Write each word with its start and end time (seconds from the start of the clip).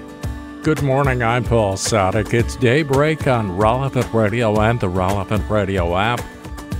Good 0.61 0.83
morning, 0.83 1.23
I'm 1.23 1.43
Paul 1.43 1.73
Sadek. 1.73 2.35
It's 2.35 2.55
daybreak 2.57 3.25
on 3.25 3.57
Relevant 3.57 4.13
Radio 4.13 4.61
and 4.61 4.79
the 4.79 4.89
Relevant 4.89 5.49
Radio 5.49 5.97
app. 5.97 6.21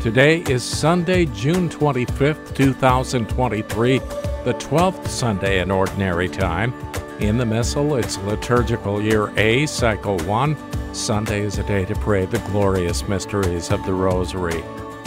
Today 0.02 0.44
is 0.48 0.64
Sunday, 0.64 1.26
June 1.26 1.70
25th, 1.70 2.56
2023, 2.56 3.98
the 3.98 4.54
12th 4.54 5.08
Sunday 5.08 5.60
in 5.60 5.72
Ordinary 5.72 6.30
Time. 6.30 6.72
In 7.20 7.38
the 7.38 7.46
Missal, 7.48 7.96
it's 7.96 8.20
liturgical 8.20 9.02
year 9.02 9.34
A, 9.38 9.66
cycle 9.66 10.20
1. 10.20 10.94
Sunday 10.94 11.42
is 11.42 11.58
a 11.58 11.64
day 11.64 11.84
to 11.86 11.96
pray 11.96 12.26
the 12.26 12.38
glorious 12.52 13.08
mysteries 13.08 13.72
of 13.72 13.84
the 13.88 13.94
Rosary. 13.94 14.64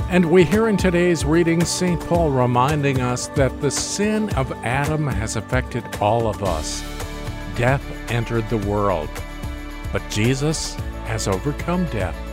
And 0.08 0.28
we 0.28 0.42
hear 0.42 0.66
in 0.66 0.76
today's 0.76 1.24
reading 1.24 1.64
St. 1.64 2.00
Paul 2.08 2.32
reminding 2.32 3.00
us 3.00 3.28
that 3.28 3.60
the 3.60 3.70
sin 3.70 4.28
of 4.30 4.50
Adam 4.64 5.06
has 5.06 5.36
affected 5.36 5.84
all 6.00 6.26
of 6.26 6.42
us. 6.42 6.82
Death 7.54 7.84
entered 8.10 8.50
the 8.50 8.58
world, 8.58 9.08
but 9.92 10.02
Jesus 10.10 10.74
has 11.04 11.28
overcome 11.28 11.86
death 11.86 12.29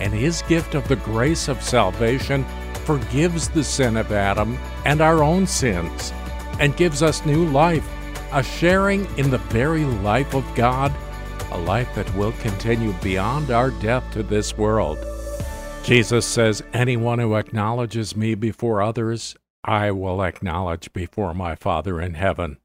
and 0.00 0.12
his 0.12 0.42
gift 0.42 0.74
of 0.74 0.86
the 0.88 0.96
grace 0.96 1.48
of 1.48 1.62
salvation 1.62 2.44
forgives 2.84 3.48
the 3.48 3.62
sin 3.62 3.96
of 3.96 4.10
Adam 4.10 4.58
and 4.84 5.00
our 5.00 5.22
own 5.22 5.46
sins, 5.46 6.12
and 6.58 6.76
gives 6.76 7.02
us 7.02 7.24
new 7.24 7.44
life, 7.46 7.88
a 8.32 8.42
sharing 8.42 9.06
in 9.18 9.30
the 9.30 9.38
very 9.38 9.84
life 9.84 10.34
of 10.34 10.44
God, 10.54 10.92
a 11.52 11.58
life 11.58 11.94
that 11.94 12.12
will 12.16 12.32
continue 12.40 12.92
beyond 12.94 13.50
our 13.50 13.70
death 13.70 14.04
to 14.12 14.22
this 14.22 14.56
world. 14.56 14.98
Jesus 15.82 16.26
says, 16.26 16.62
Anyone 16.72 17.18
who 17.18 17.34
acknowledges 17.34 18.16
me 18.16 18.34
before 18.34 18.82
others, 18.82 19.34
I 19.64 19.90
will 19.90 20.22
acknowledge 20.22 20.92
before 20.92 21.34
my 21.34 21.54
Father 21.54 22.00
in 22.00 22.14
heaven. 22.14 22.58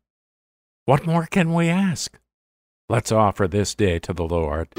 What 0.86 1.06
more 1.06 1.26
can 1.26 1.54
we 1.54 1.68
ask? 1.68 2.20
Let's 2.88 3.12
offer 3.12 3.48
this 3.48 3.74
day 3.74 4.00
to 4.00 4.14
the 4.14 4.26
Lord. 4.26 4.70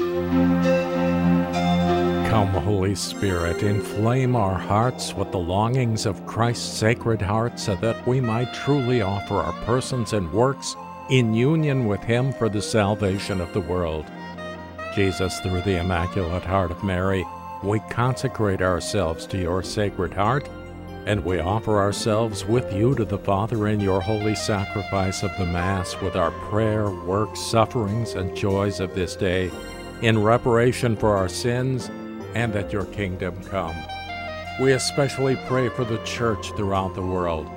Come, 2.37 2.49
Holy 2.49 2.93
Spirit, 2.93 3.63
inflame 3.63 4.35
our 4.35 4.53
hearts 4.53 5.11
with 5.11 5.31
the 5.31 5.39
longings 5.39 6.05
of 6.05 6.23
Christ's 6.27 6.71
sacred 6.71 7.19
heart 7.19 7.59
so 7.59 7.73
that 7.77 8.05
we 8.05 8.21
might 8.21 8.53
truly 8.53 9.01
offer 9.01 9.37
our 9.37 9.53
persons 9.65 10.13
and 10.13 10.31
works 10.31 10.75
in 11.09 11.33
union 11.33 11.87
with 11.87 11.99
Him 12.01 12.31
for 12.31 12.47
the 12.47 12.61
salvation 12.61 13.41
of 13.41 13.51
the 13.53 13.61
world. 13.61 14.05
Jesus, 14.93 15.39
through 15.39 15.61
the 15.61 15.79
Immaculate 15.79 16.43
Heart 16.43 16.69
of 16.69 16.83
Mary, 16.83 17.25
we 17.63 17.79
consecrate 17.89 18.61
ourselves 18.61 19.25
to 19.25 19.39
your 19.39 19.63
sacred 19.63 20.13
heart, 20.13 20.47
and 21.07 21.25
we 21.25 21.39
offer 21.39 21.79
ourselves 21.79 22.45
with 22.45 22.71
you 22.71 22.93
to 22.93 23.03
the 23.05 23.17
Father 23.17 23.67
in 23.67 23.79
your 23.79 23.99
holy 23.99 24.35
sacrifice 24.35 25.23
of 25.23 25.35
the 25.39 25.45
Mass 25.47 25.99
with 26.01 26.15
our 26.15 26.29
prayer, 26.51 26.91
works, 26.91 27.39
sufferings, 27.39 28.13
and 28.13 28.37
joys 28.37 28.79
of 28.79 28.93
this 28.93 29.15
day, 29.15 29.49
in 30.03 30.21
reparation 30.21 30.95
for 30.95 31.17
our 31.17 31.27
sins 31.27 31.89
and 32.37 32.53
that 32.53 32.71
your 32.71 32.85
kingdom 32.85 33.35
come. 33.45 33.75
We 34.61 34.73
especially 34.73 35.37
pray 35.47 35.69
for 35.69 35.83
the 35.83 35.97
church 36.03 36.51
throughout 36.51 36.93
the 36.93 37.01
world, 37.01 37.49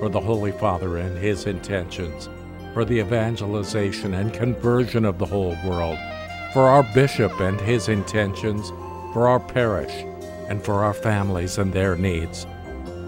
for 0.00 0.08
the 0.08 0.20
Holy 0.20 0.52
Father 0.52 0.96
and 0.96 1.18
his 1.18 1.44
intentions, 1.44 2.30
for 2.72 2.86
the 2.86 3.00
evangelization 3.00 4.14
and 4.14 4.32
conversion 4.32 5.04
of 5.04 5.18
the 5.18 5.26
whole 5.26 5.54
world, 5.66 5.98
for 6.54 6.62
our 6.62 6.82
bishop 6.94 7.38
and 7.40 7.60
his 7.60 7.90
intentions, 7.90 8.70
for 9.12 9.28
our 9.28 9.38
parish, 9.38 9.92
and 10.48 10.64
for 10.64 10.82
our 10.82 10.94
families 10.94 11.58
and 11.58 11.70
their 11.70 11.94
needs. 11.94 12.46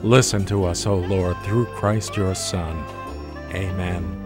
Listen 0.02 0.44
to 0.44 0.66
us, 0.66 0.84
O 0.84 0.96
Lord, 0.96 1.38
through 1.44 1.64
Christ 1.66 2.18
your 2.18 2.34
Son. 2.34 2.84
Amen. 3.54 4.23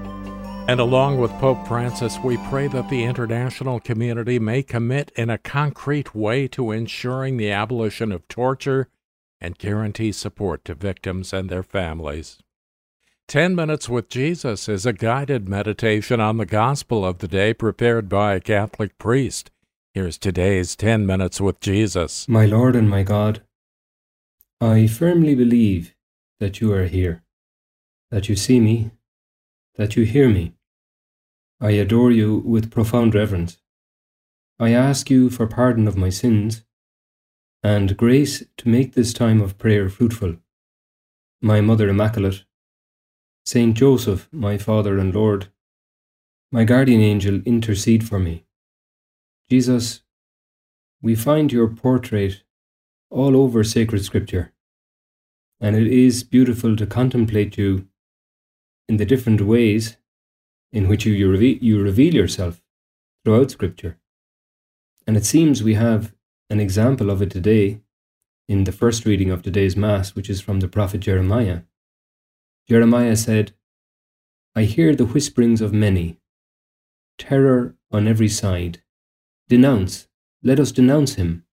And 0.69 0.81
along 0.81 1.17
with 1.17 1.31
Pope 1.39 1.67
Francis, 1.67 2.19
we 2.23 2.37
pray 2.37 2.69
that 2.69 2.91
the 2.91 3.03
international 3.03 3.81
community 3.81 4.39
may 4.39 4.63
commit 4.63 5.11
in 5.17 5.31
a 5.31 5.39
concrete 5.39 6.15
way 6.15 6.47
to 6.49 6.73
ensuring 6.73 7.39
the 7.39 7.51
abolition 7.51 8.13
of 8.13 8.29
torture 8.29 8.91
and 9.41 9.57
guarantee 9.57 10.13
support 10.13 10.67
to 10.67 10.75
victims 10.75 11.33
and 11.33 11.49
their 11.49 11.63
families. 11.63 12.37
Ten 13.27 13.57
Minutes 13.57 13.89
with 13.89 14.11
Jesus 14.11 14.69
is 14.69 14.85
a 14.85 14.93
guided 14.93 15.49
meditation 15.49 16.21
on 16.21 16.37
the 16.37 16.45
gospel 16.45 17.03
of 17.03 17.21
the 17.21 17.29
day 17.29 17.55
prepared 17.55 18.11
by 18.11 18.35
a 18.35 18.41
Catholic 18.41 18.99
priest. 18.99 19.51
Here's 19.95 20.19
today's 20.19 20.77
Ten 20.77 21.07
Minutes 21.07 21.41
with 21.41 21.61
Jesus. 21.61 22.29
My 22.29 22.45
Lord 22.45 22.77
and 22.77 22.91
my 22.91 23.05
God, 23.05 23.41
I 24.61 24.87
firmly 24.87 25.35
believe 25.35 25.95
that 26.41 26.61
you 26.61 26.75
are 26.75 26.85
here, 26.85 27.23
that 28.11 28.29
you 28.29 28.37
see 28.37 28.61
me, 28.61 28.91
that 29.77 29.97
you 29.97 30.05
hear 30.05 30.29
me 30.29 30.53
I 31.61 31.73
adore 31.73 32.13
you 32.13 32.37
with 32.37 32.71
profound 32.71 33.17
reverence. 33.17 33.59
I 34.61 34.71
ask 34.71 35.11
you 35.11 35.29
for 35.29 35.49
pardon 35.49 35.89
of 35.89 35.97
my 35.97 36.09
sins 36.09 36.63
and 37.65 37.97
grace 37.97 38.45
to 38.59 38.69
make 38.69 38.95
this 38.95 39.13
time 39.13 39.41
of 39.41 39.59
prayer 39.59 39.89
fruitful. 39.89 40.37
My 41.43 41.61
Mother 41.61 41.89
Immaculate, 41.89 42.45
Saint 43.45 43.77
Joseph, 43.77 44.29
my 44.31 44.57
Father 44.57 44.99
and 44.99 45.13
Lord, 45.13 45.49
my 46.53 46.63
guardian 46.63 47.01
angel, 47.01 47.41
intercede 47.45 48.07
for 48.07 48.21
me. 48.21 48.45
Jesus, 49.51 50.03
we 51.03 51.17
find 51.17 51.53
your 51.53 51.67
portrait 51.67 52.45
all 53.11 53.37
over 53.37 53.65
sacred 53.65 54.05
scripture, 54.05 54.53
and 55.61 55.75
it 55.75 55.89
is 55.89 56.23
beautiful 56.23 56.77
to 56.77 56.87
contemplate 56.87 57.59
you 57.59 57.89
in 58.89 58.97
the 58.97 59.07
different 59.07 59.41
ways 59.41 59.97
in 60.73 60.89
which 60.89 61.07
you, 61.07 61.13
you, 61.13 61.31
reveal, 61.31 61.59
you 61.61 61.83
reveal 61.83 62.15
yourself 62.15 62.63
throughout 63.25 63.51
Scripture. 63.51 63.99
And 65.07 65.17
it 65.17 65.25
seems 65.25 65.63
we 65.63 65.75
have 65.75 66.15
an 66.51 66.61
example 66.61 67.11
of 67.11 67.23
it 67.23 67.31
today 67.31 67.81
in 68.49 68.65
the 68.65 68.73
first 68.73 69.05
reading 69.05 69.31
of 69.31 69.43
today's 69.43 69.77
Mass, 69.77 70.15
which 70.15 70.31
is 70.31 70.41
from 70.41 70.61
the 70.61 70.69
prophet 70.69 71.01
Jeremiah. 71.01 71.63
Jeremiah 72.69 73.17
said, 73.17 73.53
I 74.55 74.63
hear 74.63 74.95
the 74.95 75.07
whisperings 75.07 75.61
of 75.61 75.73
many, 75.73 76.19
terror 77.19 77.77
on 77.91 78.09
every 78.09 78.29
side. 78.29 78.83
Denounce, 79.49 80.09
let 80.43 80.61
us 80.61 80.73
denounce 80.73 81.15
him. 81.15 81.45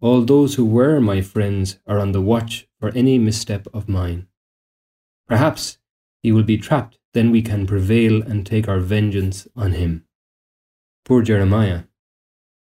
All 0.00 0.22
those 0.22 0.56
who 0.56 0.64
were 0.66 1.00
my 1.00 1.20
friends 1.20 1.78
are 1.86 1.98
on 1.98 2.12
the 2.12 2.20
watch 2.20 2.68
for 2.78 2.90
any 2.90 3.18
misstep 3.18 3.66
of 3.72 3.88
mine. 3.88 4.28
Perhaps 5.26 5.78
he 6.24 6.32
will 6.32 6.42
be 6.42 6.58
trapped 6.58 6.98
then 7.14 7.30
we 7.30 7.40
can 7.40 7.66
prevail 7.66 8.20
and 8.22 8.44
take 8.44 8.68
our 8.68 8.80
vengeance 8.80 9.48
on 9.56 9.72
him. 9.72 10.04
Poor 11.04 11.22
Jeremiah. 11.22 11.84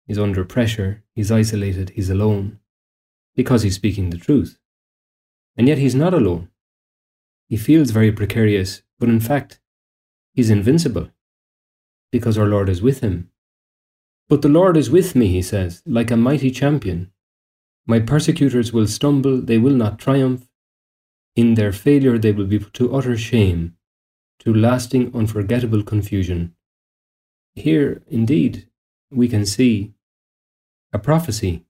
He's 0.06 0.20
under 0.20 0.44
pressure, 0.44 1.04
he's 1.14 1.32
isolated, 1.32 1.92
he's 1.92 2.10
alone, 2.10 2.60
because 3.36 3.62
he's 3.62 3.76
speaking 3.76 4.10
the 4.10 4.18
truth. 4.18 4.58
And 5.56 5.68
yet 5.68 5.78
he's 5.78 5.96
not 5.96 6.14
alone. 6.14 6.50
He 7.48 7.56
feels 7.56 7.92
very 7.92 8.12
precarious, 8.12 8.82
but 9.00 9.10
in 9.10 9.20
fact, 9.20 9.60
he's 10.34 10.50
invincible, 10.50 11.10
because 12.12 12.38
our 12.38 12.48
Lord 12.48 12.68
is 12.68 12.82
with 12.82 13.02
him. 13.02 13.30
But 14.28 14.42
the 14.42 14.50
Lord 14.50 14.76
is 14.76 14.90
with 14.90 15.16
me, 15.16 15.28
he 15.28 15.42
says, 15.42 15.84
like 15.86 16.10
a 16.10 16.18
mighty 16.18 16.50
champion. 16.50 17.12
My 17.86 18.00
persecutors 18.00 18.74
will 18.74 18.88
stumble, 18.88 19.40
they 19.40 19.60
will 19.60 19.76
not 19.76 20.00
triumph. 20.00 20.51
In 21.36 21.54
their 21.54 21.72
failure, 21.72 22.18
they 22.18 22.32
will 22.32 22.46
be 22.46 22.60
put 22.60 22.74
to 22.74 22.94
utter 22.94 23.18
shame 23.18 23.76
to 24.40 24.54
lasting, 24.54 25.16
unforgettable 25.16 25.84
confusion. 25.84 26.56
Here, 27.54 28.02
indeed, 28.08 28.68
we 29.12 29.28
can 29.28 29.46
see 29.46 29.94
a 30.92 30.98
prophecy, 30.98 31.66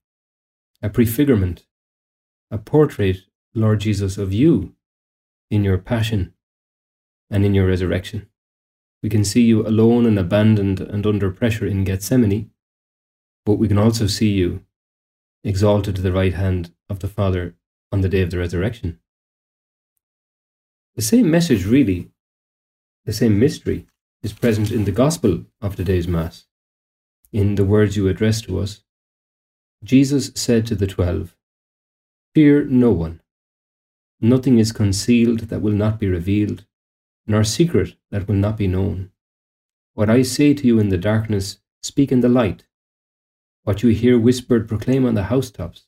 a 0.81 0.89
prefigurement, 0.89 1.65
a 2.50 2.57
portrait, 2.57 3.18
Lord 3.53 3.81
Jesus, 3.81 4.18
of 4.18 4.31
you 4.31 4.74
in 5.50 5.65
your 5.65 5.77
passion 5.77 6.33
and 7.30 7.45
in 7.45 7.53
your 7.53 7.68
resurrection. 7.68 8.27
We 9.03 9.09
can 9.09 9.25
see 9.25 9.41
you 9.41 9.68
alone 9.68 10.06
and 10.06 10.18
abandoned 10.18 10.80
and 10.80 11.06
under 11.06 11.30
pressure 11.30 11.65
in 11.65 11.83
Gethsemane, 11.83 12.51
but 13.45 13.56
we 13.56 13.68
can 13.68 13.77
also 13.77 14.07
see 14.07 14.30
you 14.30 14.63
exalted 15.44 15.95
to 15.97 16.01
the 16.01 16.13
right 16.13 16.33
hand 16.33 16.71
of 16.89 17.00
the 17.00 17.07
Father 17.07 17.56
on 17.91 18.01
the 18.01 18.09
day 18.09 18.21
of 18.21 18.31
the 18.31 18.38
resurrection. 18.38 19.00
The 20.95 21.01
same 21.01 21.31
message, 21.31 21.65
really, 21.65 22.11
the 23.05 23.13
same 23.13 23.39
mystery 23.39 23.88
is 24.23 24.33
present 24.33 24.71
in 24.71 24.83
the 24.83 24.91
Gospel 24.91 25.45
of 25.61 25.77
today's 25.77 26.05
Mass. 26.05 26.47
In 27.31 27.55
the 27.55 27.63
words 27.63 27.95
you 27.95 28.09
address 28.09 28.41
to 28.41 28.59
us, 28.59 28.81
Jesus 29.85 30.31
said 30.35 30.67
to 30.67 30.75
the 30.75 30.88
twelve, 30.88 31.33
Fear 32.35 32.65
no 32.65 32.91
one. 32.91 33.21
Nothing 34.19 34.59
is 34.59 34.73
concealed 34.73 35.39
that 35.49 35.61
will 35.61 35.71
not 35.71 35.97
be 35.97 36.09
revealed, 36.09 36.65
nor 37.25 37.45
secret 37.45 37.95
that 38.09 38.27
will 38.27 38.35
not 38.35 38.57
be 38.57 38.67
known. 38.67 39.11
What 39.94 40.09
I 40.09 40.23
say 40.23 40.53
to 40.53 40.67
you 40.67 40.77
in 40.77 40.89
the 40.89 40.97
darkness, 40.97 41.59
speak 41.81 42.11
in 42.11 42.19
the 42.19 42.27
light. 42.27 42.65
What 43.63 43.81
you 43.81 43.89
hear 43.91 44.19
whispered, 44.19 44.67
proclaim 44.67 45.05
on 45.05 45.13
the 45.15 45.23
housetops. 45.23 45.85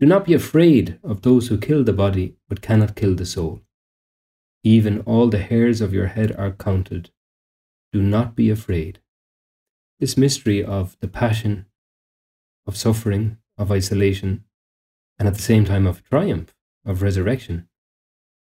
Do 0.00 0.06
not 0.06 0.24
be 0.24 0.34
afraid 0.34 0.98
of 1.04 1.22
those 1.22 1.46
who 1.46 1.58
kill 1.58 1.84
the 1.84 1.92
body, 1.92 2.34
but 2.48 2.60
cannot 2.60 2.96
kill 2.96 3.14
the 3.14 3.24
soul. 3.24 3.62
Even 4.66 4.98
all 5.02 5.28
the 5.28 5.38
hairs 5.38 5.80
of 5.80 5.94
your 5.94 6.08
head 6.08 6.34
are 6.36 6.50
counted. 6.50 7.10
Do 7.92 8.02
not 8.02 8.34
be 8.34 8.50
afraid. 8.50 8.98
This 10.00 10.16
mystery 10.16 10.60
of 10.60 10.96
the 10.98 11.06
passion, 11.06 11.66
of 12.66 12.76
suffering, 12.76 13.38
of 13.56 13.70
isolation, 13.70 14.42
and 15.20 15.28
at 15.28 15.34
the 15.34 15.40
same 15.40 15.64
time 15.64 15.86
of 15.86 16.02
triumph, 16.02 16.52
of 16.84 17.00
resurrection, 17.00 17.68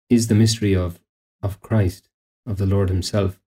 is 0.09 0.27
the 0.27 0.35
mystery 0.35 0.75
of, 0.75 1.01
of 1.45 1.61
Christ, 1.61 2.09
of 2.45 2.57
the 2.57 2.67
Lord 2.67 2.89
Himself. 2.89 3.41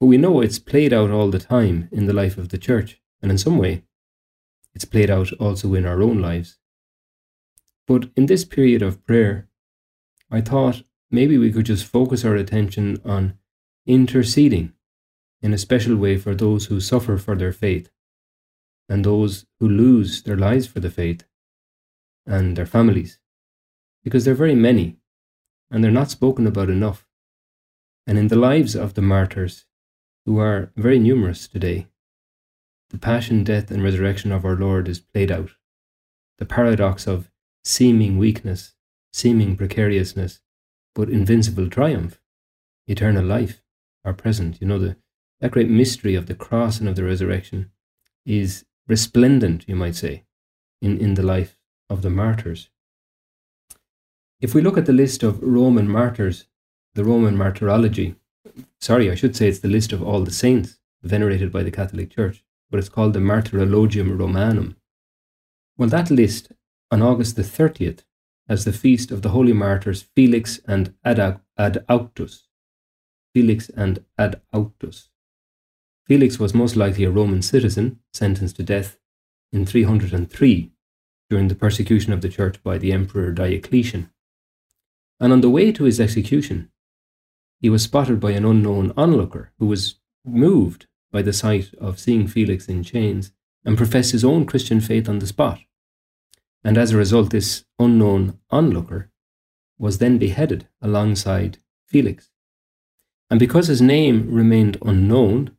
But 0.00 0.06
we 0.06 0.16
know 0.16 0.40
it's 0.40 0.58
played 0.58 0.92
out 0.92 1.12
all 1.12 1.30
the 1.30 1.38
time 1.38 1.88
in 1.92 2.06
the 2.06 2.12
life 2.12 2.36
of 2.36 2.48
the 2.48 2.58
church, 2.58 3.00
and 3.22 3.30
in 3.30 3.38
some 3.38 3.58
way, 3.58 3.84
it's 4.74 4.84
played 4.84 5.08
out 5.08 5.32
also 5.34 5.72
in 5.74 5.86
our 5.86 6.02
own 6.02 6.20
lives. 6.20 6.58
But 7.86 8.10
in 8.16 8.26
this 8.26 8.44
period 8.44 8.82
of 8.82 9.06
prayer, 9.06 9.46
I 10.32 10.40
thought 10.40 10.82
maybe 11.10 11.38
we 11.38 11.52
could 11.52 11.66
just 11.66 11.86
focus 11.86 12.24
our 12.24 12.36
attention 12.36 13.00
on 13.04 13.38
interceding 13.86 14.72
in 15.40 15.54
a 15.54 15.58
special 15.58 15.96
way 15.96 16.16
for 16.16 16.34
those 16.34 16.66
who 16.66 16.80
suffer 16.80 17.16
for 17.16 17.36
their 17.36 17.52
faith 17.52 17.90
and 18.88 19.04
those 19.04 19.46
who 19.60 19.68
lose 19.68 20.22
their 20.22 20.36
lives 20.36 20.66
for 20.66 20.80
the 20.80 20.90
faith 20.90 21.24
and 22.26 22.56
their 22.56 22.66
families, 22.66 23.18
because 24.02 24.24
they're 24.24 24.34
very 24.34 24.54
many 24.54 24.96
and 25.70 25.82
they're 25.82 25.90
not 25.90 26.10
spoken 26.10 26.46
about 26.46 26.70
enough. 26.70 27.06
And 28.06 28.18
in 28.18 28.28
the 28.28 28.36
lives 28.36 28.74
of 28.74 28.94
the 28.94 29.02
martyrs, 29.02 29.66
who 30.24 30.38
are 30.38 30.72
very 30.76 30.98
numerous 30.98 31.48
today, 31.48 31.86
the 32.90 32.98
passion, 32.98 33.44
death, 33.44 33.70
and 33.70 33.82
resurrection 33.82 34.32
of 34.32 34.44
our 34.44 34.56
Lord 34.56 34.88
is 34.88 35.00
played 35.00 35.30
out. 35.30 35.50
The 36.38 36.46
paradox 36.46 37.06
of 37.06 37.30
seeming 37.64 38.16
weakness, 38.16 38.74
seeming 39.12 39.56
precariousness, 39.56 40.40
but 40.98 41.08
invincible 41.08 41.70
triumph, 41.70 42.20
eternal 42.88 43.24
life, 43.24 43.62
are 44.04 44.12
present. 44.12 44.60
You 44.60 44.66
know, 44.66 44.80
the, 44.80 44.96
that 45.40 45.52
great 45.52 45.70
mystery 45.70 46.16
of 46.16 46.26
the 46.26 46.34
cross 46.34 46.80
and 46.80 46.88
of 46.88 46.96
the 46.96 47.04
resurrection 47.04 47.70
is 48.26 48.64
resplendent, 48.88 49.64
you 49.68 49.76
might 49.76 49.94
say, 49.94 50.24
in, 50.82 50.98
in 50.98 51.14
the 51.14 51.22
life 51.22 51.56
of 51.88 52.02
the 52.02 52.10
martyrs. 52.10 52.68
If 54.40 54.56
we 54.56 54.60
look 54.60 54.76
at 54.76 54.86
the 54.86 54.92
list 54.92 55.22
of 55.22 55.40
Roman 55.40 55.88
martyrs, 55.88 56.46
the 56.94 57.04
Roman 57.04 57.36
martyrology, 57.36 58.16
sorry, 58.80 59.08
I 59.08 59.14
should 59.14 59.36
say 59.36 59.46
it's 59.46 59.60
the 59.60 59.68
list 59.68 59.92
of 59.92 60.02
all 60.02 60.24
the 60.24 60.32
saints 60.32 60.80
venerated 61.04 61.52
by 61.52 61.62
the 61.62 61.70
Catholic 61.70 62.10
Church, 62.10 62.44
but 62.72 62.78
it's 62.78 62.88
called 62.88 63.12
the 63.12 63.20
Martyrologium 63.20 64.18
Romanum. 64.18 64.74
Well, 65.76 65.90
that 65.90 66.10
list 66.10 66.50
on 66.90 67.02
August 67.02 67.36
the 67.36 67.42
30th 67.42 68.00
has 68.48 68.64
the 68.64 68.72
feast 68.72 69.10
of 69.10 69.22
the 69.22 69.30
holy 69.30 69.52
martyrs 69.52 70.08
Felix 70.14 70.60
and 70.66 70.94
Ad, 71.04 71.40
Adauctus. 71.58 72.48
Felix 73.34 73.68
and 73.70 74.04
Ad 74.18 74.40
Auctus. 74.52 75.10
Felix 76.06 76.38
was 76.38 76.54
most 76.54 76.76
likely 76.76 77.04
a 77.04 77.10
Roman 77.10 77.42
citizen 77.42 78.00
sentenced 78.12 78.56
to 78.56 78.62
death 78.62 78.98
in 79.52 79.66
303 79.66 80.72
during 81.28 81.48
the 81.48 81.54
persecution 81.54 82.12
of 82.12 82.22
the 82.22 82.28
church 82.28 82.62
by 82.62 82.78
the 82.78 82.92
Emperor 82.92 83.30
Diocletian. 83.32 84.10
And 85.20 85.32
on 85.32 85.42
the 85.42 85.50
way 85.50 85.70
to 85.72 85.84
his 85.84 86.00
execution, 86.00 86.70
he 87.60 87.68
was 87.68 87.82
spotted 87.82 88.18
by 88.18 88.30
an 88.30 88.44
unknown 88.44 88.92
onlooker 88.96 89.52
who 89.58 89.66
was 89.66 89.96
moved 90.24 90.86
by 91.12 91.22
the 91.22 91.32
sight 91.32 91.74
of 91.74 91.98
seeing 91.98 92.26
Felix 92.26 92.66
in 92.68 92.82
chains 92.82 93.32
and 93.64 93.76
professed 93.76 94.12
his 94.12 94.24
own 94.24 94.46
Christian 94.46 94.80
faith 94.80 95.08
on 95.08 95.18
the 95.18 95.26
spot. 95.26 95.60
And 96.68 96.76
as 96.76 96.92
a 96.92 96.98
result, 96.98 97.30
this 97.30 97.64
unknown 97.78 98.40
onlooker 98.50 99.10
was 99.78 99.96
then 99.96 100.18
beheaded 100.18 100.68
alongside 100.82 101.56
Felix. 101.86 102.30
And 103.30 103.40
because 103.40 103.68
his 103.68 103.80
name 103.80 104.30
remained 104.30 104.76
unknown, 104.82 105.56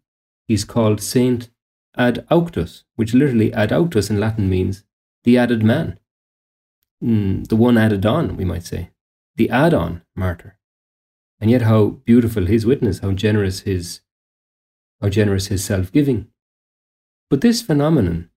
he's 0.47 0.63
called 0.63 1.01
Saint 1.01 1.49
Adauctus, 1.97 2.83
which 2.95 3.15
literally 3.15 3.49
Adauctus 3.49 4.11
in 4.11 4.19
Latin 4.19 4.51
means 4.51 4.83
the 5.23 5.35
added 5.35 5.63
man, 5.63 5.99
mm, 7.03 7.47
the 7.47 7.55
one 7.55 7.75
added 7.75 8.05
on, 8.05 8.37
we 8.37 8.45
might 8.45 8.67
say, 8.67 8.91
the 9.35 9.49
add 9.49 9.73
on 9.73 10.03
martyr. 10.15 10.59
And 11.41 11.49
yet, 11.49 11.63
how 11.63 12.01
beautiful 12.05 12.45
his 12.45 12.67
witness, 12.67 12.99
how 12.99 13.13
generous 13.13 13.61
his 13.61 14.01
how 15.01 15.09
generous 15.09 15.47
his 15.47 15.63
self 15.63 15.91
giving. 15.91 16.27
But 17.31 17.41
this 17.41 17.63
phenomenon 17.63 18.29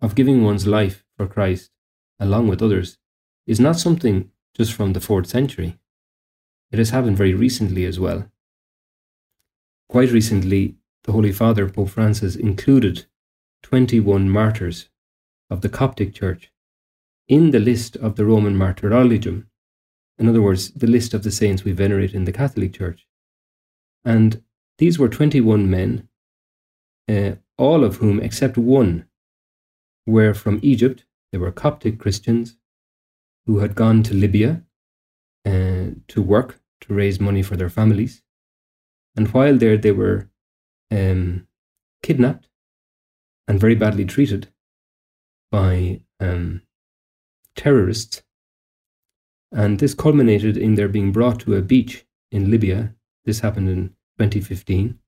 of 0.00 0.16
giving 0.16 0.42
one's 0.42 0.66
life 0.66 1.04
for 1.16 1.28
Christ 1.28 1.70
along 2.18 2.48
with 2.48 2.62
others 2.62 2.98
is 3.46 3.60
not 3.60 3.78
something 3.78 4.30
just 4.54 4.72
from 4.72 4.92
the 4.92 5.00
fourth 5.00 5.26
century. 5.26 5.78
It 6.70 6.78
has 6.78 6.90
happened 6.90 7.16
very 7.16 7.34
recently 7.34 7.84
as 7.84 8.00
well. 8.00 8.30
Quite 9.88 10.10
recently, 10.10 10.76
the 11.04 11.12
Holy 11.12 11.32
Father, 11.32 11.68
Pope 11.68 11.90
Francis, 11.90 12.34
included 12.34 13.06
21 13.62 14.28
martyrs 14.28 14.88
of 15.48 15.60
the 15.60 15.68
Coptic 15.68 16.12
Church 16.14 16.50
in 17.28 17.50
the 17.50 17.60
list 17.60 17.96
of 17.96 18.16
the 18.16 18.24
Roman 18.24 18.56
Martyrologium. 18.56 19.46
In 20.18 20.28
other 20.28 20.42
words, 20.42 20.70
the 20.72 20.86
list 20.86 21.14
of 21.14 21.22
the 21.22 21.30
saints 21.30 21.64
we 21.64 21.72
venerate 21.72 22.14
in 22.14 22.24
the 22.24 22.32
Catholic 22.32 22.72
Church. 22.72 23.06
And 24.04 24.42
these 24.78 24.98
were 24.98 25.08
21 25.08 25.70
men, 25.70 26.08
uh, 27.08 27.32
all 27.58 27.84
of 27.84 27.96
whom, 27.96 28.20
except 28.20 28.56
one, 28.56 29.06
were 30.06 30.34
from 30.34 30.60
Egypt. 30.62 31.04
They 31.36 31.40
were 31.40 31.52
Coptic 31.52 31.98
Christians 31.98 32.56
who 33.44 33.58
had 33.58 33.74
gone 33.74 34.02
to 34.04 34.14
Libya 34.14 34.62
uh, 35.44 35.88
to 36.08 36.22
work 36.22 36.62
to 36.80 36.94
raise 36.94 37.20
money 37.20 37.42
for 37.42 37.56
their 37.56 37.68
families. 37.68 38.22
And 39.14 39.28
while 39.34 39.58
there, 39.58 39.76
they 39.76 39.92
were 39.92 40.30
um, 40.90 41.46
kidnapped 42.02 42.48
and 43.46 43.60
very 43.60 43.74
badly 43.74 44.06
treated 44.06 44.48
by 45.52 46.00
um, 46.20 46.62
terrorists. 47.54 48.22
And 49.52 49.78
this 49.78 49.92
culminated 49.92 50.56
in 50.56 50.76
their 50.76 50.88
being 50.88 51.12
brought 51.12 51.40
to 51.40 51.54
a 51.54 51.60
beach 51.60 52.06
in 52.32 52.50
Libya. 52.50 52.94
This 53.26 53.40
happened 53.40 53.68
in 53.68 53.88
2015, 54.18 54.98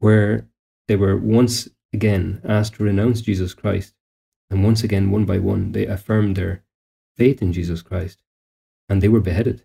where 0.00 0.48
they 0.88 0.96
were 0.96 1.16
once 1.16 1.68
again 1.92 2.40
asked 2.42 2.74
to 2.74 2.82
renounce 2.82 3.20
Jesus 3.20 3.54
Christ. 3.54 3.94
And 4.50 4.64
once 4.64 4.82
again, 4.82 5.10
one 5.10 5.24
by 5.24 5.38
one, 5.38 5.72
they 5.72 5.86
affirmed 5.86 6.36
their 6.36 6.64
faith 7.16 7.42
in 7.42 7.52
Jesus 7.52 7.82
Christ 7.82 8.22
and 8.88 9.02
they 9.02 9.08
were 9.08 9.20
beheaded. 9.20 9.64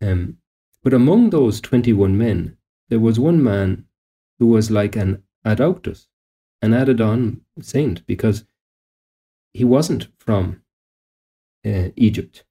Um, 0.00 0.38
but 0.82 0.94
among 0.94 1.30
those 1.30 1.60
21 1.60 2.16
men, 2.16 2.56
there 2.88 3.00
was 3.00 3.18
one 3.18 3.42
man 3.42 3.86
who 4.38 4.46
was 4.46 4.70
like 4.70 4.94
an 4.94 5.22
adauctus, 5.44 6.06
an 6.62 6.74
added 6.74 7.00
on 7.00 7.40
saint, 7.60 8.06
because 8.06 8.44
he 9.52 9.64
wasn't 9.64 10.08
from 10.18 10.62
uh, 11.66 11.88
Egypt. 11.96 12.44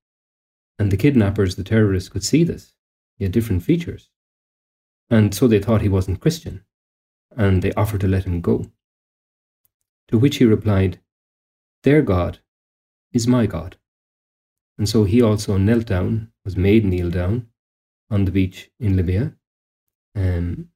And 0.78 0.92
the 0.92 0.98
kidnappers, 0.98 1.56
the 1.56 1.64
terrorists, 1.64 2.10
could 2.10 2.24
see 2.24 2.44
this. 2.44 2.74
He 3.18 3.24
had 3.24 3.32
different 3.32 3.64
features. 3.64 4.10
And 5.10 5.34
so 5.34 5.48
they 5.48 5.60
thought 5.60 5.82
he 5.82 5.90
wasn't 5.90 6.20
Christian, 6.20 6.66
and 7.38 7.62
they 7.62 7.72
offered 7.74 8.02
to 8.02 8.08
let 8.08 8.26
him 8.26 8.42
go. 8.42 8.66
To 10.10 10.18
which 10.18 10.38
he 10.38 10.46
replied, 10.46 11.00
Their 11.84 12.02
God 12.02 12.40
is 13.12 13.28
my 13.28 13.46
God. 13.46 13.78
And 14.78 14.88
so 14.88 15.06
he 15.06 15.22
also 15.22 15.58
knelt 15.58 15.86
down, 15.86 16.32
was 16.44 16.58
made 16.58 16.86
kneel 16.86 17.10
down 17.10 17.48
on 18.10 18.26
the 18.26 18.32
beach 18.32 18.70
in 18.80 18.96
Libya, 18.96 19.36
um, 20.16 20.70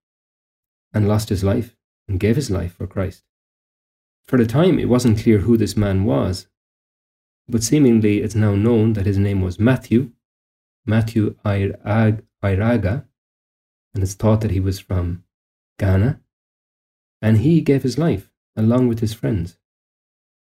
and 0.94 1.08
lost 1.08 1.30
his 1.30 1.44
life 1.44 1.76
and 2.08 2.20
gave 2.20 2.36
his 2.36 2.50
life 2.50 2.74
for 2.74 2.88
Christ. 2.88 3.24
For 4.26 4.38
the 4.38 4.46
time, 4.46 4.80
it 4.80 4.90
wasn't 4.90 5.20
clear 5.20 5.40
who 5.40 5.58
this 5.58 5.78
man 5.78 6.06
was, 6.06 6.48
but 7.48 7.64
seemingly 7.64 8.22
it's 8.22 8.36
now 8.36 8.56
known 8.56 8.94
that 8.94 9.06
his 9.06 9.18
name 9.18 9.42
was 9.42 9.60
Matthew, 9.60 10.12
Matthew 10.86 11.36
Ayariga, 11.46 13.06
and 13.94 14.04
it's 14.04 14.14
thought 14.14 14.42
that 14.42 14.52
he 14.52 14.60
was 14.60 14.80
from 14.80 15.24
Ghana, 15.78 16.22
and 17.22 17.40
he 17.40 17.62
gave 17.62 17.84
his 17.84 17.98
life 17.98 18.32
along 18.56 18.88
with 18.88 19.00
his 19.00 19.14
friends. 19.14 19.58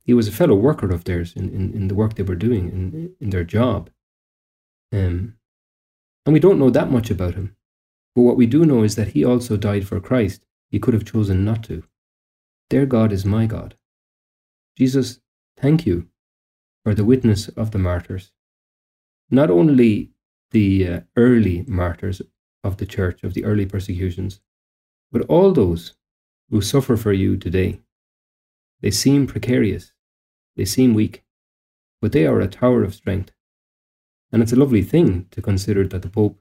He 0.06 0.14
was 0.14 0.28
a 0.28 0.34
fellow 0.34 0.56
worker 0.56 0.92
of 0.92 1.06
theirs 1.06 1.34
in, 1.36 1.50
in, 1.50 1.74
in 1.74 1.88
the 1.90 1.96
work 1.96 2.16
they 2.16 2.24
were 2.24 2.36
doing 2.36 2.70
in, 2.70 3.16
in 3.20 3.30
their 3.32 3.46
job. 3.46 3.90
Um, 4.94 5.36
and 6.26 6.34
we 6.34 6.40
don't 6.40 6.60
know 6.60 6.72
that 6.72 6.92
much 6.92 7.12
about 7.12 7.36
him. 7.36 7.56
But 8.16 8.24
what 8.24 8.38
we 8.38 8.48
do 8.48 8.66
know 8.66 8.84
is 8.84 8.96
that 8.96 9.10
he 9.10 9.26
also 9.26 9.58
died 9.58 9.88
for 9.88 10.00
Christ. 10.00 10.46
He 10.72 10.80
could 10.80 10.94
have 10.94 11.06
chosen 11.06 11.46
not 11.46 11.64
to. 11.66 11.84
Their 12.70 12.86
God 12.86 13.14
is 13.14 13.26
my 13.26 13.46
God. 13.48 13.76
Jesus, 14.78 15.22
thank 15.58 15.86
you 15.86 16.08
for 16.84 16.96
the 16.96 17.06
witness 17.06 17.50
of 17.50 17.72
the 17.72 17.80
martyrs. 17.80 18.32
not 19.32 19.52
only 19.52 20.12
the 20.52 20.88
uh, 20.88 21.02
early 21.18 21.66
martyrs 21.68 22.22
of 22.64 22.78
the 22.78 22.86
church, 22.86 23.24
of 23.24 23.34
the 23.34 23.46
early 23.46 23.66
persecutions, 23.66 24.42
but 25.12 25.24
all 25.24 25.52
those 25.52 25.96
who 26.53 26.62
suffer 26.62 26.95
for 26.95 27.12
you 27.12 27.36
today. 27.36 27.81
They 28.81 28.91
seem 28.91 29.25
precarious, 29.25 29.91
they 30.55 30.65
seem 30.65 30.93
weak, 30.93 31.24
but 32.00 32.12
they 32.12 32.27
are 32.27 32.39
a 32.39 32.48
tower 32.48 32.83
of 32.83 32.93
strength. 32.93 33.31
And 34.31 34.43
it's 34.43 34.53
a 34.53 34.55
lovely 34.55 34.83
thing 34.83 35.25
to 35.31 35.41
consider 35.41 35.88
that 35.88 36.03
the 36.03 36.10
Pope 36.10 36.39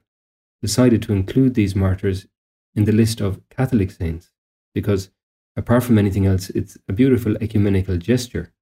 decided 0.61 1.01
to 1.01 1.13
include 1.13 1.55
these 1.55 1.75
martyrs 1.75 2.27
in 2.75 2.83
the 2.85 2.91
list 2.91 3.21
of 3.21 3.41
Catholic 3.49 3.89
saints, 3.89 4.29
because 4.75 5.09
apart 5.57 5.83
from 5.83 5.97
anything 5.97 6.27
else, 6.27 6.51
it's 6.51 6.77
a 6.87 6.93
beautiful 6.93 7.35
ecumenical 7.37 7.97
gesture, 7.97 8.53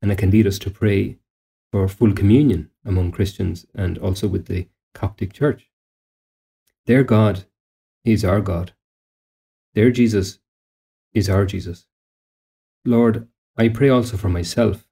and 0.00 0.12
it 0.12 0.18
can 0.18 0.30
lead 0.30 0.46
us 0.46 0.60
to 0.60 0.70
pray 0.70 1.18
for 1.72 1.88
full 1.88 2.12
communion 2.12 2.70
among 2.84 3.10
Christians 3.10 3.66
and 3.74 3.98
also 3.98 4.28
with 4.28 4.46
the 4.46 4.68
Coptic 4.94 5.32
Church. 5.32 5.72
Their 6.86 7.02
God 7.02 7.46
is 8.04 8.24
our 8.24 8.40
God. 8.40 8.74
Their 9.74 9.90
Jesus 9.90 10.38
is 11.12 11.28
our 11.28 11.46
Jesus. 11.46 11.86
Lord, 12.84 13.28
I 13.56 13.68
pray 13.68 13.88
also 13.88 14.16
for 14.16 14.28
myself 14.28 14.86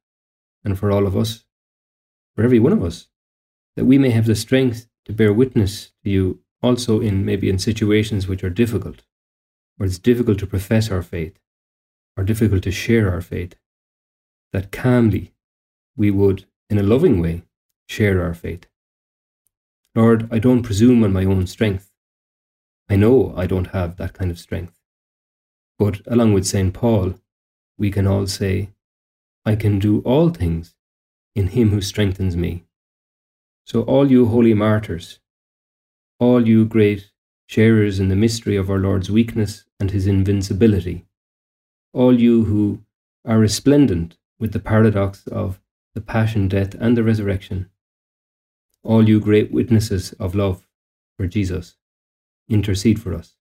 and 0.64 0.78
for 0.78 0.90
all 0.90 1.06
of 1.06 1.16
us, 1.16 1.44
for 2.35 2.42
every 2.42 2.58
one 2.58 2.73
of 2.73 2.82
us, 2.82 3.08
that 3.76 3.85
we 3.85 3.99
may 3.99 4.11
have 4.11 4.26
the 4.26 4.35
strength 4.35 4.88
to 5.04 5.12
bear 5.12 5.32
witness 5.32 5.92
to 6.02 6.11
you 6.11 6.40
also 6.62 7.00
in 7.00 7.25
maybe 7.25 7.49
in 7.49 7.58
situations 7.58 8.26
which 8.26 8.42
are 8.42 8.50
difficult, 8.50 9.02
where 9.76 9.87
it's 9.87 9.99
difficult 9.99 10.38
to 10.40 10.46
profess 10.46 10.90
our 10.90 11.02
faith 11.02 11.38
or 12.16 12.25
difficult 12.25 12.62
to 12.64 12.70
share 12.73 13.11
our 13.11 13.20
faith, 13.20 13.54
that 14.52 14.73
calmly 14.73 15.32
we 15.96 16.11
would, 16.11 16.46
in 16.70 16.78
a 16.78 16.82
loving 16.82 17.20
way, 17.20 17.42
share 17.88 18.23
our 18.23 18.35
faith. 18.35 18.66
Lord, 19.94 20.28
I 20.32 20.38
don't 20.38 20.62
presume 20.62 21.04
on 21.04 21.12
my 21.12 21.25
own 21.25 21.46
strength. 21.46 21.90
I 22.88 22.96
know 22.96 23.35
I 23.37 23.46
don't 23.46 23.68
have 23.68 23.96
that 23.96 24.12
kind 24.12 24.30
of 24.30 24.38
strength. 24.38 24.75
But 25.78 26.00
along 26.06 26.33
with 26.33 26.47
St. 26.47 26.73
Paul, 26.73 27.14
we 27.78 27.90
can 27.90 28.06
all 28.06 28.26
say, 28.26 28.71
I 29.45 29.56
can 29.56 29.78
do 29.78 30.00
all 30.00 30.30
things 30.30 30.75
in 31.35 31.49
him 31.49 31.71
who 31.71 31.80
strengthens 31.80 32.37
me. 32.37 32.64
So, 33.64 33.83
all 33.83 34.11
you 34.11 34.26
holy 34.26 34.54
martyrs, 34.54 35.18
all 36.18 36.47
you 36.47 36.64
great 36.64 37.11
sharers 37.47 38.00
in 38.00 38.09
the 38.09 38.16
mystery 38.16 38.56
of 38.56 38.71
our 38.71 38.78
Lord's 38.78 39.11
weakness 39.11 39.64
and 39.78 39.90
his 39.90 40.06
invincibility, 40.06 41.04
all 41.92 42.18
you 42.18 42.45
who 42.45 42.83
are 43.25 43.38
resplendent 43.38 44.16
with 44.38 44.52
the 44.52 44.61
paradox 44.61 45.26
of 45.28 45.61
the 45.95 46.00
passion, 46.00 46.49
death, 46.49 46.75
and 46.75 46.97
the 46.97 47.02
resurrection, 47.02 47.68
all 48.83 49.09
you 49.09 49.21
great 49.21 49.50
witnesses 49.50 50.12
of 50.14 50.35
love 50.35 50.66
for 51.16 51.26
Jesus, 51.26 51.76
intercede 52.49 53.00
for 53.00 53.14
us. 53.14 53.35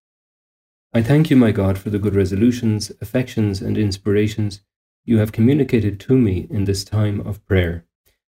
I 0.95 1.03
thank 1.03 1.29
you, 1.29 1.35
my 1.35 1.51
God, 1.51 1.77
for 1.77 1.89
the 1.89 1.99
good 1.99 2.15
resolutions, 2.15 2.89
affections, 3.01 3.59
and 3.59 3.77
inspirations 3.77 4.61
you 5.03 5.17
have 5.17 5.33
communicated 5.33 5.99
to 5.99 6.17
me 6.17 6.47
in 6.49 6.63
this 6.63 6.85
time 6.85 7.19
of 7.27 7.45
prayer. 7.45 7.83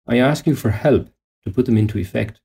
I 0.09 0.17
ask 0.17 0.47
you 0.47 0.57
for 0.57 0.71
help 0.71 1.11
to 1.45 1.53
put 1.53 1.67
them 1.67 1.77
into 1.77 1.99
effect. 1.99 2.41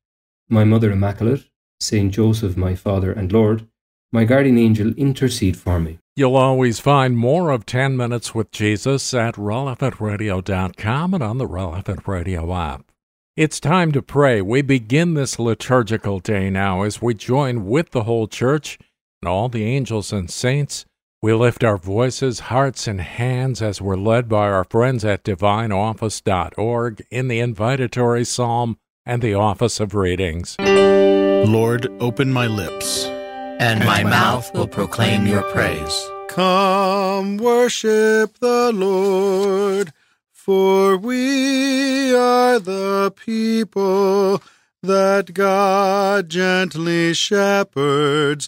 My 0.49 0.65
Mother 0.65 0.91
Immaculate, 0.91 1.45
Saint 1.79 2.13
Joseph, 2.13 2.57
my 2.57 2.75
Father 2.75 3.13
and 3.13 3.31
Lord, 3.31 3.65
my 4.11 4.25
guardian 4.25 4.57
angel, 4.57 4.93
intercede 4.97 5.55
for 5.55 5.79
me. 5.79 5.99
You'll 6.17 6.35
always 6.35 6.81
find 6.81 7.15
more 7.17 7.49
of 7.51 7.65
10 7.65 7.95
Minutes 7.95 8.35
with 8.35 8.51
Jesus 8.51 9.13
at 9.13 9.35
relevantradio.com 9.35 11.13
and 11.13 11.23
on 11.23 11.37
the 11.37 11.47
Relevant 11.47 12.05
Radio 12.05 12.53
app. 12.53 12.91
It's 13.37 13.61
time 13.61 13.93
to 13.93 14.01
pray. 14.01 14.41
We 14.41 14.63
begin 14.63 15.13
this 15.13 15.39
liturgical 15.39 16.19
day 16.19 16.49
now 16.49 16.81
as 16.81 17.01
we 17.01 17.13
join 17.13 17.65
with 17.67 17.91
the 17.91 18.03
whole 18.03 18.27
church 18.27 18.77
and 19.21 19.29
all 19.29 19.49
the 19.49 19.65
angels 19.65 20.13
and 20.13 20.29
saints. 20.29 20.85
We 21.21 21.33
lift 21.33 21.63
our 21.63 21.77
voices, 21.77 22.39
hearts, 22.41 22.87
and 22.87 23.01
hands 23.01 23.61
as 23.61 23.81
we're 23.81 23.97
led 23.97 24.29
by 24.29 24.49
our 24.49 24.63
friends 24.63 25.03
at 25.03 25.23
divineoffice.org 25.23 27.05
in 27.11 27.27
the 27.27 27.39
invitatory 27.39 28.25
psalm 28.25 28.77
and 29.05 29.21
the 29.21 29.33
office 29.33 29.81
of 29.81 29.93
readings. 29.93 30.55
Lord, 30.59 31.87
open 31.99 32.31
my 32.31 32.47
lips, 32.47 33.05
and 33.05 33.83
my 33.83 34.03
mouth 34.03 34.53
will 34.53 34.67
proclaim 34.67 35.27
your 35.27 35.43
praise. 35.43 36.09
Come 36.29 37.37
worship 37.37 38.37
the 38.39 38.71
Lord. 38.73 39.91
For 40.31 40.95
we 40.95 42.15
are 42.15 42.59
the 42.59 43.13
people 43.13 44.41
that 44.81 45.33
God 45.33 46.29
gently 46.29 47.13
shepherds. 47.13 48.47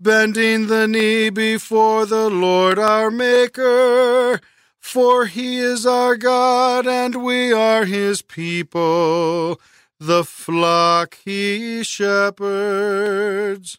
bending 0.00 0.66
the 0.68 0.88
knee 0.88 1.28
before 1.28 2.06
the 2.06 2.30
Lord 2.30 2.78
our 2.78 3.10
Maker. 3.10 4.40
For 4.78 5.26
he 5.26 5.58
is 5.58 5.84
our 5.84 6.16
God, 6.16 6.86
and 6.86 7.22
we 7.22 7.52
are 7.52 7.84
his 7.84 8.22
people, 8.22 9.60
the 9.98 10.24
flock 10.24 11.18
he 11.24 11.84
shepherds. 11.84 13.78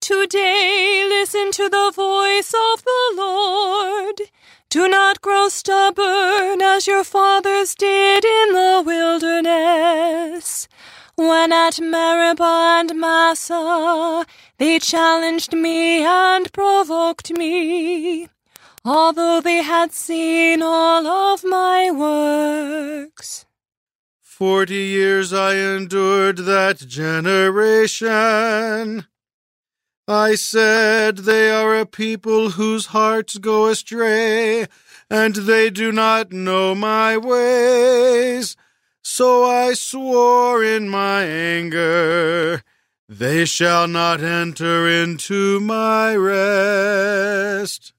Today 0.00 1.06
listen 1.08 1.52
to 1.52 1.68
the 1.70 1.92
voice 1.94 2.52
of 2.52 2.84
the 2.84 3.12
Lord. 3.14 4.20
Do 4.68 4.88
not 4.88 5.20
grow 5.22 5.48
stubborn 5.48 6.60
as 6.60 6.86
your 6.86 7.04
fathers 7.04 7.74
did 7.74 8.24
in 8.24 8.52
the 8.52 8.82
wilderness. 8.84 10.68
When 11.16 11.52
at 11.52 11.78
Meribah 11.78 12.78
and 12.80 12.98
Massah 12.98 14.24
they 14.58 14.78
challenged 14.78 15.52
me 15.52 16.02
and 16.04 16.50
provoked 16.52 17.30
me, 17.32 18.28
although 18.84 19.42
they 19.42 19.62
had 19.62 19.92
seen 19.92 20.62
all 20.62 21.06
of 21.06 21.44
my 21.44 21.90
works. 21.90 23.44
Forty 24.20 24.74
years 24.74 25.32
I 25.34 25.54
endured 25.56 26.38
that 26.38 26.78
generation. 26.78 27.46
I 30.08 30.34
said, 30.34 31.18
They 31.18 31.50
are 31.50 31.78
a 31.78 31.86
people 31.86 32.50
whose 32.50 32.86
hearts 32.86 33.38
go 33.38 33.68
astray, 33.68 34.66
and 35.08 35.34
they 35.36 35.70
do 35.70 35.92
not 35.92 36.32
know 36.32 36.74
my 36.74 37.16
ways. 37.16 38.56
So 39.02 39.44
I 39.44 39.74
swore 39.74 40.62
in 40.64 40.88
my 40.88 41.24
anger, 41.24 42.62
They 43.08 43.44
shall 43.44 43.88
not 43.88 44.22
enter 44.22 44.88
into 44.88 45.60
my 45.60 46.14
rest. 46.16 47.92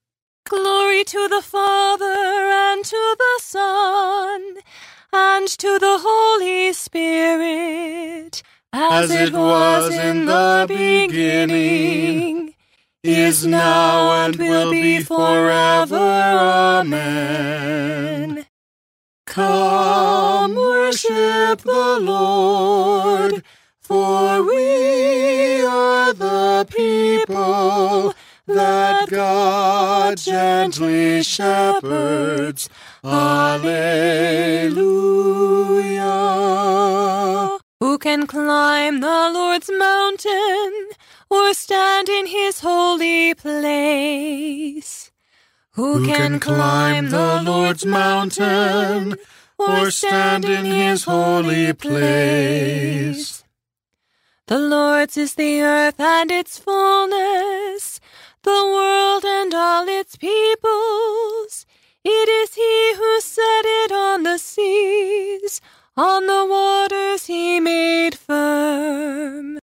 Glory 0.46 1.04
to 1.04 1.28
the 1.28 1.42
Father, 1.42 2.06
and 2.06 2.84
to 2.84 3.16
the 3.18 3.40
Son, 3.42 4.58
and 5.12 5.48
to 5.48 5.78
the 5.78 6.00
Holy 6.02 6.74
Spirit 6.74 8.42
as 8.74 9.12
it 9.12 9.34
was 9.34 9.94
in 9.94 10.26
the 10.26 10.66
beginning, 10.68 12.56
is 13.04 13.46
now, 13.46 14.26
and 14.26 14.36
will 14.36 14.72
be 14.72 15.00
forever. 15.02 15.96
Amen. 16.82 18.43
Come 19.34 20.54
worship 20.54 21.62
the 21.62 21.98
Lord, 22.00 23.44
for 23.80 24.44
we 24.44 25.66
are 25.66 26.14
the 26.14 26.68
people 26.70 28.14
that 28.46 29.10
God 29.10 30.18
gently 30.20 31.24
shepherds. 31.24 32.70
Alleluia. 33.04 34.78
Who 37.80 37.98
can 37.98 38.28
climb 38.28 39.00
the 39.00 39.32
Lord's 39.34 39.72
mountain 39.72 40.90
or 41.32 41.56
stand 41.56 42.08
in 42.08 42.28
his 42.28 42.60
holy 42.60 43.34
place? 43.34 45.13
Who 45.76 46.06
can 46.06 46.40
climb 46.40 47.10
the 47.10 47.42
Lord's 47.42 47.84
mountain 47.84 49.16
or 49.58 49.90
stand 49.90 50.46
in 50.46 50.66
his 50.66 51.06
holy 51.06 51.74
place? 51.74 53.44
The 54.46 54.60
Lord's 54.60 55.18
is 55.18 55.34
the 55.34 55.64
earth 55.64 56.00
and 56.00 56.30
its 56.30 56.60
fullness, 56.60 58.00
the 58.44 58.52
world 58.52 59.26
and 59.26 59.52
all 59.56 59.88
its 59.88 60.16
peoples. 60.16 61.66
It 62.06 62.30
is 62.30 62.54
he 62.54 62.94
who 62.96 63.20
set 63.22 63.66
it 63.66 63.92
on 63.92 64.22
the 64.22 64.38
seas, 64.38 65.60
on 65.98 66.28
the 66.28 66.46
waters 66.46 67.26
he 67.26 67.60
made 67.60 68.14
firm. 68.14 69.58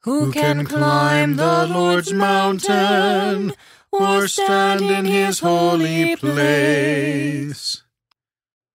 Who 0.00 0.32
can 0.32 0.64
climb 0.64 1.36
the 1.36 1.68
Lord's 1.68 2.12
mountain 2.12 3.54
or 3.92 4.28
stand 4.28 4.82
in 4.82 5.04
his 5.04 5.40
holy 5.40 6.16
place? 6.16 7.82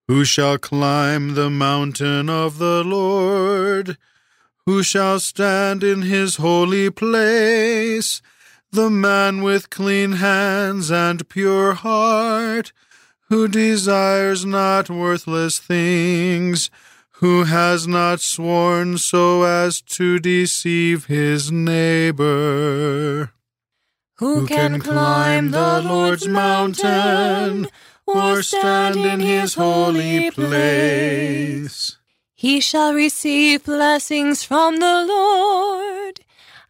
Who 0.08 0.26
shall 0.26 0.58
climb 0.58 1.36
the 1.36 1.50
mountain 1.50 2.30
of 2.30 2.58
the 2.58 2.84
Lord? 2.84 3.98
Who 4.66 4.84
shall 4.84 5.20
stand 5.20 5.84
in 5.84 6.04
his 6.04 6.38
holy 6.38 6.90
place? 6.90 8.22
The 8.72 8.90
man 8.90 9.42
with 9.44 9.70
clean 9.70 10.14
hands 10.14 10.90
and 10.92 11.28
pure 11.30 11.74
heart, 11.74 12.74
who 13.30 13.48
desires 13.48 14.46
not 14.46 14.90
worthless 14.90 15.60
things, 15.60 16.70
who 17.18 17.44
has 17.44 17.88
not 17.88 18.20
sworn 18.20 18.98
so 18.98 19.44
as 19.44 19.82
to 19.82 20.20
deceive 20.20 21.06
his 21.06 21.52
neighbor. 21.52 23.32
Who 24.18 24.46
can 24.46 24.80
climb 24.80 25.50
the 25.50 25.82
Lord's 25.82 26.28
mountain 26.28 27.68
or 28.06 28.44
stand 28.44 28.98
in 28.98 29.20
his 29.20 29.56
holy 29.56 30.30
place? 30.30 31.98
He 32.36 32.60
shall 32.60 32.94
receive 32.94 33.64
blessings 33.64 34.44
from 34.44 34.78
the 34.78 35.04
Lord 35.04 36.20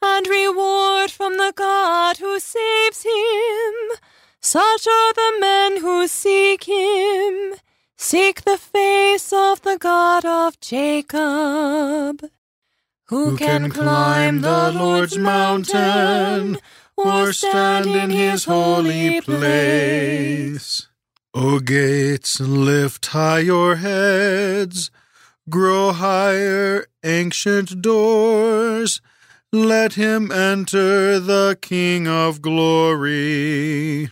and 0.01 0.25
reward 0.27 1.12
from 1.12 1.38
the 1.38 1.51
God 1.53 2.17
who 2.17 2.39
saves 2.39 3.03
him. 3.03 3.73
Such 4.39 4.88
are 4.88 5.13
the 5.13 5.38
men 5.41 5.81
who 5.81 6.07
seek 6.07 6.63
him, 6.63 7.55
seek 7.97 8.43
the 8.43 8.57
face 8.57 9.33
of 9.33 9.62
the 9.63 9.77
God 9.77 10.23
of 10.23 10.59
Jacob. 10.62 12.29
Who 13.07 13.35
can 13.35 13.69
climb 13.69 14.41
the 14.41 14.71
Lord's 14.71 15.17
mountain 15.17 16.57
or 16.97 17.33
stand 17.33 17.88
in 17.88 18.09
his 18.09 18.45
holy 18.45 19.21
place? 19.21 20.88
O 21.33 21.59
gates, 21.59 22.39
lift 22.39 23.07
high 23.07 23.39
your 23.39 23.77
heads, 23.77 24.91
grow 25.50 25.91
higher, 25.91 26.85
ancient 27.03 27.81
doors. 27.81 29.01
Let 29.51 29.93
him 29.93 30.31
enter 30.31 31.19
the 31.19 31.57
King 31.62 32.07
of 32.07 32.41
glory. 32.41 34.09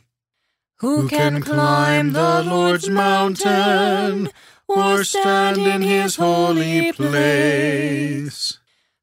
Who 0.77 1.07
can 1.07 1.41
climb 1.41 2.13
the 2.13 2.43
Lord's 2.43 2.89
mountain 2.89 4.29
or 4.67 5.03
stand 5.03 5.59
in 5.59 5.83
his 5.83 6.15
holy 6.15 6.91
place? 6.91 8.57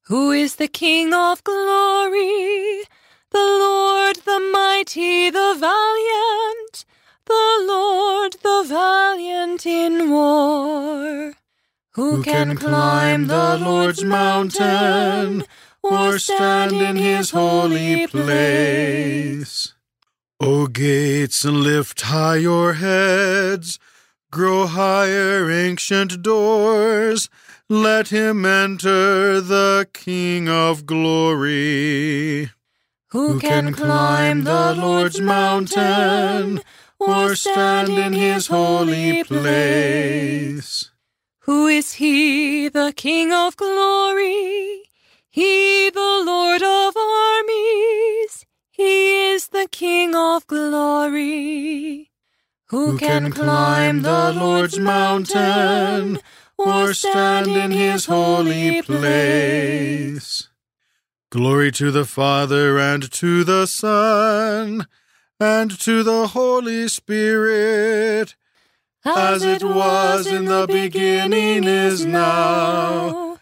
Who 0.07 0.31
is 0.31 0.55
the 0.55 0.67
King 0.67 1.13
of 1.13 1.41
glory? 1.43 2.83
The 3.31 3.37
Lord, 3.37 4.15
the 4.25 4.39
mighty, 4.51 5.29
the 5.29 5.55
valiant, 5.59 6.85
the 7.25 7.65
Lord, 7.67 8.33
the 8.41 8.63
valiant 8.67 9.65
in 9.65 10.09
war. 10.09 11.33
Who 11.93 12.23
can 12.23 12.55
climb 12.55 13.27
the 13.27 13.57
Lord's 13.57 14.03
mountain 14.03 15.43
or 15.83 16.17
stand 16.17 16.73
in 16.73 16.95
his 16.95 17.31
holy 17.31 18.07
place? 18.07 19.73
O 20.39 20.61
oh, 20.61 20.67
gates, 20.67 21.43
lift 21.43 22.01
high 22.01 22.37
your 22.37 22.73
heads, 22.73 23.77
grow 24.31 24.65
higher, 24.65 25.51
ancient 25.51 26.21
doors. 26.21 27.29
Let 27.67 28.07
him 28.07 28.45
enter 28.45 29.41
the 29.41 29.87
King 29.93 30.47
of 30.47 30.85
glory. 30.85 32.51
Who 33.11 33.39
can 33.39 33.73
climb 33.73 34.43
the 34.43 34.75
Lord's 34.75 35.19
mountain 35.19 36.61
or 36.99 37.33
stand 37.33 37.89
in 37.89 38.13
his 38.13 38.47
holy 38.47 39.23
place? 39.23 40.91
Who 41.39 41.65
is 41.65 41.93
he, 41.93 42.69
the 42.69 42.93
King 42.95 43.33
of 43.33 43.57
glory? 43.57 44.83
He, 45.27 45.89
the 45.89 46.23
Lord 46.23 46.61
of 46.61 46.95
armies. 46.95 48.45
He 48.69 49.31
is 49.31 49.47
the 49.47 49.67
King 49.71 50.15
of 50.15 50.45
glory. 50.45 52.11
Who 52.67 52.99
can 52.99 53.31
climb 53.31 54.03
the 54.03 54.33
Lord's 54.33 54.77
mountain 54.77 56.19
or 56.59 56.93
stand 56.93 57.47
in 57.47 57.71
his 57.71 58.05
holy 58.05 58.83
place? 58.83 60.49
Glory 61.31 61.71
to 61.71 61.91
the 61.91 62.05
Father 62.05 62.79
and 62.79 63.11
to 63.11 63.43
the 63.43 63.67
Son 63.67 64.87
and 65.39 65.79
to 65.79 66.01
the 66.01 66.25
Holy 66.29 66.87
Spirit, 66.87 68.35
as 69.05 69.43
it 69.43 69.63
was 69.63 70.25
in 70.25 70.45
the 70.45 70.65
beginning, 70.67 71.65
is 71.65 72.03
now, 72.03 73.37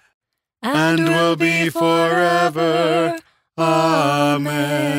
and 0.62 1.08
will 1.08 1.38
be 1.38 1.70
forever. 1.70 3.18
Amen. 3.58 4.92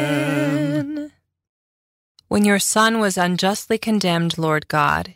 When 2.29 2.47
your 2.47 2.59
Son 2.59 3.01
was 3.01 3.19
unjustly 3.19 3.77
condemned, 3.77 4.39
Lord 4.39 4.67
God, 4.67 5.15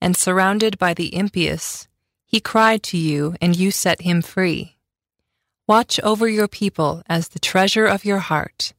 and 0.00 0.16
surrounded 0.16 0.78
by 0.78 0.94
the 0.94 1.12
impious, 1.12 1.88
he 2.24 2.38
cried 2.38 2.84
to 2.84 2.96
you, 2.96 3.34
and 3.40 3.56
you 3.56 3.72
set 3.72 4.02
him 4.02 4.22
free. 4.22 4.77
Watch 5.68 6.00
over 6.00 6.26
your 6.26 6.48
people 6.48 7.02
as 7.10 7.28
the 7.28 7.38
treasure 7.38 7.84
of 7.84 8.02
your 8.02 8.20
heart, 8.20 8.72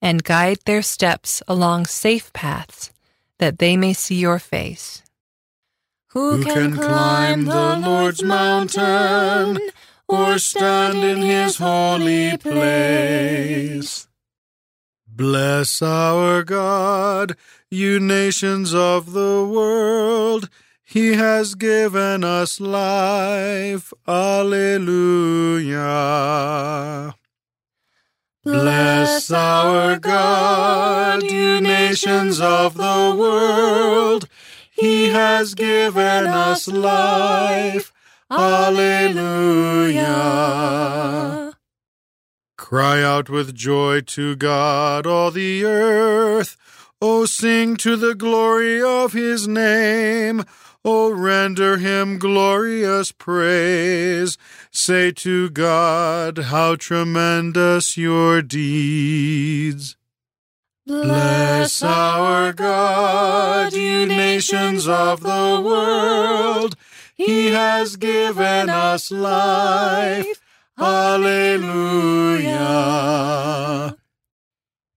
and 0.00 0.24
guide 0.24 0.60
their 0.64 0.80
steps 0.80 1.42
along 1.46 1.84
safe 1.84 2.32
paths, 2.32 2.90
that 3.36 3.58
they 3.58 3.76
may 3.76 3.92
see 3.92 4.14
your 4.14 4.38
face. 4.38 5.02
Who 6.12 6.42
can 6.42 6.72
climb 6.76 7.44
the 7.44 7.76
Lord's 7.76 8.22
mountain 8.22 9.58
or 10.08 10.38
stand 10.38 11.04
in 11.04 11.18
his 11.18 11.58
holy 11.58 12.38
place? 12.38 14.08
Bless 15.06 15.82
our 15.82 16.42
God, 16.42 17.36
you 17.70 18.00
nations 18.00 18.72
of 18.72 19.12
the 19.12 19.44
world. 19.44 20.48
He 20.90 21.14
has 21.14 21.54
given 21.54 22.24
us 22.24 22.58
life. 22.58 23.92
Alleluia. 24.08 25.84
Bless 28.42 29.30
our 29.30 30.00
God, 30.00 31.22
you 31.22 31.60
nations 31.60 32.40
of 32.40 32.74
the 32.74 33.14
world. 33.16 34.26
He 34.72 35.10
has 35.10 35.54
given 35.54 36.26
us 36.26 36.66
life. 36.66 37.92
Alleluia. 38.28 40.02
Cry 42.58 43.00
out 43.00 43.30
with 43.30 43.54
joy 43.54 44.00
to 44.00 44.34
God, 44.34 45.06
all 45.06 45.30
the 45.30 45.64
earth. 45.64 46.56
O 47.00 47.26
sing 47.26 47.76
to 47.76 47.94
the 47.94 48.16
glory 48.16 48.82
of 48.82 49.12
his 49.12 49.46
name. 49.46 50.44
O 50.84 51.10
render 51.10 51.76
him 51.76 52.18
glorious 52.18 53.12
praise. 53.12 54.38
Say 54.70 55.12
to 55.12 55.50
God, 55.50 56.38
how 56.38 56.76
tremendous 56.76 57.96
your 57.96 58.40
deeds. 58.40 59.96
Bless 60.86 61.82
our 61.82 62.52
God, 62.52 63.74
you 63.74 64.06
nations 64.06 64.88
of 64.88 65.20
the 65.20 65.62
world. 65.64 66.76
He 67.14 67.48
has 67.48 67.96
given 67.96 68.70
us 68.70 69.10
life. 69.10 70.40
Alleluia. 70.78 72.56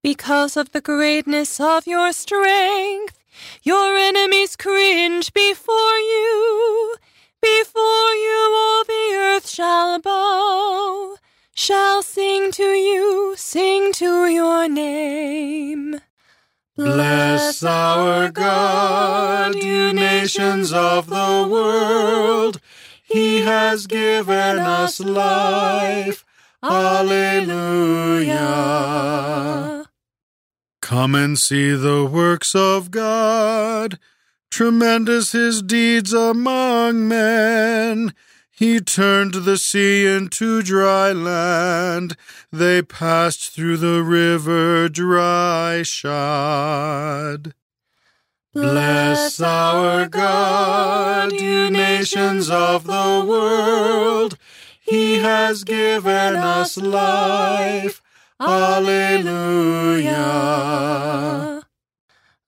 Because 0.01 0.55
of 0.55 0.71
the 0.71 0.81
greatness 0.81 1.59
of 1.59 1.85
your 1.85 2.13
strength, 2.13 3.22
your 3.63 3.95
enemies 3.95 4.55
cringe 4.55 5.33
before 5.33 5.97
you. 5.97 6.95
Before 7.41 8.13
you 8.25 8.53
all 8.55 8.83
the 8.85 9.15
earth 9.15 9.49
shall 9.49 9.99
bow, 9.99 11.17
shall 11.53 12.01
sing 12.01 12.51
to 12.53 12.63
you, 12.63 13.35
sing 13.37 13.91
to 13.93 14.27
your 14.27 14.69
name. 14.69 15.99
Bless 16.75 17.63
our 17.63 18.31
God, 18.31 19.55
you 19.55 19.93
nations 19.93 20.73
of 20.73 21.07
the 21.07 21.47
world. 21.49 22.59
He 23.03 23.41
has 23.41 23.85
given 23.85 24.57
us 24.59 24.99
life. 24.99 26.25
Alleluia. 26.63 28.33
Come 30.83 31.15
and 31.15 31.39
see 31.39 31.71
the 31.71 32.03
works 32.03 32.53
of 32.53 32.91
God. 32.91 33.97
Tremendous 34.51 35.31
his 35.31 35.61
deeds 35.61 36.11
among 36.11 37.07
men. 37.07 38.13
He 38.51 38.81
turned 38.81 39.33
the 39.33 39.57
sea 39.57 40.05
into 40.05 40.61
dry 40.61 41.13
land. 41.13 42.17
They 42.51 42.81
passed 42.81 43.51
through 43.51 43.77
the 43.77 44.03
river 44.03 44.89
dry 44.89 45.83
shod. 45.83 47.53
Bless 48.53 49.39
our 49.39 50.09
God, 50.09 51.31
you 51.31 51.69
nations 51.69 52.49
of 52.49 52.83
the 52.83 53.25
world. 53.25 54.37
He 54.81 55.19
has 55.19 55.63
given 55.63 56.35
us 56.35 56.75
life. 56.75 58.02
Alleluia. 58.39 60.13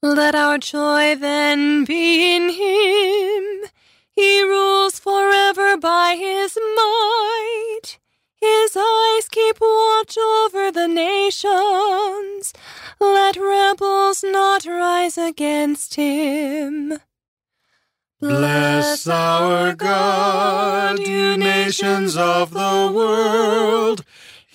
Let 0.02 0.36
our 0.36 0.58
joy 0.58 1.15
then 1.15 1.84
be 1.86 2.36
in 2.36 2.50
him. 2.50 3.69
He 4.12 4.41
rules 4.43 5.00
forever 5.00 5.78
by 5.78 6.15
his 6.15 6.58
might. 6.76 8.00
His 8.39 8.78
eyes 8.78 9.28
keep 9.30 9.60
watch 9.60 10.17
over 10.17 10.71
the 10.71 10.88
nations. 10.88 12.54
Let 13.00 13.36
rebels 13.36 14.24
not 14.24 14.65
rise 14.65 15.17
against 15.17 15.95
him. 15.95 17.00
Bless 18.21 19.08
our 19.08 19.74
God, 19.74 21.00
you 21.00 21.36
nations 21.38 22.15
of 22.15 22.52
the 22.52 22.91
world. 22.93 24.06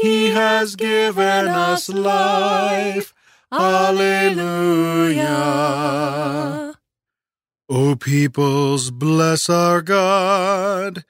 He 0.01 0.31
has 0.31 0.77
given 0.77 1.49
us 1.49 1.89
life. 1.89 3.13
Alleluia. 3.53 5.27
O 7.69 7.97
peoples, 7.97 8.91
bless 8.91 9.51
our 9.51 9.83
God. 9.83 11.05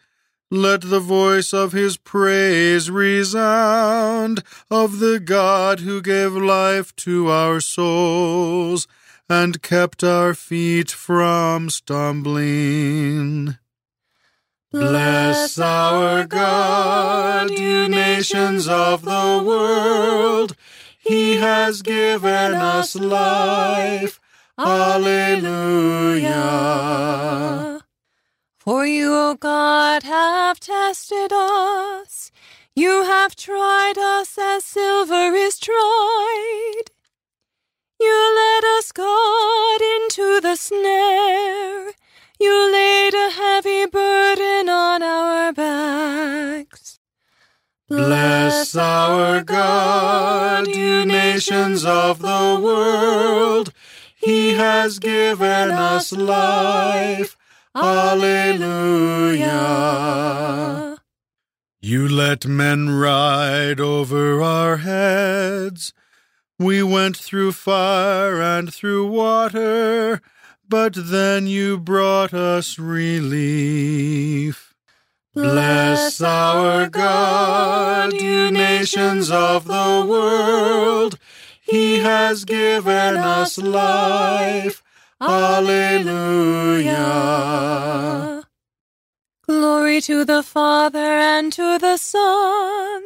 Let 0.50 0.81
the 0.81 0.98
voice 0.98 1.55
of 1.55 1.70
his 1.72 1.96
praise 1.96 2.90
resound 2.90 4.42
of 4.68 4.98
the 4.98 5.20
God 5.20 5.79
who 5.81 6.03
gave 6.03 6.33
life 6.33 6.96
to 6.96 7.29
our 7.29 7.61
souls 7.61 8.88
and 9.29 9.62
kept 9.62 10.03
our 10.03 10.35
feet 10.35 10.90
from 10.90 11.70
stumbling. 11.70 13.60
Bless 14.72 15.59
our 15.59 16.24
God, 16.26 17.50
you 17.50 17.88
nations 17.88 18.68
of 18.68 19.02
the 19.02 19.42
world. 19.44 20.54
He 20.96 21.38
has 21.38 21.83
given 21.83 22.54
us 22.54 22.94
life. 22.94 24.20
Alleluia. 24.56 26.30
For 28.59 28.87
you, 28.87 29.12
O 29.12 29.35
God, 29.35 30.04
have 30.04 30.61
tested 30.61 31.33
us. 31.33 32.30
You 32.76 33.02
have 33.02 33.35
tried 33.35 33.98
us 33.98 34.38
as 34.38 34.64
silver 34.64 35.35
is 35.35 35.59
tried. 35.59 36.83
You 37.98 38.35
led 38.37 38.64
us, 38.78 38.92
God, 38.92 39.80
into 39.80 40.40
the 40.40 40.54
snare. 40.54 41.92
You 42.40 42.72
laid 42.72 43.12
a 43.12 43.31
heavy 43.31 43.85
burden 43.85 44.68
on 44.70 45.03
our 45.03 45.53
backs. 45.53 46.98
Bless 47.87 48.74
our 48.74 49.42
God, 49.42 50.66
you 50.68 51.05
nations 51.05 51.85
of 51.85 52.20
the 52.20 52.59
world. 52.62 53.74
He 54.16 54.55
has 54.55 54.98
given 54.98 55.70
us 55.70 56.12
life. 56.12 57.37
Alleluia. 57.74 59.50
You 61.83 62.09
let 62.09 62.46
men 62.46 62.90
ride 62.90 63.81
over 63.81 64.42
our 64.42 64.79
heads. 64.79 65.92
We 66.59 66.83
went 66.83 67.16
through 67.16 67.53
fire 67.53 68.40
and 68.40 68.72
through 68.72 69.07
water, 69.09 70.20
but 70.70 70.94
then 70.94 71.46
you 71.48 71.76
brought 71.78 72.33
us 72.33 72.78
relief. 72.78 74.72
Bless 75.35 76.22
our 76.22 76.88
God, 76.88 78.12
you 78.14 78.50
nations 78.50 79.30
of 79.30 79.64
the 79.66 80.06
world. 80.09 81.18
He 81.61 81.98
has 81.98 82.44
given 82.44 83.16
us 83.16 83.59
life. 83.59 84.83
Alleluia. 85.20 86.96
Glory 89.46 90.00
to 90.00 90.24
the 90.24 90.42
Father 90.42 90.98
and 90.98 91.52
to 91.52 91.78
the 91.78 91.96
Son 91.96 93.02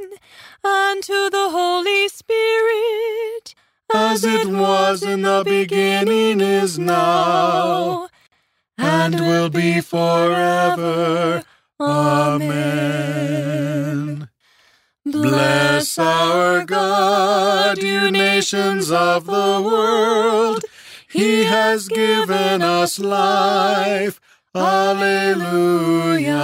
and 0.62 1.02
to 1.02 1.28
the 1.30 1.48
Holy 1.50 2.08
Spirit, 2.08 3.43
As 3.92 4.24
it 4.24 4.46
was 4.46 5.02
in 5.02 5.22
the 5.22 5.42
beginning 5.44 6.40
is 6.40 6.78
now, 6.78 8.08
and 8.78 9.20
will 9.20 9.50
be 9.50 9.80
forever. 9.80 11.44
Amen. 11.80 13.34
Bless 15.04 15.98
our 15.98 16.64
God, 16.64 17.82
you 17.82 18.10
nations 18.10 18.90
of 18.90 19.26
the 19.26 19.60
world. 19.62 20.64
He 21.08 21.44
has 21.44 21.88
given 21.88 22.62
us 22.62 22.98
life. 22.98 24.18
Alleluia. 24.54 26.34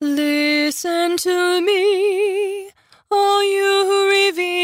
Listen 0.00 1.16
to 1.16 1.60
me, 1.60 2.70
all 3.10 3.42
you 3.44 3.84
who 3.86 4.08
revere. 4.08 4.59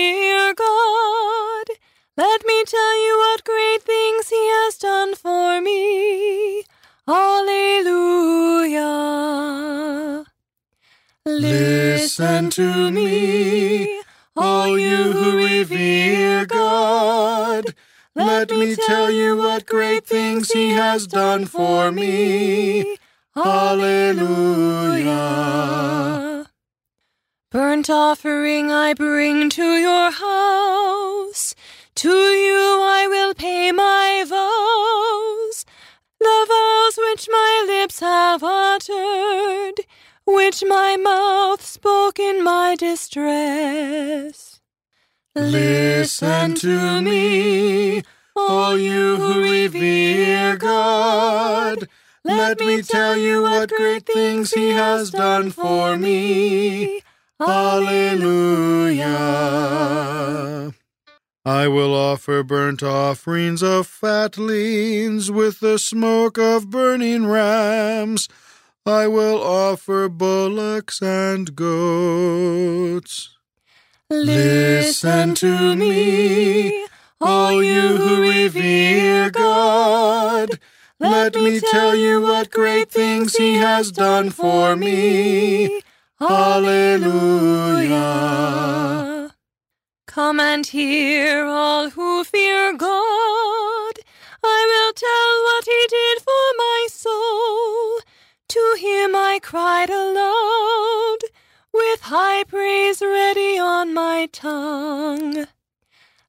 Let 2.16 2.46
me 2.46 2.64
tell 2.64 3.07
you 3.07 3.18
what 3.18 3.44
great 3.44 3.83
things 3.83 4.31
He 4.31 4.37
has 4.37 4.79
done 4.79 5.14
for 5.14 5.61
me. 5.61 6.64
Alleluia. 7.07 8.87
Listen 11.26 12.48
to 12.50 12.90
me, 12.90 14.00
all 14.35 14.79
you 14.79 15.12
who 15.12 15.37
revere 15.37 16.46
God. 16.46 17.74
Let 18.14 18.50
me 18.50 18.74
tell 18.76 19.11
you 19.11 19.37
what 19.37 19.66
great 19.66 20.07
things 20.07 20.52
He 20.52 20.70
has 20.70 21.07
done 21.07 21.44
for 21.44 21.92
me. 21.92 22.96
Hallelujah. 23.35 24.46
Burnt 27.50 27.90
offering 27.90 28.70
I 28.70 28.94
bring 28.94 29.50
to 29.50 29.76
your 29.76 30.11
house. 30.11 31.55
To 31.96 32.11
you 32.11 32.82
I 32.82 33.06
will 33.09 33.32
pay 33.32 33.72
my 33.72 34.22
vows. 34.28 35.64
The 36.20 36.46
vows 36.46 36.98
which 37.09 37.26
my 37.30 37.64
lips 37.66 38.00
have 38.00 38.44
uttered, 38.44 39.80
which 40.26 40.62
my 40.68 40.98
mouth 40.98 41.64
spoke 41.64 42.18
in 42.18 42.44
my 42.44 42.76
distress. 42.76 44.61
Listen 45.35 46.54
to 46.56 47.00
me, 47.00 48.02
all 48.37 48.76
you 48.76 49.16
who 49.16 49.42
revere 49.42 50.59
God. 50.59 51.88
Let 52.24 52.61
me 52.61 52.82
tell 52.82 53.16
you 53.16 53.40
what 53.42 53.70
great 53.70 54.04
things 54.04 54.52
He 54.52 54.68
has 54.70 55.11
done 55.11 55.50
for 55.50 55.96
me. 55.96 57.00
Hallelujah. 57.40 58.26
I 61.46 61.68
will 61.68 61.94
offer 61.94 62.42
burnt 62.42 62.82
offerings 62.82 63.62
of 63.62 63.87
fatlings 63.87 65.30
with 65.30 65.61
the 65.61 65.78
smoke 65.78 66.38
of 66.38 66.70
burning 66.70 67.28
rams. 67.28 68.28
I 68.85 69.06
will 69.06 69.40
offer 69.40 70.09
bullocks 70.09 71.00
and 71.00 71.54
goats. 71.54 73.37
Listen 74.11 75.37
to 75.37 75.76
me, 75.76 76.85
all 77.20 77.62
you 77.62 77.96
who 77.96 78.22
revere 78.22 79.30
God. 79.30 80.59
Let 80.98 81.37
me 81.37 81.61
tell 81.61 81.94
you 81.94 82.22
what 82.22 82.50
great 82.50 82.90
things 82.90 83.37
he 83.37 83.54
has 83.54 83.92
done 83.92 84.30
for 84.30 84.74
me. 84.74 85.80
Hallelujah. 86.18 87.06
Come 90.16 90.40
and 90.40 90.66
hear 90.66 91.44
all 91.44 91.90
who 91.90 92.24
fear 92.24 92.72
God. 92.72 93.94
I 94.42 94.61
will 94.70 94.92
tell 94.94 95.35
what 95.46 95.66
he 95.66 95.87
did 95.90 96.22
for 96.22 96.46
my 96.57 96.87
soul. 96.90 98.00
To 98.48 98.76
him 98.81 99.14
I 99.14 99.40
cried 99.42 99.90
aloud, 99.90 101.18
with 101.70 102.00
high 102.00 102.44
praise 102.44 103.02
ready 103.02 103.59
on 103.59 103.92
my 103.92 104.31
tongue. 104.33 105.48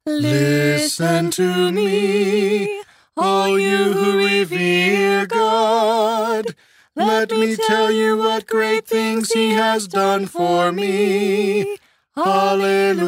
Listen 0.06 1.32
to 1.32 1.71
me, 1.71 2.82
all 3.15 3.58
you 3.58 3.93
who 3.93 4.17
revere 4.17 5.26
God. 5.26 6.56
Let 6.93 7.32
me 7.32 7.56
tell 7.56 7.89
you 7.89 8.17
what 8.17 8.47
great 8.47 8.86
things 8.86 9.32
he 9.32 9.52
has 9.52 9.88
done 9.88 10.26
for 10.26 10.73
me. 10.73 11.78
Hallelujah. 12.17 13.08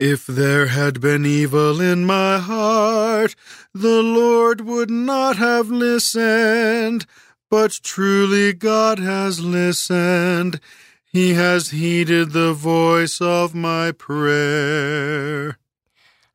If 0.00 0.26
there 0.26 0.66
had 0.66 1.00
been 1.00 1.24
evil 1.24 1.80
in 1.80 2.04
my 2.04 2.38
heart, 2.38 3.36
the 3.72 4.02
Lord 4.02 4.62
would 4.62 4.90
not 4.90 5.36
have 5.36 5.70
listened. 5.70 7.06
But 7.48 7.78
truly 7.82 8.52
God 8.52 8.98
has 8.98 9.38
listened. 9.40 10.58
He 11.04 11.34
has 11.34 11.70
heeded 11.70 12.32
the 12.32 12.52
voice 12.52 13.20
of 13.20 13.54
my 13.54 13.92
prayer. 13.92 15.58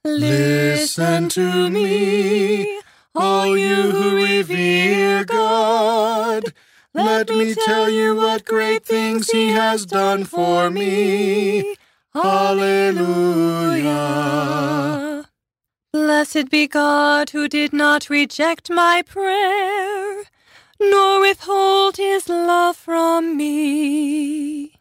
Listen 0.05 1.27
to 1.29 1.69
me, 1.69 2.79
all 3.13 3.57
you 3.57 3.91
who 3.91 4.15
revere 4.15 5.25
God. 5.25 6.53
Let 6.93 7.29
me 7.29 7.53
tell 7.53 7.89
you 7.89 8.15
what 8.15 8.45
great 8.45 8.83
things 8.85 9.29
he 9.29 9.49
has 9.49 9.85
done 9.85 10.25
for 10.25 10.69
me. 10.71 11.75
Hallelujah. 12.13 13.09
Blessed 15.93 16.49
be 16.49 16.67
God 16.67 17.29
who 17.29 17.47
did 17.47 17.73
not 17.73 18.09
reject 18.09 18.69
my 18.71 19.03
prayer, 19.05 20.23
nor 20.79 21.19
withhold 21.21 21.97
his 21.97 22.27
love 22.27 22.75
from 22.75 23.37
me. 23.37 24.73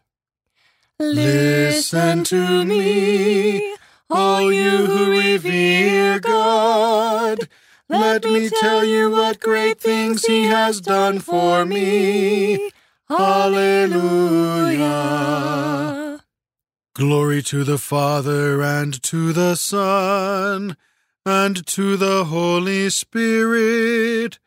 Listen 0.99 2.23
to 2.25 2.65
me, 2.65 3.75
all 4.09 4.51
you 4.51 4.85
who 4.85 5.11
revere 5.11 6.19
God. 6.19 7.47
Let 7.89 8.23
me 8.23 8.49
tell 8.49 8.85
you 8.85 9.09
what 9.09 9.39
great 9.39 9.81
things 9.81 10.25
he 10.25 10.43
has 10.43 10.79
done 10.79 11.19
for 11.19 11.65
me. 11.65 12.69
Hallelujah. 13.07 13.89
Glory 16.93 17.41
to 17.43 17.63
the 17.63 17.79
Father 17.79 18.61
and 18.61 19.01
to 19.03 19.33
the 19.33 19.55
Son 19.55 20.77
and 21.25 21.65
to 21.65 21.97
the 21.97 22.25
Holy 22.25 22.91
Spirit, 22.91 24.37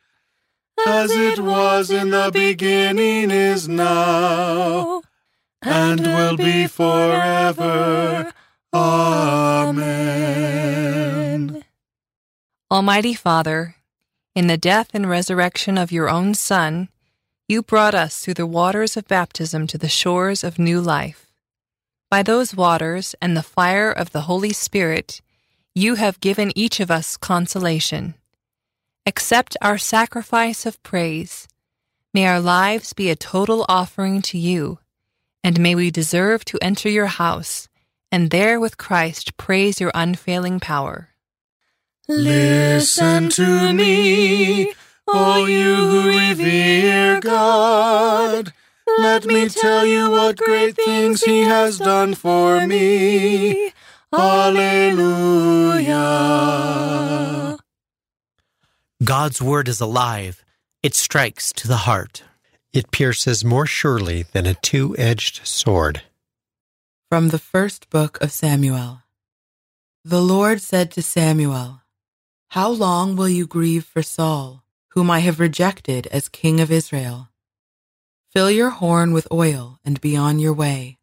as 0.86 1.10
it 1.10 1.40
was 1.40 1.90
in 1.90 2.10
the 2.10 2.30
beginning, 2.32 3.32
is 3.32 3.68
now, 3.68 5.02
and 5.62 6.00
will 6.00 6.36
be 6.36 6.66
forever. 6.66 8.32
Amen. 8.72 10.81
Almighty 12.72 13.12
Father, 13.12 13.76
in 14.34 14.46
the 14.46 14.56
death 14.56 14.92
and 14.94 15.06
resurrection 15.06 15.76
of 15.76 15.92
your 15.92 16.08
own 16.08 16.32
Son, 16.32 16.88
you 17.46 17.62
brought 17.62 17.94
us 17.94 18.24
through 18.24 18.32
the 18.32 18.46
waters 18.46 18.96
of 18.96 19.06
baptism 19.06 19.66
to 19.66 19.76
the 19.76 19.90
shores 19.90 20.42
of 20.42 20.58
new 20.58 20.80
life. 20.80 21.30
By 22.10 22.22
those 22.22 22.56
waters 22.56 23.14
and 23.20 23.36
the 23.36 23.42
fire 23.42 23.92
of 23.92 24.12
the 24.12 24.22
Holy 24.22 24.54
Spirit, 24.54 25.20
you 25.74 25.96
have 25.96 26.18
given 26.20 26.50
each 26.56 26.80
of 26.80 26.90
us 26.90 27.18
consolation. 27.18 28.14
Accept 29.04 29.54
our 29.60 29.76
sacrifice 29.76 30.64
of 30.64 30.82
praise. 30.82 31.48
May 32.14 32.26
our 32.26 32.40
lives 32.40 32.94
be 32.94 33.10
a 33.10 33.16
total 33.16 33.66
offering 33.68 34.22
to 34.22 34.38
you, 34.38 34.78
and 35.44 35.60
may 35.60 35.74
we 35.74 35.90
deserve 35.90 36.42
to 36.46 36.58
enter 36.62 36.88
your 36.88 37.08
house, 37.08 37.68
and 38.10 38.30
there 38.30 38.58
with 38.58 38.78
Christ 38.78 39.36
praise 39.36 39.78
your 39.78 39.92
unfailing 39.94 40.58
power. 40.58 41.11
Listen 42.08 43.30
to 43.30 43.72
me, 43.72 44.72
all 45.06 45.48
you 45.48 45.76
who 45.76 46.08
revere 46.08 47.20
God. 47.20 48.52
Let 48.98 49.24
me 49.24 49.48
tell 49.48 49.86
you 49.86 50.10
what 50.10 50.36
great 50.36 50.76
things 50.76 51.22
he 51.22 51.42
has 51.42 51.78
done 51.78 52.14
for 52.14 52.66
me. 52.66 53.72
Hallelujah. 54.12 54.88
God's 59.04 59.40
word 59.40 59.68
is 59.68 59.80
alive. 59.80 60.44
It 60.82 60.94
strikes 60.94 61.52
to 61.54 61.68
the 61.68 61.78
heart. 61.88 62.24
It 62.72 62.90
pierces 62.90 63.44
more 63.44 63.66
surely 63.66 64.24
than 64.24 64.46
a 64.46 64.54
two 64.54 64.96
edged 64.98 65.46
sword. 65.46 66.02
From 67.08 67.28
the 67.28 67.38
first 67.38 67.90
book 67.90 68.20
of 68.20 68.32
Samuel. 68.32 69.02
The 70.04 70.22
Lord 70.22 70.60
said 70.60 70.90
to 70.92 71.02
Samuel, 71.02 71.81
How 72.52 72.68
long 72.68 73.16
will 73.16 73.30
you 73.30 73.46
grieve 73.46 73.86
for 73.86 74.02
Saul, 74.02 74.62
whom 74.88 75.10
I 75.10 75.20
have 75.20 75.40
rejected 75.40 76.06
as 76.08 76.28
king 76.28 76.60
of 76.60 76.70
Israel? 76.70 77.30
Fill 78.28 78.50
your 78.50 78.68
horn 78.68 79.14
with 79.14 79.26
oil 79.32 79.78
and 79.86 79.98
be 80.02 80.18
on 80.18 80.38
your 80.38 80.52
way. 80.52 80.98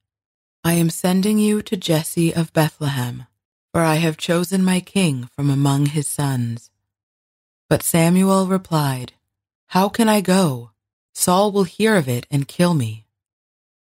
I 0.63 0.73
am 0.73 0.91
sending 0.91 1.39
you 1.39 1.63
to 1.63 1.75
Jesse 1.75 2.35
of 2.35 2.53
Bethlehem, 2.53 3.25
for 3.71 3.81
I 3.81 3.95
have 3.95 4.15
chosen 4.15 4.63
my 4.63 4.79
king 4.79 5.27
from 5.35 5.49
among 5.49 5.87
his 5.87 6.07
sons. 6.07 6.69
But 7.67 7.81
Samuel 7.81 8.45
replied, 8.45 9.13
How 9.69 9.89
can 9.89 10.07
I 10.07 10.21
go? 10.21 10.69
Saul 11.15 11.51
will 11.51 11.63
hear 11.63 11.95
of 11.95 12.07
it 12.07 12.27
and 12.29 12.47
kill 12.47 12.75
me. 12.75 13.07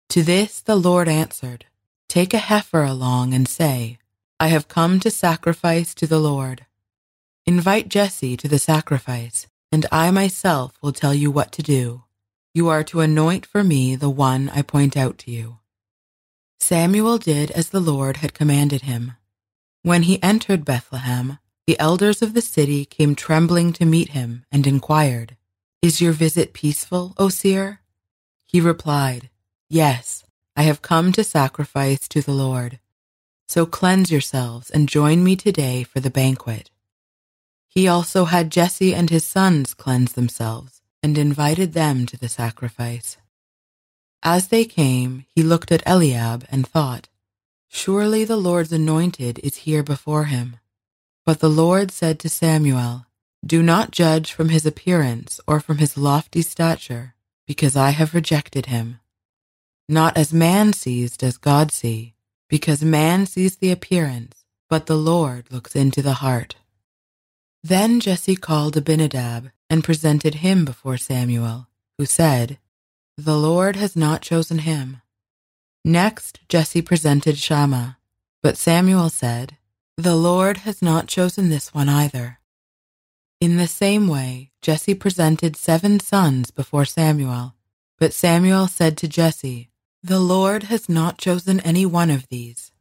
To 0.09 0.23
this 0.23 0.59
the 0.59 0.75
Lord 0.75 1.07
answered, 1.07 1.67
Take 2.09 2.33
a 2.33 2.37
heifer 2.51 2.83
along 2.83 3.33
and 3.33 3.47
say, 3.47 3.97
I 4.41 4.49
have 4.49 4.67
come 4.67 4.99
to 4.99 5.09
sacrifice 5.09 5.95
to 5.95 6.05
the 6.05 6.19
Lord. 6.19 6.65
Invite 7.47 7.89
Jesse 7.89 8.35
to 8.37 8.47
the 8.47 8.57
sacrifice, 8.57 9.45
and 9.71 9.85
I 9.91 10.09
myself 10.09 10.79
will 10.81 10.91
tell 10.91 11.13
you 11.13 11.29
what 11.29 11.51
to 11.51 11.61
do. 11.61 12.03
You 12.55 12.69
are 12.69 12.83
to 12.85 13.01
anoint 13.01 13.45
for 13.45 13.63
me 13.63 13.95
the 13.95 14.09
one 14.09 14.49
I 14.49 14.63
point 14.63 14.97
out 14.97 15.19
to 15.19 15.31
you. 15.31 15.59
Samuel 16.59 17.19
did 17.19 17.51
as 17.51 17.69
the 17.69 17.79
Lord 17.79 18.17
had 18.17 18.33
commanded 18.33 18.81
him. 18.81 19.11
When 19.83 20.03
he 20.03 20.23
entered 20.23 20.65
Bethlehem, 20.65 21.37
the 21.67 21.79
elders 21.79 22.23
of 22.23 22.33
the 22.33 22.41
city 22.41 22.83
came 22.83 23.13
trembling 23.13 23.73
to 23.73 23.85
meet 23.85 24.09
him 24.09 24.45
and 24.51 24.65
inquired, 24.65 25.37
Is 25.83 26.01
your 26.01 26.13
visit 26.13 26.51
peaceful, 26.51 27.13
O 27.17 27.29
seer? 27.29 27.81
He 28.47 28.59
replied, 28.59 29.29
Yes, 29.69 30.23
I 30.55 30.63
have 30.63 30.81
come 30.81 31.11
to 31.11 31.23
sacrifice 31.23 32.07
to 32.07 32.21
the 32.21 32.33
Lord. 32.33 32.79
So 33.47 33.67
cleanse 33.67 34.11
yourselves 34.11 34.71
and 34.71 34.89
join 34.89 35.23
me 35.23 35.35
today 35.35 35.83
for 35.83 35.99
the 35.99 36.09
banquet. 36.09 36.71
He 37.75 37.89
also 37.89 38.23
had 38.23 38.53
Jesse 38.53 38.95
and 38.95 39.09
his 39.09 39.25
sons 39.25 39.73
cleanse 39.73 40.13
themselves 40.13 40.81
and 41.03 41.17
invited 41.17 41.73
them 41.73 42.05
to 42.05 42.17
the 42.17 42.29
sacrifice. 42.29 43.17
As 44.23 44.47
they 44.47 44.63
came, 44.63 45.25
he 45.35 45.43
looked 45.43 45.73
at 45.73 45.83
Eliab 45.85 46.45
and 46.49 46.65
thought, 46.65 47.09
Surely 47.67 48.23
the 48.23 48.37
Lord's 48.37 48.71
anointed 48.71 49.39
is 49.43 49.57
here 49.57 49.83
before 49.83 50.23
him. 50.23 50.55
But 51.25 51.41
the 51.41 51.49
Lord 51.49 51.91
said 51.91 52.17
to 52.19 52.29
Samuel, 52.29 53.07
Do 53.45 53.61
not 53.61 53.91
judge 53.91 54.31
from 54.31 54.49
his 54.49 54.65
appearance 54.65 55.41
or 55.45 55.59
from 55.59 55.79
his 55.79 55.97
lofty 55.97 56.41
stature, 56.41 57.15
because 57.45 57.75
I 57.75 57.89
have 57.89 58.15
rejected 58.15 58.67
him. 58.67 59.01
Not 59.89 60.15
as 60.15 60.31
man 60.33 60.71
sees 60.71 61.17
does 61.17 61.37
God 61.37 61.71
see, 61.73 62.15
because 62.47 62.81
man 62.81 63.25
sees 63.25 63.57
the 63.57 63.71
appearance, 63.71 64.45
but 64.69 64.85
the 64.85 64.97
Lord 64.97 65.51
looks 65.51 65.75
into 65.75 66.01
the 66.01 66.13
heart. 66.13 66.55
Then 67.67 67.99
Jesse 67.99 68.35
called 68.35 68.77
Abinadab 68.77 69.49
and 69.71 69.83
presented 69.83 70.35
him 70.35 70.65
before 70.65 70.97
Samuel, 70.97 71.67
who 71.97 72.05
said, 72.05 72.59
The 73.17 73.35
Lord 73.35 73.75
has 73.75 73.95
not 73.95 74.21
chosen 74.21 74.59
him. 74.59 75.01
Next, 75.83 76.41
Jesse 76.47 76.83
presented 76.83 77.39
Shammah, 77.39 77.97
but 78.43 78.55
Samuel 78.55 79.09
said, 79.09 79.57
The 79.97 80.15
Lord 80.15 80.57
has 80.57 80.83
not 80.83 81.07
chosen 81.07 81.49
this 81.49 81.73
one 81.73 81.89
either. 81.89 82.37
In 83.41 83.57
the 83.57 83.67
same 83.67 84.07
way, 84.07 84.51
Jesse 84.61 84.93
presented 84.93 85.55
seven 85.55 85.99
sons 85.99 86.51
before 86.51 86.85
Samuel, 86.85 87.55
but 87.97 88.13
Samuel 88.13 88.67
said 88.67 88.95
to 88.97 89.07
Jesse, 89.07 89.71
The 90.03 90.19
Lord 90.19 90.65
has 90.65 90.87
not 90.87 91.17
chosen 91.17 91.59
any 91.61 91.87
one 91.87 92.11
of 92.11 92.27
these. 92.27 92.71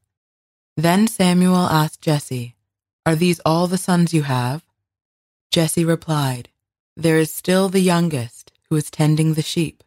Then 0.77 1.07
Samuel 1.07 1.57
asked 1.57 2.03
Jesse, 2.03 2.55
Are 3.07 3.16
these 3.16 3.40
all 3.47 3.66
the 3.66 3.79
sons 3.79 4.12
you 4.12 4.25
have? 4.25 4.62
Jesse 5.50 5.85
replied, 5.85 6.48
There 6.96 7.18
is 7.18 7.33
still 7.33 7.68
the 7.68 7.80
youngest, 7.80 8.52
who 8.68 8.76
is 8.76 8.90
tending 8.90 9.35
the 9.35 9.42
sheep. 9.42 9.85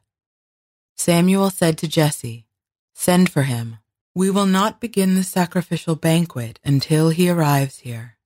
Samuel 0.95 1.49
said 1.49 1.77
to 1.79 1.87
Jesse, 1.87 2.45
Send 2.93 3.29
for 3.29 3.43
him. 3.43 3.77
We 4.15 4.31
will 4.31 4.47
not 4.47 4.79
begin 4.79 5.13
the 5.13 5.23
sacrificial 5.23 5.95
banquet 5.95 6.59
until 6.63 7.09
he 7.09 7.29
arrives 7.29 7.79
here. 7.79 8.17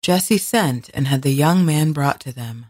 Jesse 0.00 0.38
sent 0.38 0.90
and 0.94 1.06
had 1.08 1.22
the 1.22 1.32
young 1.32 1.66
man 1.66 1.92
brought 1.92 2.20
to 2.20 2.32
them. 2.32 2.66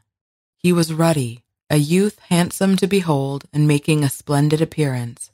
He 0.56 0.72
was 0.72 0.92
ruddy, 0.92 1.44
a 1.70 1.76
youth 1.76 2.18
handsome 2.30 2.76
to 2.78 2.86
behold 2.86 3.44
and 3.52 3.68
making 3.68 4.02
a 4.02 4.08
splendid 4.08 4.60
appearance. 4.60 5.30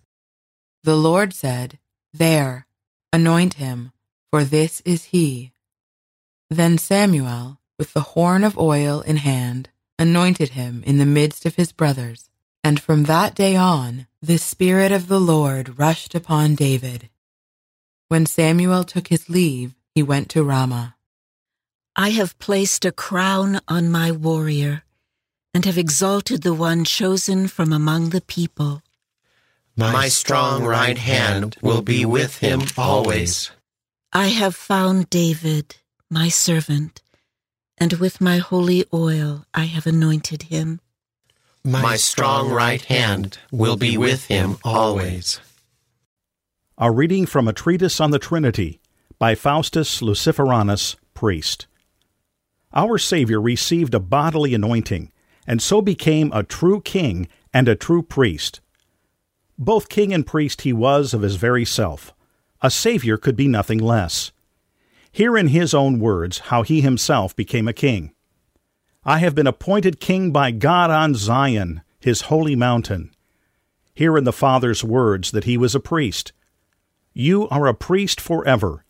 The 0.82 0.96
Lord 0.96 1.32
said, 1.32 1.78
There, 2.12 2.66
anoint 3.12 3.54
him, 3.54 3.92
for 4.30 4.44
this 4.44 4.80
is 4.84 5.04
he. 5.04 5.52
Then 6.48 6.78
Samuel, 6.78 7.59
with 7.80 7.94
the 7.94 8.12
horn 8.12 8.44
of 8.44 8.58
oil 8.58 9.00
in 9.00 9.16
hand, 9.16 9.70
anointed 9.98 10.50
him 10.50 10.84
in 10.86 10.98
the 10.98 11.06
midst 11.06 11.46
of 11.46 11.54
his 11.54 11.72
brothers. 11.72 12.28
And 12.62 12.78
from 12.78 13.04
that 13.04 13.34
day 13.34 13.56
on, 13.56 14.06
the 14.20 14.36
Spirit 14.36 14.92
of 14.92 15.08
the 15.08 15.18
Lord 15.18 15.78
rushed 15.78 16.14
upon 16.14 16.56
David. 16.56 17.08
When 18.08 18.26
Samuel 18.26 18.84
took 18.84 19.08
his 19.08 19.30
leave, 19.30 19.74
he 19.94 20.02
went 20.02 20.28
to 20.28 20.44
Ramah. 20.44 20.94
I 21.96 22.10
have 22.10 22.38
placed 22.38 22.84
a 22.84 22.92
crown 22.92 23.60
on 23.66 23.90
my 23.90 24.12
warrior, 24.12 24.82
and 25.54 25.64
have 25.64 25.78
exalted 25.78 26.42
the 26.42 26.52
one 26.52 26.84
chosen 26.84 27.48
from 27.48 27.72
among 27.72 28.10
the 28.10 28.20
people. 28.20 28.82
My 29.74 30.08
strong 30.08 30.64
right 30.64 30.98
hand 30.98 31.56
will 31.62 31.80
be 31.80 32.04
with 32.04 32.40
him 32.40 32.60
always. 32.76 33.50
I 34.12 34.26
have 34.26 34.54
found 34.54 35.08
David, 35.08 35.76
my 36.10 36.28
servant, 36.28 37.00
and 37.80 37.94
with 37.94 38.20
my 38.20 38.36
holy 38.36 38.84
oil 38.92 39.46
I 39.54 39.64
have 39.64 39.86
anointed 39.86 40.44
him. 40.44 40.80
My 41.64 41.96
strong 41.96 42.50
right 42.50 42.82
hand 42.82 43.38
will 43.50 43.76
be 43.76 43.96
with 43.96 44.26
him 44.26 44.58
always. 44.62 45.40
A 46.78 46.90
reading 46.90 47.26
from 47.26 47.48
a 47.48 47.52
treatise 47.52 48.00
on 48.00 48.10
the 48.10 48.18
Trinity 48.18 48.80
by 49.18 49.34
Faustinus 49.34 50.00
Luciferanus, 50.00 50.96
priest. 51.14 51.66
Our 52.72 52.98
Savior 52.98 53.40
received 53.40 53.94
a 53.94 54.00
bodily 54.00 54.54
anointing, 54.54 55.10
and 55.46 55.60
so 55.60 55.82
became 55.82 56.30
a 56.32 56.42
true 56.42 56.80
king 56.80 57.28
and 57.52 57.68
a 57.68 57.74
true 57.74 58.02
priest. 58.02 58.60
Both 59.58 59.90
king 59.90 60.14
and 60.14 60.26
priest 60.26 60.62
he 60.62 60.72
was 60.72 61.12
of 61.12 61.22
his 61.22 61.36
very 61.36 61.64
self. 61.64 62.14
A 62.62 62.70
Savior 62.70 63.18
could 63.18 63.36
be 63.36 63.48
nothing 63.48 63.78
less. 63.78 64.32
Hear 65.12 65.36
in 65.36 65.48
his 65.48 65.74
own 65.74 65.98
words 65.98 66.38
how 66.38 66.62
he 66.62 66.80
himself 66.80 67.34
became 67.34 67.66
a 67.66 67.72
king. 67.72 68.12
I 69.04 69.18
have 69.18 69.34
been 69.34 69.46
appointed 69.46 69.98
king 69.98 70.30
by 70.30 70.50
God 70.50 70.90
on 70.90 71.14
Zion, 71.14 71.82
his 71.98 72.22
holy 72.22 72.54
mountain. 72.54 73.10
Hear 73.94 74.16
in 74.16 74.24
the 74.24 74.32
Father's 74.32 74.84
words 74.84 75.30
that 75.32 75.44
he 75.44 75.56
was 75.56 75.74
a 75.74 75.80
priest. 75.80 76.32
You 77.12 77.48
are 77.48 77.66
a 77.66 77.74
priest 77.74 78.20
forever, 78.20 78.84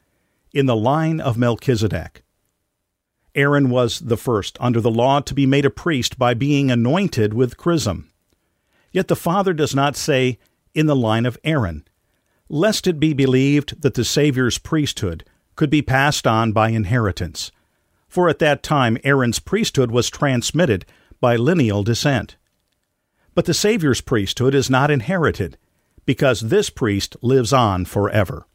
in 0.53 0.67
the 0.67 0.77
line 0.77 1.21
of 1.21 1.39
Melchizedek. 1.39 2.23
Aaron 3.35 3.71
was 3.71 4.01
the 4.01 4.17
first 4.17 4.59
under 4.61 4.81
the 4.81 4.91
law 4.91 5.21
to 5.21 5.35
be 5.35 5.47
made 5.47 5.65
a 5.65 5.71
priest 5.71 6.19
by 6.19 6.35
being 6.35 6.71
anointed 6.71 7.33
with 7.33 7.57
chrism. 7.57 8.11
Yet 8.93 9.09
the 9.09 9.17
Father 9.17 9.53
does 9.53 9.75
not 9.75 9.97
say, 9.97 10.39
in 10.75 10.87
the 10.87 10.97
line 10.97 11.25
of 11.25 11.39
Aaron, 11.45 11.87
lest 12.49 12.87
it 12.87 12.99
be 12.99 13.13
believed 13.13 13.81
that 13.83 13.95
the 13.95 14.05
Saviour's 14.05 14.59
priesthood 14.59 15.25
could 15.57 15.71
be 15.71 15.83
passed 15.83 16.27
on 16.27 16.53
by 16.53 16.71
inheritance 16.71 17.51
for 18.11 18.29
at 18.29 18.41
that 18.41 18.63
time 18.63 18.99
Aaron's 19.05 19.39
priesthood 19.39 19.93
was 19.93 20.11
transmitted 20.11 20.85
by 21.21 21.37
lineal 21.37 21.85
descent. 21.85 22.37
But 23.35 23.45
the 23.45 23.55
Savior's 23.55 24.01
priesthood 24.01 24.53
is 24.53 24.69
not 24.69 24.91
inherited, 24.91 25.57
because 26.05 26.41
this 26.41 26.69
priest 26.71 27.17
lives 27.23 27.53
on 27.53 27.85
forever. 27.85 28.47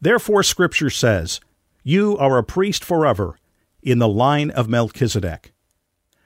Therefore, 0.00 0.42
Scripture 0.42 0.90
says, 0.90 1.40
You 1.82 2.18
are 2.18 2.36
a 2.36 2.44
priest 2.44 2.84
forever, 2.84 3.38
in 3.82 4.00
the 4.00 4.08
line 4.08 4.50
of 4.50 4.68
Melchizedek. 4.68 5.54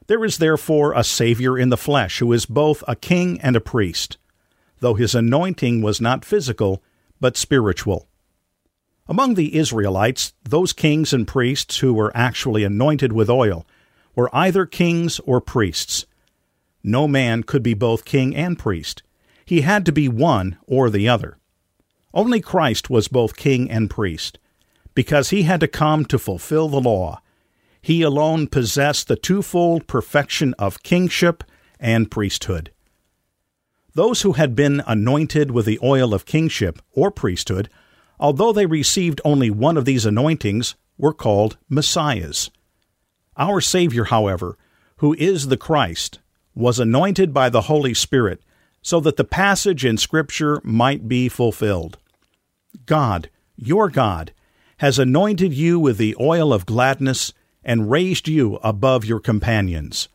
There 0.08 0.24
is 0.24 0.38
therefore 0.38 0.94
a 0.94 1.04
Savior 1.04 1.56
in 1.56 1.68
the 1.68 1.76
flesh 1.76 2.18
who 2.18 2.32
is 2.32 2.44
both 2.44 2.82
a 2.88 2.96
king 2.96 3.40
and 3.40 3.54
a 3.54 3.60
priest, 3.60 4.18
though 4.80 4.94
his 4.94 5.14
anointing 5.14 5.80
was 5.80 6.00
not 6.00 6.24
physical, 6.24 6.82
but 7.20 7.36
spiritual. 7.36 8.07
Among 9.08 9.34
the 9.34 9.56
Israelites, 9.56 10.34
those 10.44 10.74
kings 10.74 11.14
and 11.14 11.26
priests 11.26 11.78
who 11.78 11.94
were 11.94 12.14
actually 12.14 12.62
anointed 12.62 13.12
with 13.12 13.30
oil 13.30 13.66
were 14.14 14.34
either 14.34 14.66
kings 14.66 15.18
or 15.20 15.40
priests. 15.40 16.04
No 16.82 17.08
man 17.08 17.42
could 17.42 17.62
be 17.62 17.74
both 17.74 18.04
king 18.04 18.36
and 18.36 18.58
priest. 18.58 19.02
He 19.46 19.62
had 19.62 19.86
to 19.86 19.92
be 19.92 20.08
one 20.08 20.58
or 20.66 20.90
the 20.90 21.08
other. 21.08 21.38
Only 22.12 22.40
Christ 22.40 22.90
was 22.90 23.08
both 23.08 23.36
king 23.36 23.70
and 23.70 23.88
priest, 23.88 24.38
because 24.94 25.30
he 25.30 25.44
had 25.44 25.60
to 25.60 25.68
come 25.68 26.04
to 26.06 26.18
fulfill 26.18 26.68
the 26.68 26.80
law. 26.80 27.22
He 27.80 28.02
alone 28.02 28.46
possessed 28.46 29.08
the 29.08 29.16
twofold 29.16 29.86
perfection 29.86 30.54
of 30.58 30.82
kingship 30.82 31.44
and 31.80 32.10
priesthood. 32.10 32.72
Those 33.94 34.22
who 34.22 34.32
had 34.32 34.54
been 34.54 34.82
anointed 34.86 35.50
with 35.50 35.64
the 35.64 35.78
oil 35.82 36.12
of 36.12 36.26
kingship 36.26 36.78
or 36.92 37.10
priesthood 37.10 37.70
although 38.20 38.52
they 38.52 38.66
received 38.66 39.20
only 39.24 39.50
one 39.50 39.76
of 39.76 39.84
these 39.84 40.06
anointings, 40.06 40.74
were 40.96 41.12
called 41.12 41.56
Messiahs. 41.68 42.50
Our 43.36 43.60
Savior, 43.60 44.04
however, 44.04 44.58
who 44.96 45.14
is 45.14 45.48
the 45.48 45.56
Christ, 45.56 46.18
was 46.54 46.80
anointed 46.80 47.32
by 47.32 47.48
the 47.48 47.62
Holy 47.62 47.94
Spirit 47.94 48.42
so 48.82 49.00
that 49.00 49.16
the 49.16 49.24
passage 49.24 49.84
in 49.84 49.96
Scripture 49.96 50.60
might 50.64 51.08
be 51.08 51.28
fulfilled. 51.28 51.98
God, 52.86 53.30
your 53.56 53.88
God, 53.88 54.32
has 54.78 54.98
anointed 54.98 55.52
you 55.52 55.78
with 55.78 55.98
the 55.98 56.16
oil 56.20 56.52
of 56.52 56.66
gladness 56.66 57.32
and 57.64 57.90
raised 57.90 58.28
you 58.28 58.56
above 58.56 59.04
your 59.04 59.20
companions. 59.20 60.08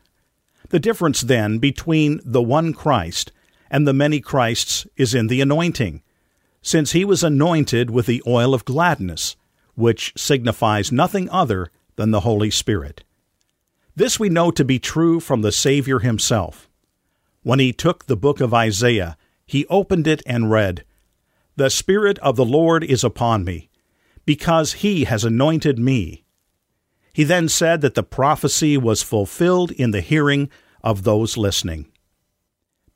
The 0.70 0.80
difference, 0.80 1.22
then, 1.22 1.60
between 1.60 2.20
the 2.26 2.42
one 2.42 2.74
Christ 2.74 3.32
and 3.70 3.88
the 3.88 3.94
many 3.94 4.20
Christs 4.20 4.88
is 4.98 5.14
in 5.14 5.28
the 5.28 5.42
anointing 5.42 6.02
since 6.64 6.94
he 6.94 7.06
was 7.06 7.24
anointed 7.24 7.92
with 7.92 8.08
the 8.08 8.24
oil 8.26 8.54
of 8.54 8.66
gladness, 8.66 9.36
which 9.76 10.14
signifies 10.16 10.92
nothing 10.92 11.30
other 11.30 11.70
than 11.98 12.10
the 12.10 12.22
Holy 12.22 12.50
Spirit. 12.50 13.04
This 13.96 14.20
we 14.20 14.30
know 14.30 14.50
to 14.50 14.66
be 14.66 14.80
true 14.80 15.20
from 15.20 15.42
the 15.42 15.52
Savior 15.52 16.00
himself. 16.00 16.68
When 17.44 17.60
he 17.60 17.74
took 17.74 18.06
the 18.06 18.18
book 18.18 18.40
of 18.40 18.54
Isaiah, 18.54 19.18
he 19.46 19.68
opened 19.68 20.08
it 20.08 20.24
and 20.26 20.50
read, 20.50 20.86
The 21.58 21.70
Spirit 21.70 22.18
of 22.20 22.38
the 22.38 22.46
Lord 22.46 22.84
is 22.84 23.04
upon 23.04 23.44
me, 23.44 23.70
because 24.26 24.74
he 24.74 25.04
has 25.04 25.26
anointed 25.26 25.78
me. 25.78 26.24
He 27.14 27.24
then 27.24 27.50
said 27.50 27.82
that 27.82 27.94
the 27.94 28.04
prophecy 28.04 28.78
was 28.78 29.04
fulfilled 29.04 29.72
in 29.72 29.92
the 29.92 30.02
hearing 30.02 30.50
of 30.82 31.04
those 31.04 31.38
listening. 31.38 31.92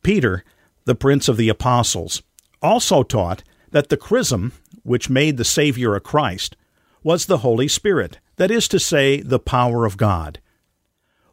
Peter, 0.02 0.44
the 0.86 0.96
prince 0.96 1.28
of 1.28 1.38
the 1.38 1.50
apostles, 1.50 2.24
also 2.62 3.04
taught 3.04 3.44
that 3.72 3.90
the 3.90 3.98
chrism, 3.98 4.54
which 4.84 5.10
made 5.10 5.38
the 5.38 5.44
Savior 5.44 5.96
a 5.96 6.00
Christ, 6.00 6.56
was 7.04 7.26
the 7.26 7.40
Holy 7.40 7.68
Spirit, 7.68 8.20
that 8.38 8.52
is 8.52 8.68
to 8.68 8.80
say, 8.80 9.22
the 9.22 9.40
power 9.40 9.86
of 9.86 9.98
God. 9.98 10.40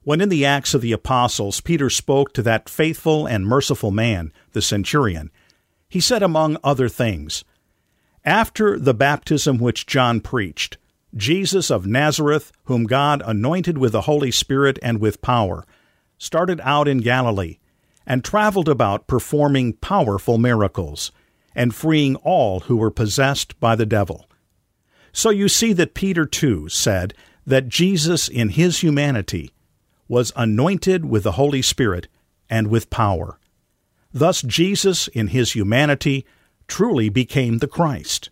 When 0.02 0.20
in 0.20 0.28
the 0.28 0.44
Acts 0.44 0.74
of 0.74 0.82
the 0.82 0.92
Apostles 0.92 1.60
Peter 1.60 1.88
spoke 1.88 2.32
to 2.34 2.42
that 2.42 2.68
faithful 2.68 3.26
and 3.26 3.46
merciful 3.46 3.90
man, 3.90 4.32
the 4.52 4.62
centurion, 4.62 5.30
he 5.88 6.00
said 6.00 6.22
among 6.22 6.58
other 6.62 6.88
things, 6.88 7.44
After 8.24 8.78
the 8.78 8.94
baptism 8.94 9.58
which 9.58 9.86
John 9.86 10.20
preached, 10.20 10.76
Jesus 11.16 11.70
of 11.70 11.86
Nazareth, 11.86 12.52
whom 12.64 12.84
God 12.84 13.22
anointed 13.24 13.78
with 13.78 13.92
the 13.92 14.02
Holy 14.02 14.30
Spirit 14.30 14.78
and 14.82 14.98
with 14.98 15.22
power, 15.22 15.64
started 16.18 16.60
out 16.64 16.88
in 16.88 16.98
Galilee, 16.98 17.58
and 18.06 18.24
traveled 18.24 18.68
about 18.68 19.06
performing 19.06 19.74
powerful 19.74 20.36
miracles 20.36 21.12
and 21.54 21.74
freeing 21.74 22.16
all 22.16 22.60
who 22.60 22.76
were 22.76 22.90
possessed 22.90 23.58
by 23.60 23.76
the 23.76 23.86
devil. 23.86 24.26
So 25.12 25.30
you 25.30 25.48
see 25.48 25.72
that 25.74 25.94
Peter 25.94 26.26
too 26.26 26.68
said 26.68 27.14
that 27.46 27.68
Jesus 27.68 28.28
in 28.28 28.50
his 28.50 28.80
humanity 28.80 29.52
was 30.08 30.32
anointed 30.36 31.04
with 31.04 31.22
the 31.22 31.32
Holy 31.32 31.62
Spirit 31.62 32.08
and 32.50 32.68
with 32.68 32.90
power. 32.90 33.38
Thus 34.12 34.42
Jesus 34.42 35.08
in 35.08 35.28
his 35.28 35.52
humanity 35.52 36.26
truly 36.66 37.08
became 37.08 37.58
the 37.58 37.68
Christ. 37.68 38.30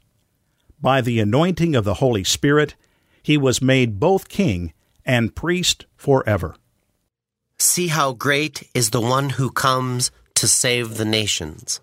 By 0.81 1.01
the 1.01 1.21
anointing 1.21 1.75
of 1.75 1.85
the 1.85 1.95
Holy 1.95 2.25
Spirit, 2.25 2.75
he 3.23 3.37
was 3.37 3.63
made 3.63 4.01
both 4.01 4.29
king 4.29 4.73
and 5.05 5.35
priest 5.35 5.87
forever. 5.97 6.57
See 7.59 7.89
how 7.89 8.13
great 8.13 8.69
is 8.75 8.91
the 8.91 9.01
one 9.01 9.31
who 9.31 9.51
comes 9.51 10.11
to 10.35 10.49
save 10.49 10.97
the 10.97 11.05
nations. 11.05 11.81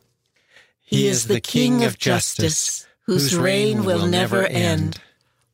He 0.90 1.08
is 1.08 1.28
the 1.28 1.40
King 1.40 1.84
of 1.84 2.00
justice, 2.00 2.88
whose 3.06 3.38
reign 3.38 3.86
will 3.86 4.08
never 4.08 4.44
end. 4.44 5.00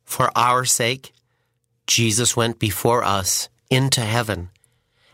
For 0.02 0.30
our 0.34 0.64
sake, 0.64 1.12
Jesus 1.86 2.34
went 2.34 2.58
before 2.58 3.04
us 3.04 3.50
into 3.68 4.00
heaven, 4.00 4.48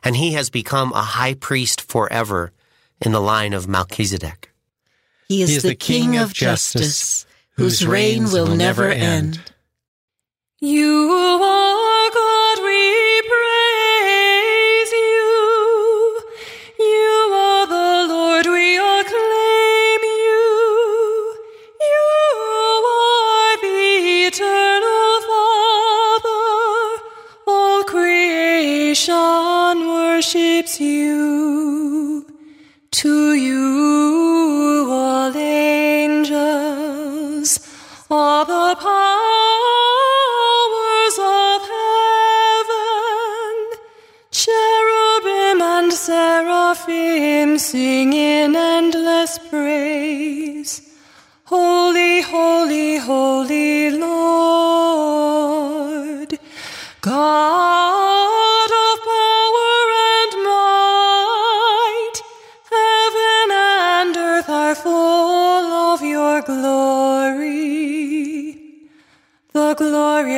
and 0.05 0.14
he 0.14 0.35
has 0.35 0.49
become 0.49 0.93
a 0.93 1.03
high 1.03 1.35
priest 1.35 1.81
forever 1.81 2.53
in 3.01 3.11
the 3.11 3.20
line 3.20 3.53
of 3.53 3.66
Melchizedek. 3.66 4.53
He 5.27 5.43
is, 5.43 5.64
the 5.64 5.75
King 5.75 6.16
of 6.16 6.33
justice, 6.33 7.27
whose 7.57 7.85
reign 7.85 8.31
will 8.31 8.55
never 8.55 8.89
end. 8.89 9.41
You 10.61 11.11
are 11.43 12.11
God, 12.12 12.62
we 12.62 13.12
worships 29.87 30.80
you. 30.80 32.26
To 32.91 33.35
you, 33.35 34.87
all 34.91 35.37
angels, 35.37 36.70
all 38.11 38.45
the 38.45 38.76
powers 38.89 39.59
of 41.18 41.62
heaven, 41.76 43.55
cherubim 44.30 45.62
and 45.62 45.93
seraphim 45.93 47.59
sing 47.59 48.12
in 48.12 48.55
endless 48.55 49.39
praise. 49.51 50.83
Holy, 51.45 52.20
holy, 52.20 52.99
holy 52.99 53.91
Lord, 53.91 54.41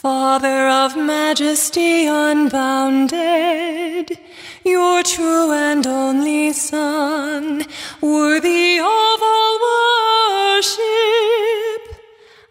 Father 0.00 0.68
of 0.68 0.96
majesty 0.96 2.06
unbounded, 2.06 3.16
your 4.64 5.02
true 5.02 5.50
and 5.50 5.84
only 5.88 6.52
Son, 6.52 7.64
worthy 8.00 8.78
of 8.78 8.86
all 8.86 9.58
worship, 10.54 10.78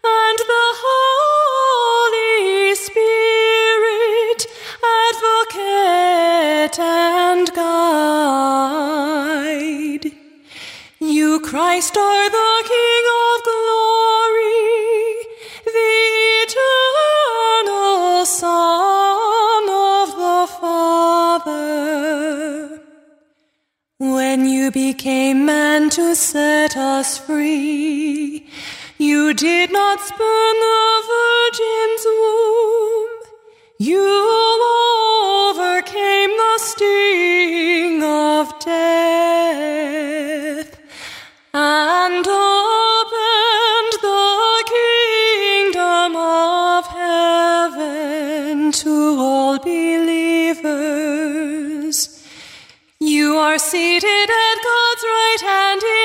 and 0.04 0.38
the 0.52 0.74
Holy 0.84 2.74
Spirit, 2.74 4.46
advocate 5.08 6.78
and 6.78 7.50
guide. 7.54 8.58
You, 11.00 11.40
Christ, 11.40 11.96
are 11.96 12.28
the 12.28 12.47
you 24.68 24.72
became 24.72 25.46
man 25.46 25.88
to 25.88 26.14
set 26.14 26.76
us 26.76 27.16
free, 27.16 28.46
you 28.98 29.32
did 29.32 29.72
not 29.72 29.98
spurn 29.98 30.56
the 30.66 31.02
Virgin's 31.12 32.04
womb. 32.04 33.08
You 33.78 34.04
overcame 35.48 36.36
the 36.42 36.58
sting 36.58 38.02
of 38.02 38.58
death 38.60 38.80
and 41.54 42.26
opened 42.26 43.94
the 44.02 44.64
kingdom 44.76 46.16
of 46.16 46.86
heaven 46.88 48.72
to 48.72 49.16
all 49.18 49.58
believers. 49.60 50.98
You 53.00 53.36
are 53.38 53.58
seated 53.58 54.28
hand 55.40 55.82
in 55.82 55.97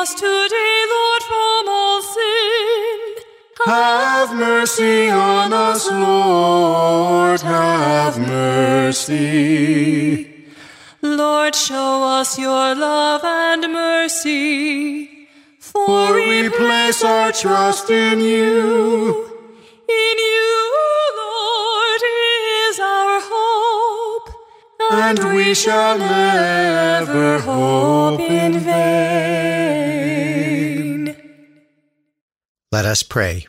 us 0.00 0.14
today, 0.14 0.84
Lord, 0.94 1.22
from 1.30 1.68
all 1.68 2.00
sin. 2.00 2.98
Have 3.66 4.34
mercy 4.34 5.10
on 5.10 5.52
us, 5.52 5.90
Lord, 5.90 7.42
have 7.42 8.18
mercy. 8.18 9.20
Lord, 11.02 11.54
show 11.54 12.02
us 12.18 12.38
your 12.38 12.74
love 12.74 13.22
and 13.24 13.70
mercy. 13.74 15.28
For 15.58 16.14
we 16.14 16.48
place 16.48 17.04
our 17.04 17.30
trust 17.32 17.90
in 17.90 18.20
you. 18.20 19.26
In 19.86 20.16
you, 20.26 20.29
And 25.10 25.34
we 25.34 25.54
shall 25.54 25.98
never 25.98 27.40
hope 27.40 28.20
in 28.20 28.60
vain. 28.60 28.76
Let 32.70 32.84
us 32.84 33.02
pray. 33.02 33.48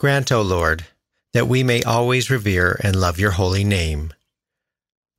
Grant, 0.00 0.32
O 0.32 0.40
Lord, 0.40 0.86
that 1.34 1.46
we 1.46 1.62
may 1.62 1.82
always 1.82 2.30
revere 2.30 2.80
and 2.82 2.96
love 2.96 3.20
your 3.20 3.32
holy 3.32 3.64
name. 3.64 4.14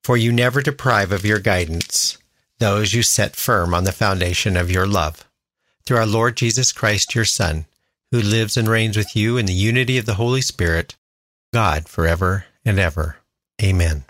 For 0.03 0.17
you 0.17 0.31
never 0.31 0.63
deprive 0.63 1.11
of 1.11 1.23
your 1.23 1.38
guidance 1.38 2.17
those 2.57 2.95
you 2.95 3.03
set 3.03 3.35
firm 3.35 3.75
on 3.75 3.83
the 3.83 3.91
foundation 3.91 4.57
of 4.57 4.71
your 4.71 4.88
love. 4.88 5.23
Through 5.85 5.97
our 5.97 6.07
Lord 6.07 6.35
Jesus 6.35 6.71
Christ, 6.71 7.13
your 7.13 7.25
Son, 7.25 7.67
who 8.09 8.19
lives 8.19 8.57
and 8.57 8.67
reigns 8.67 8.97
with 8.97 9.15
you 9.15 9.38
in 9.38 9.45
the 9.45 9.53
unity 9.53 9.99
of 9.99 10.07
the 10.07 10.15
Holy 10.15 10.41
Spirit, 10.41 10.95
God 11.53 11.88
forever 11.88 12.45
and 12.65 12.79
ever. 12.79 13.17
Amen. 13.61 14.03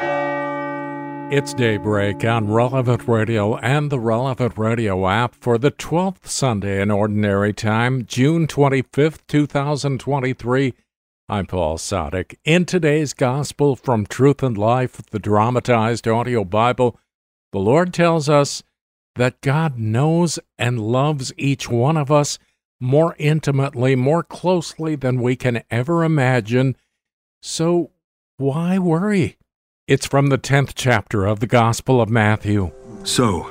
It's 1.30 1.54
daybreak 1.54 2.24
on 2.24 2.50
Relevant 2.50 3.06
Radio 3.06 3.58
and 3.58 3.92
the 3.92 4.00
Relevant 4.00 4.58
Radio 4.58 5.10
app 5.10 5.36
for 5.36 5.58
the 5.58 5.72
12th 5.72 6.26
Sunday 6.26 6.82
in 6.82 6.90
Ordinary 6.90 7.52
Time, 7.52 8.06
June 8.06 8.48
25th, 8.48 9.20
2023. 9.28 10.74
I'm 11.28 11.46
Paul 11.46 11.78
Sadek. 11.78 12.36
In 12.46 12.64
today's 12.64 13.12
Gospel 13.12 13.76
from 13.76 14.06
Truth 14.06 14.42
and 14.42 14.58
Life, 14.58 15.02
the 15.12 15.20
dramatized 15.20 16.08
audio 16.08 16.46
Bible, 16.46 16.98
the 17.52 17.60
Lord 17.60 17.94
tells 17.94 18.30
us 18.30 18.64
that 19.16 19.42
God 19.42 19.78
knows 19.78 20.40
and 20.58 20.80
loves 20.80 21.34
each 21.36 21.70
one 21.70 21.98
of 21.98 22.10
us 22.10 22.40
more 22.80 23.18
intimately, 23.20 23.98
more 23.98 24.24
closely 24.24 24.96
than 24.96 25.22
we 25.22 25.36
can 25.36 25.62
ever 25.70 26.06
imagine. 26.06 26.78
So 27.42 27.92
why 28.38 28.80
worry? 28.80 29.36
It's 29.88 30.06
from 30.06 30.28
the 30.28 30.38
10th 30.38 30.74
chapter 30.76 31.26
of 31.26 31.40
the 31.40 31.48
Gospel 31.48 32.02
of 32.02 32.10
Matthew. 32.10 32.72
So, 33.06 33.44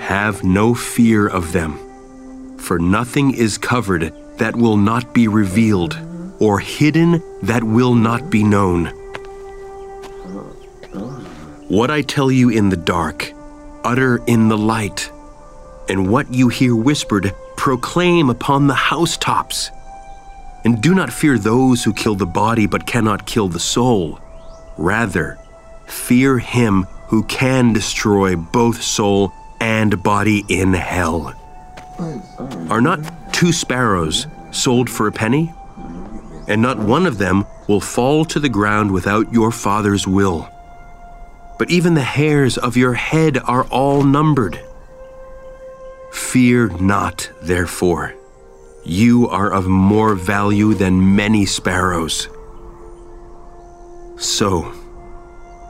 have 0.00 0.42
no 0.42 0.74
fear 0.74 1.28
of 1.28 1.52
them, 1.52 2.58
for 2.58 2.80
nothing 2.80 3.32
is 3.32 3.56
covered 3.56 4.12
that 4.38 4.56
will 4.56 4.76
not 4.76 5.14
be 5.14 5.28
revealed 5.28 5.96
or 6.40 6.58
hidden 6.58 7.22
that 7.44 7.62
will 7.62 7.94
not 7.94 8.30
be 8.30 8.42
known. 8.42 8.86
What 11.68 11.88
I 11.88 12.02
tell 12.02 12.32
you 12.32 12.48
in 12.48 12.70
the 12.70 12.76
dark, 12.76 13.32
utter 13.84 14.24
in 14.26 14.48
the 14.48 14.58
light, 14.58 15.08
and 15.88 16.10
what 16.10 16.34
you 16.34 16.48
hear 16.48 16.74
whispered, 16.74 17.32
proclaim 17.56 18.28
upon 18.28 18.66
the 18.66 18.74
housetops. 18.74 19.70
And 20.64 20.82
do 20.82 20.96
not 20.96 21.12
fear 21.12 21.38
those 21.38 21.84
who 21.84 21.92
kill 21.92 22.16
the 22.16 22.26
body 22.26 22.66
but 22.66 22.88
cannot 22.88 23.24
kill 23.24 23.46
the 23.46 23.60
soul. 23.60 24.18
Rather, 24.76 25.38
fear 25.94 26.38
him 26.38 26.86
who 27.08 27.22
can 27.24 27.72
destroy 27.72 28.36
both 28.36 28.82
soul 28.82 29.32
and 29.60 30.02
body 30.02 30.44
in 30.48 30.74
hell. 30.74 31.34
Are 32.70 32.80
not 32.80 33.32
two 33.32 33.52
sparrows 33.52 34.26
sold 34.50 34.90
for 34.90 35.06
a 35.06 35.12
penny? 35.12 35.52
and 36.46 36.60
not 36.60 36.78
one 36.78 37.06
of 37.06 37.18
them 37.18 37.46
will 37.68 37.80
fall 37.80 38.24
to 38.26 38.38
the 38.38 38.48
ground 38.48 38.90
without 38.90 39.32
your 39.32 39.50
Father's 39.50 40.06
will. 40.06 40.48
But 41.58 41.70
even 41.70 41.94
the 41.94 42.02
hairs 42.02 42.58
of 42.58 42.76
your 42.76 42.94
head 42.94 43.38
are 43.38 43.64
all 43.64 44.02
numbered. 44.02 44.60
Fear 46.12 46.68
not, 46.80 47.30
therefore. 47.42 48.14
You 48.84 49.28
are 49.28 49.52
of 49.52 49.66
more 49.66 50.14
value 50.14 50.74
than 50.74 51.16
many 51.16 51.46
sparrows. 51.46 52.28
So, 54.16 54.72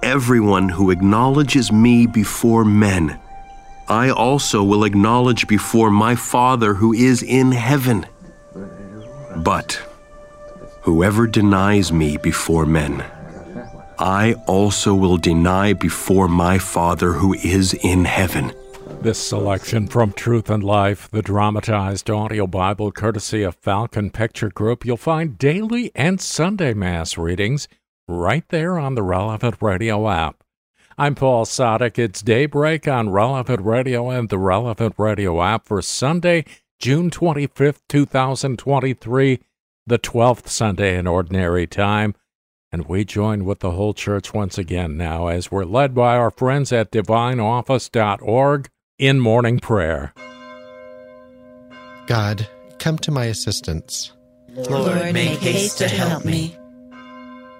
everyone 0.04 0.68
who 0.68 0.90
acknowledges 0.90 1.72
me 1.72 2.06
before 2.06 2.64
men, 2.64 3.18
I 3.88 4.10
also 4.10 4.62
will 4.62 4.84
acknowledge 4.84 5.48
before 5.48 5.90
my 5.90 6.14
Father 6.14 6.74
who 6.74 6.92
is 6.92 7.22
in 7.22 7.50
heaven. 7.52 8.06
But, 9.36 9.82
Whoever 10.84 11.26
denies 11.26 11.90
me 11.90 12.18
before 12.18 12.66
men, 12.66 13.02
I 13.98 14.34
also 14.46 14.94
will 14.94 15.16
deny 15.16 15.72
before 15.72 16.28
my 16.28 16.58
Father 16.58 17.14
who 17.14 17.32
is 17.32 17.72
in 17.72 18.04
heaven. 18.04 18.52
This 19.00 19.18
selection 19.18 19.86
from 19.86 20.12
Truth 20.12 20.50
and 20.50 20.62
Life, 20.62 21.08
the 21.10 21.22
dramatized 21.22 22.10
audio 22.10 22.46
Bible 22.46 22.92
courtesy 22.92 23.42
of 23.42 23.54
Falcon 23.54 24.10
Picture 24.10 24.50
Group, 24.50 24.84
you'll 24.84 24.98
find 24.98 25.38
daily 25.38 25.90
and 25.94 26.20
Sunday 26.20 26.74
Mass 26.74 27.16
readings 27.16 27.66
right 28.08 28.44
there 28.48 28.78
on 28.78 28.94
the 28.94 29.02
Relevant 29.02 29.56
Radio 29.60 30.08
app. 30.08 30.42
I'm 30.96 31.14
Paul 31.14 31.44
Sadek. 31.44 31.98
It's 31.98 32.22
daybreak 32.22 32.86
on 32.86 33.10
Relevant 33.10 33.60
Radio 33.62 34.10
and 34.10 34.28
the 34.28 34.38
Relevant 34.38 34.94
Radio 34.96 35.42
app 35.42 35.66
for 35.66 35.82
Sunday, 35.82 36.44
June 36.78 37.10
25th, 37.10 37.80
2023 37.88 39.40
the 39.86 39.98
12th 39.98 40.48
Sunday 40.48 40.96
in 40.96 41.06
Ordinary 41.06 41.66
Time, 41.66 42.14
and 42.72 42.86
we 42.86 43.04
join 43.04 43.44
with 43.44 43.60
the 43.60 43.72
whole 43.72 43.94
church 43.94 44.32
once 44.32 44.56
again 44.56 44.96
now 44.96 45.26
as 45.26 45.50
we're 45.50 45.64
led 45.64 45.94
by 45.94 46.16
our 46.16 46.30
friends 46.30 46.72
at 46.72 46.90
divineoffice.org 46.90 48.70
in 48.98 49.20
morning 49.20 49.60
prayer. 49.60 50.14
God, 52.06 52.48
come 52.78 52.98
to 52.98 53.10
my 53.10 53.26
assistance. 53.26 54.12
Lord, 54.48 55.12
make 55.12 55.40
haste 55.40 55.78
to 55.78 55.88
help 55.88 56.24
me. 56.24 56.56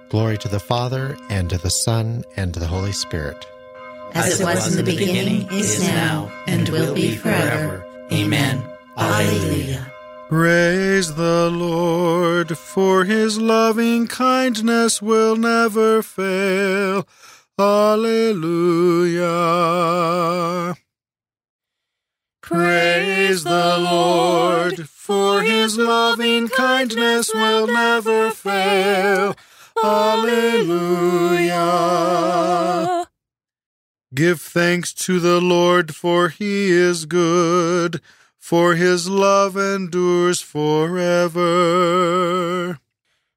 Glory 0.09 0.37
to 0.37 0.47
the 0.47 0.59
Father, 0.59 1.17
and 1.29 1.49
to 1.49 1.57
the 1.57 1.69
Son, 1.69 2.23
and 2.37 2.53
to 2.53 2.59
the 2.59 2.67
Holy 2.67 2.91
Spirit. 2.91 3.45
As 4.13 4.39
it 4.39 4.43
was 4.43 4.67
in 4.71 4.77
the 4.85 4.91
beginning, 4.91 5.47
is 5.51 5.81
now, 5.81 6.31
and 6.47 6.69
will 6.69 6.93
be 6.93 7.15
forever. 7.15 7.83
Amen. 8.11 8.63
Alleluia. 8.97 9.91
Praise 10.29 11.15
the 11.15 11.49
Lord, 11.51 12.57
for 12.57 13.03
his 13.03 13.37
loving 13.39 14.07
kindness 14.07 15.01
will 15.01 15.35
never 15.35 16.01
fail. 16.01 17.07
Alleluia. 17.59 19.25
Praise 22.41 23.43
the 23.43 23.77
Lord, 23.79 24.87
for 24.87 25.41
his 25.41 25.77
loving 25.77 26.47
kindness 26.47 27.33
will 27.33 27.67
never 27.67 28.29
fail. 28.31 29.35
Alleluia. 29.83 31.57
Give 34.13 34.39
thanks 34.39 34.93
to 34.93 35.19
the 35.19 35.41
Lord, 35.41 35.95
for 35.95 36.29
he 36.29 36.71
is 36.71 37.05
good 37.05 38.01
for 38.45 38.75
his 38.75 39.09
love 39.09 39.57
endures 39.57 40.39
forever. 40.39 41.39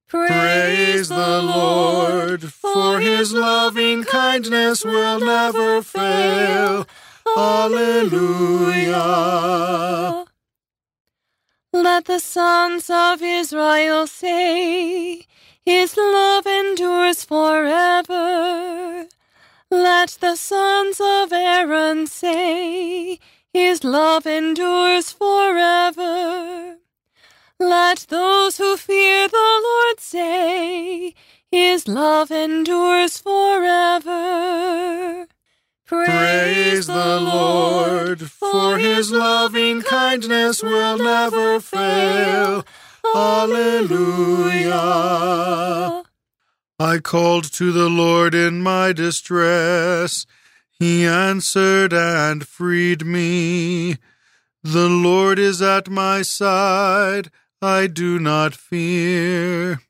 Praise 0.06 1.08
the 1.08 1.40
Lord, 1.40 2.52
for 2.52 3.00
his 3.00 3.32
loving 3.32 4.04
kindness 4.04 4.84
will 4.84 5.18
never 5.18 5.80
fail. 5.80 6.86
Alleluia. 7.38 9.06
Let 11.72 12.04
the 12.04 12.20
sons 12.20 12.90
of 12.90 13.22
Israel 13.22 14.06
say, 14.06 15.24
His 15.68 15.98
love 15.98 16.46
endures 16.46 17.24
forever. 17.24 19.06
Let 19.70 20.16
the 20.18 20.34
sons 20.34 20.98
of 20.98 21.30
Aaron 21.30 22.06
say, 22.06 23.18
his 23.52 23.84
love 23.84 24.26
endures 24.26 25.12
forever. 25.12 26.76
Let 27.60 28.06
those 28.08 28.56
who 28.56 28.78
fear 28.78 29.28
the 29.28 29.60
Lord 29.62 30.00
say, 30.00 31.14
His 31.50 31.86
love 31.86 32.30
endures 32.30 33.18
forever. 33.18 35.26
Praise 35.84 36.86
the 36.86 37.20
Lord, 37.20 38.30
for 38.30 38.78
His 38.78 39.10
loving 39.10 39.82
kindness 39.82 40.62
will 40.62 40.98
never 40.98 41.60
fail. 41.60 42.64
Alleluia. 43.14 44.74
I 46.78 46.98
called 46.98 47.44
to 47.54 47.72
the 47.72 47.88
Lord 47.88 48.34
in 48.34 48.62
my 48.62 48.92
distress. 48.92 50.26
He 50.70 51.04
answered 51.04 51.92
and 51.92 52.46
freed 52.46 53.04
me. 53.04 53.96
The 54.62 54.88
Lord 54.88 55.38
is 55.38 55.60
at 55.60 55.88
my 55.88 56.22
side, 56.22 57.30
I 57.60 57.88
do 57.88 58.18
not 58.18 58.54
fear. 58.54 59.80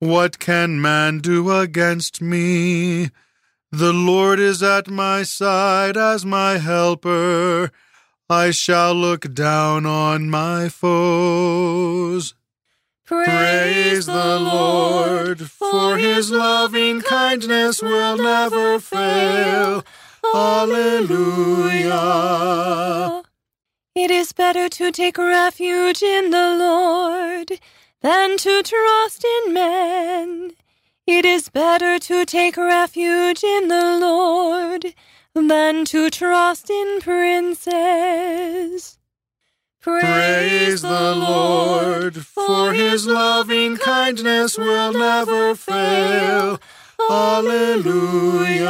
What 0.00 0.38
can 0.38 0.80
man 0.80 1.18
do 1.18 1.50
against 1.50 2.20
me? 2.20 3.10
The 3.72 3.92
Lord 3.92 4.38
is 4.38 4.62
at 4.62 4.88
my 4.88 5.22
side 5.22 5.96
as 5.96 6.24
my 6.24 6.58
helper. 6.58 7.70
I 8.30 8.50
shall 8.50 8.94
look 8.94 9.32
down 9.32 9.86
on 9.86 10.28
my 10.28 10.68
foes. 10.68 12.34
Praise 13.06 14.04
the 14.04 14.38
Lord, 14.38 15.50
for 15.50 15.96
his 15.96 16.30
loving 16.30 17.00
kindness 17.00 17.80
will 17.80 18.18
never 18.18 18.78
fail. 18.80 19.82
Alleluia. 20.34 21.94
It 23.94 24.10
is 24.10 24.32
better 24.32 24.68
to 24.68 24.92
take 24.92 25.16
refuge 25.16 26.02
in 26.02 26.28
the 26.28 26.54
Lord 26.54 27.58
than 28.02 28.36
to 28.36 28.62
trust 28.62 29.24
in 29.24 29.54
men. 29.54 30.52
It 31.06 31.24
is 31.24 31.48
better 31.48 31.98
to 31.98 32.26
take 32.26 32.58
refuge 32.58 33.42
in 33.42 33.68
the 33.68 33.96
Lord 33.98 34.94
than 35.46 35.84
to 35.86 36.10
trust 36.10 36.68
in 36.70 37.00
princes. 37.00 38.98
Praise 39.80 40.82
the 40.82 41.14
Lord, 41.14 42.26
for 42.26 42.72
his 42.72 43.06
loving 43.06 43.76
kindness 43.76 44.58
will 44.58 44.92
never 44.92 45.54
fail. 45.54 46.58
Alleluia. 47.10 48.68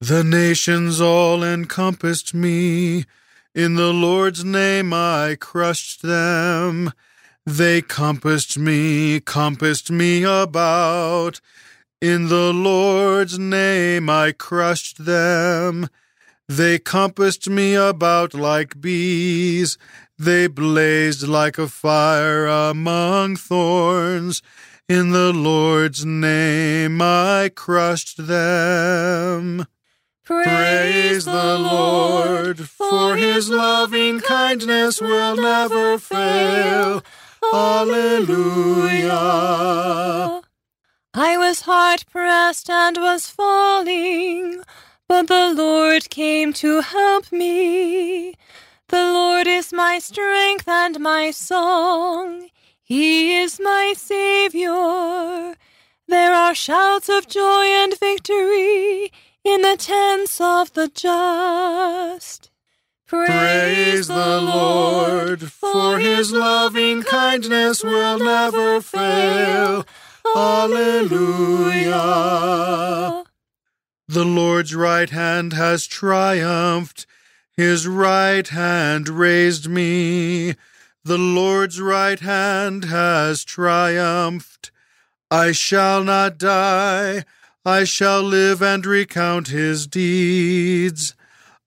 The 0.00 0.22
nations 0.22 1.00
all 1.00 1.42
encompassed 1.42 2.34
me. 2.34 3.04
In 3.54 3.74
the 3.74 3.92
Lord's 3.92 4.44
name 4.44 4.92
I 4.92 5.36
crushed 5.40 6.02
them. 6.02 6.92
They 7.44 7.82
compassed 7.82 8.58
me, 8.58 9.20
compassed 9.20 9.90
me 9.90 10.22
about. 10.22 11.40
In 12.00 12.28
the 12.28 12.52
Lord's 12.54 13.38
name 13.38 14.08
I 14.08 14.32
crushed 14.32 15.04
them. 15.04 15.90
They 16.48 16.78
compassed 16.78 17.46
me 17.50 17.74
about 17.74 18.32
like 18.32 18.80
bees. 18.80 19.76
They 20.18 20.46
blazed 20.46 21.28
like 21.28 21.58
a 21.58 21.68
fire 21.68 22.46
among 22.46 23.36
thorns. 23.36 24.40
In 24.88 25.10
the 25.10 25.30
Lord's 25.34 26.06
name 26.06 27.02
I 27.02 27.50
crushed 27.54 28.26
them. 28.26 29.66
Praise 30.24 31.26
the 31.26 31.58
Lord, 31.58 32.66
for 32.66 33.16
his 33.16 33.50
loving 33.50 34.20
kindness 34.20 35.02
will 35.02 35.36
never 35.36 35.98
fail. 35.98 37.02
Alleluia. 37.52 39.10
I 41.14 41.36
was 41.36 41.62
hard 41.62 42.04
pressed 42.08 42.70
and 42.70 42.96
was 42.96 43.26
falling, 43.26 44.62
but 45.08 45.26
the 45.26 45.52
Lord 45.52 46.08
came 46.08 46.52
to 46.54 46.82
help 46.82 47.32
me. 47.32 48.34
The 48.88 49.02
Lord 49.12 49.48
is 49.48 49.72
my 49.72 49.98
strength 49.98 50.68
and 50.68 51.00
my 51.00 51.32
song. 51.32 52.48
He 52.80 53.34
is 53.34 53.58
my 53.58 53.94
Savior. 53.96 55.56
There 56.06 56.32
are 56.32 56.54
shouts 56.54 57.08
of 57.08 57.26
joy 57.26 57.64
and 57.64 57.98
victory 57.98 59.10
in 59.42 59.62
the 59.62 59.76
tents 59.76 60.40
of 60.40 60.72
the 60.74 60.86
just. 60.86 62.50
Praise 63.08 64.06
the 64.06 64.40
Lord, 64.40 65.50
for 65.50 65.98
his 65.98 66.30
loving 66.30 67.02
kindness 67.02 67.82
will 67.82 68.20
never 68.20 68.80
fail. 68.80 69.84
Alleluia. 70.36 71.90
The 74.08 74.24
Lord's 74.24 74.74
right 74.74 75.10
hand 75.10 75.52
has 75.52 75.86
triumphed. 75.86 77.06
His 77.56 77.86
right 77.86 78.46
hand 78.48 79.08
raised 79.08 79.68
me. 79.68 80.54
The 81.04 81.18
Lord's 81.18 81.80
right 81.80 82.20
hand 82.20 82.84
has 82.84 83.44
triumphed. 83.44 84.70
I 85.30 85.52
shall 85.52 86.02
not 86.04 86.38
die. 86.38 87.24
I 87.64 87.84
shall 87.84 88.22
live 88.22 88.62
and 88.62 88.84
recount 88.84 89.48
his 89.48 89.86
deeds. 89.86 91.14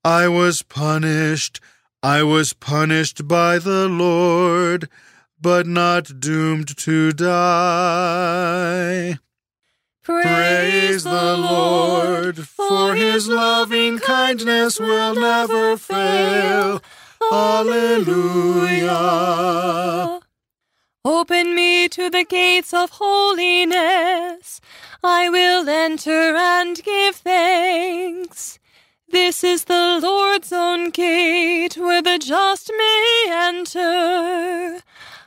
I 0.04 0.28
was 0.28 0.64
punished. 0.64 1.60
I 2.02 2.24
was 2.24 2.54
punished 2.54 3.28
by 3.28 3.60
the 3.60 3.88
Lord 3.88 4.90
but 5.44 5.68
not 5.68 6.22
doomed 6.22 6.76
to 6.78 7.12
die. 7.12 8.00
Praise 10.02 11.04
the 11.04 11.38
Lord, 11.38 12.48
for 12.48 12.96
his 12.96 13.28
loving 13.28 14.00
kindness 14.00 14.80
will 14.80 15.16
never 15.16 15.76
fail. 15.76 16.82
Alleluia. 17.32 18.92
Open 21.04 21.54
me 21.54 21.90
to 21.90 22.10
the 22.10 22.24
gates 22.24 22.74
of 22.74 22.92
holiness. 22.92 24.62
I 25.04 25.28
will 25.28 25.68
enter 25.68 26.38
and 26.38 26.82
give 26.82 27.18
thanks. 27.18 28.60
This 29.10 29.44
is 29.44 29.66
the 29.66 30.00
Lord's 30.02 30.54
own 30.54 30.90
gate 30.90 31.76
where 31.78 32.02
the 32.02 32.18
just 32.18 32.72
may 32.78 33.26
enter. 33.30 34.83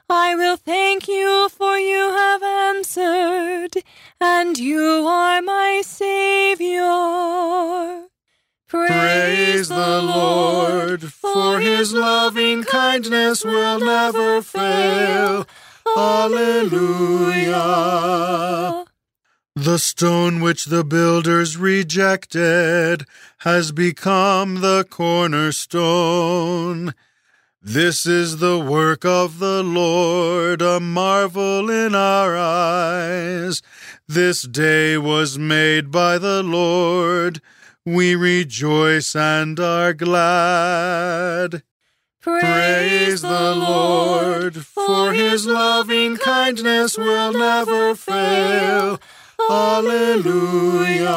I 0.09 0.37
will 0.37 0.57
thank 0.57 1.09
you, 1.09 1.49
for 1.49 1.77
you 1.79 1.99
have 1.99 2.43
answered, 2.43 3.83
and 4.21 4.57
you 4.57 5.05
are 5.07 5.43
my 5.43 5.83
Savior. 5.85 6.85
Praise 8.69 9.69
the 9.69 10.03
Lord, 10.03 11.13
for 11.13 11.59
his 11.59 11.93
loving 11.93 12.63
kindness 12.63 13.45
will 13.45 13.81
never 13.81 14.43
fail. 14.43 15.45
Alleluia. 15.97 17.57
The 19.57 19.79
stone 19.79 20.41
which 20.41 20.67
the 20.67 20.85
builders 20.85 21.57
rejected 21.57 23.07
has 23.39 23.73
become 23.73 24.61
the 24.61 24.87
cornerstone. 24.89 26.95
This 27.69 28.07
is 28.07 28.39
the 28.39 28.61
work 28.61 29.05
of 29.05 29.41
the 29.41 29.61
Lord, 29.61 30.63
a 30.63 30.79
marvel 30.79 31.69
in 31.69 31.97
our 31.97 32.37
eyes. 32.37 33.61
This 34.07 34.43
day 34.43 34.97
was 34.97 35.37
made 35.37 35.91
by 35.91 36.19
the 36.19 36.45
Lord. 36.45 37.43
We 37.85 38.15
rejoice 38.15 39.17
and 39.17 39.59
are 39.59 39.93
glad. 39.93 41.65
Praise 42.21 43.23
the 43.23 43.57
Lord, 43.57 44.65
for 44.65 45.13
his 45.13 45.45
loving 45.45 46.19
kindness 46.19 46.97
will 46.97 47.33
never 47.33 47.97
fail. 47.97 49.01
Alleluia. 49.51 51.17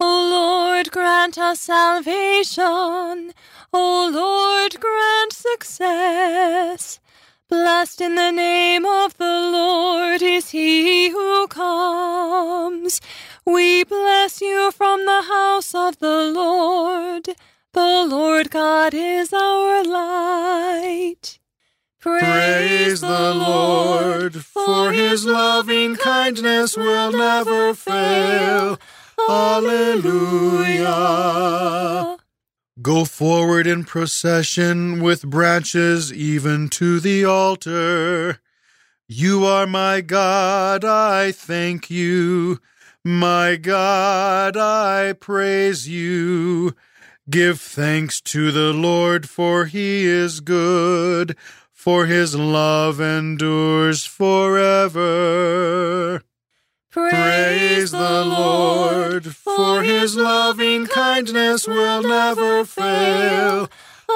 O 0.00 0.28
Lord, 0.30 0.90
grant 0.90 1.38
us 1.38 1.60
salvation. 1.60 3.32
O 3.74 4.10
Lord, 4.12 4.78
grant 4.80 5.32
success. 5.32 7.00
Blessed 7.48 8.00
in 8.02 8.14
the 8.14 8.30
name 8.30 8.84
of 8.84 9.16
the 9.16 9.24
Lord 9.24 10.20
is 10.22 10.50
he 10.50 11.10
who 11.10 11.46
comes. 11.48 13.00
We 13.46 13.84
bless 13.84 14.40
you 14.40 14.70
from 14.72 15.06
the 15.06 15.22
house 15.22 15.74
of 15.74 15.98
the 15.98 16.32
Lord. 16.34 17.28
The 17.72 18.06
Lord 18.06 18.50
God 18.50 18.92
is 18.94 19.32
our 19.32 19.82
light. 19.84 21.38
Praise 21.98 23.00
the 23.00 23.34
Lord, 23.34 24.44
for 24.44 24.92
his 24.92 25.24
loving 25.24 25.96
kindness 25.96 26.76
will 26.76 27.12
never 27.12 27.74
fail. 27.74 28.78
Alleluia. 29.28 30.92
Go 32.80 33.04
forward 33.04 33.66
in 33.66 33.84
procession 33.84 35.02
with 35.02 35.26
branches 35.26 36.10
even 36.10 36.68
to 36.70 37.00
the 37.00 37.24
altar. 37.24 38.40
You 39.06 39.44
are 39.44 39.66
my 39.66 40.00
God, 40.00 40.82
I 40.82 41.32
thank 41.32 41.90
you. 41.90 42.60
My 43.04 43.56
God, 43.56 44.56
I 44.56 45.12
praise 45.12 45.86
you. 45.86 46.74
Give 47.28 47.60
thanks 47.60 48.22
to 48.22 48.50
the 48.50 48.72
Lord, 48.72 49.28
for 49.28 49.66
he 49.66 50.06
is 50.06 50.40
good, 50.40 51.36
for 51.72 52.06
his 52.06 52.34
love 52.34 53.00
endures 53.00 54.06
forever. 54.06 55.02
Praise 56.90 57.90
the 57.90 58.24
Lord, 58.24 58.71
for 59.26 59.82
his 59.82 60.16
loving 60.16 60.86
kindness 60.86 61.66
will 61.66 62.02
never 62.02 62.64
fail. 62.64 63.68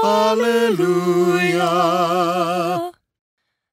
Alleluia. 0.05 1.63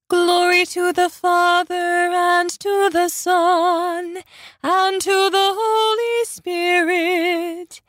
Glory 0.09 0.65
to 0.65 0.93
the 0.93 1.09
Father 1.09 1.73
and 1.75 2.49
to 2.59 2.89
the 2.91 3.09
Son 3.09 4.19
and 4.61 5.01
to 5.01 5.29
the 5.29 5.53
Holy 5.57 6.25
Spirit. 6.25 7.81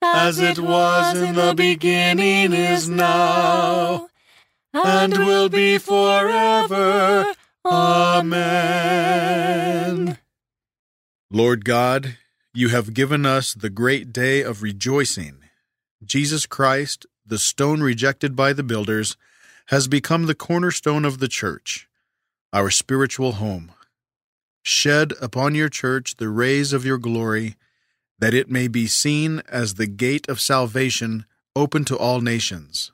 As 0.00 0.38
it 0.38 0.58
was 0.58 1.16
in 1.16 1.34
the 1.34 1.54
beginning 1.56 2.52
is 2.52 2.88
now 2.88 4.08
and 4.72 5.16
will 5.18 5.48
be 5.48 5.78
forever. 5.78 7.34
Amen. 7.64 9.02
Lord 11.30 11.64
God, 11.64 12.16
you 12.54 12.68
have 12.68 12.92
given 12.92 13.24
us 13.24 13.54
the 13.54 13.70
great 13.70 14.12
day 14.12 14.42
of 14.42 14.62
rejoicing. 14.62 15.38
Jesus 16.04 16.44
Christ, 16.44 17.06
the 17.24 17.38
stone 17.38 17.82
rejected 17.82 18.36
by 18.36 18.52
the 18.52 18.62
builders, 18.62 19.16
has 19.68 19.88
become 19.88 20.26
the 20.26 20.34
cornerstone 20.34 21.04
of 21.06 21.18
the 21.18 21.28
church, 21.28 21.88
our 22.52 22.70
spiritual 22.70 23.32
home. 23.32 23.72
Shed 24.62 25.14
upon 25.20 25.54
your 25.54 25.70
church 25.70 26.16
the 26.16 26.28
rays 26.28 26.74
of 26.74 26.84
your 26.84 26.98
glory, 26.98 27.56
that 28.18 28.34
it 28.34 28.50
may 28.50 28.68
be 28.68 28.86
seen 28.86 29.42
as 29.48 29.74
the 29.74 29.86
gate 29.86 30.28
of 30.28 30.40
salvation 30.40 31.24
open 31.56 31.84
to 31.86 31.96
all 31.96 32.20
nations. 32.20 32.92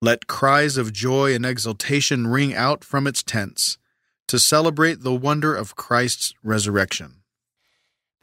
Let 0.00 0.28
cries 0.28 0.76
of 0.76 0.92
joy 0.92 1.34
and 1.34 1.44
exultation 1.44 2.28
ring 2.28 2.54
out 2.54 2.84
from 2.84 3.06
its 3.06 3.22
tents 3.22 3.78
to 4.28 4.38
celebrate 4.38 5.02
the 5.02 5.14
wonder 5.14 5.54
of 5.54 5.74
Christ's 5.74 6.32
resurrection. 6.42 7.21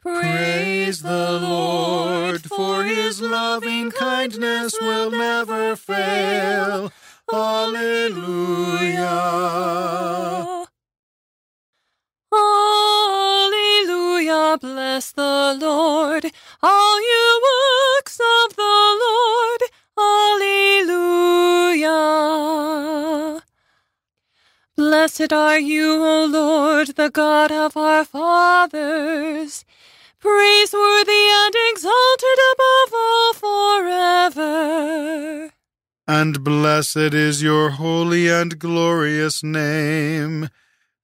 Praise 0.02 1.02
the 1.02 1.38
Lord, 1.42 2.42
for 2.44 2.84
his 2.84 3.20
loving 3.20 3.90
kindness 3.90 4.74
will 4.80 5.10
never 5.10 5.76
fail. 5.76 6.90
Alleluia. 7.30 9.06
Alleluia, 12.32 13.76
bless 14.58 15.12
the 15.12 15.58
Lord, 15.60 16.32
all 16.62 17.00
you 17.00 17.42
works 17.50 18.18
of 18.18 18.56
the 18.56 18.62
Lord. 18.62 19.59
Blessed 24.90 25.32
are 25.32 25.60
you, 25.60 26.04
O 26.04 26.24
Lord, 26.24 26.96
the 26.96 27.10
God 27.10 27.52
of 27.52 27.76
our 27.76 28.04
fathers, 28.04 29.64
praiseworthy 30.18 31.12
and 31.12 31.54
exalted 31.70 32.38
above 32.54 32.92
all 32.92 33.32
forever. 33.34 35.52
And 36.08 36.42
blessed 36.42 37.14
is 37.14 37.40
your 37.40 37.70
holy 37.70 38.28
and 38.28 38.58
glorious 38.58 39.44
name, 39.44 40.48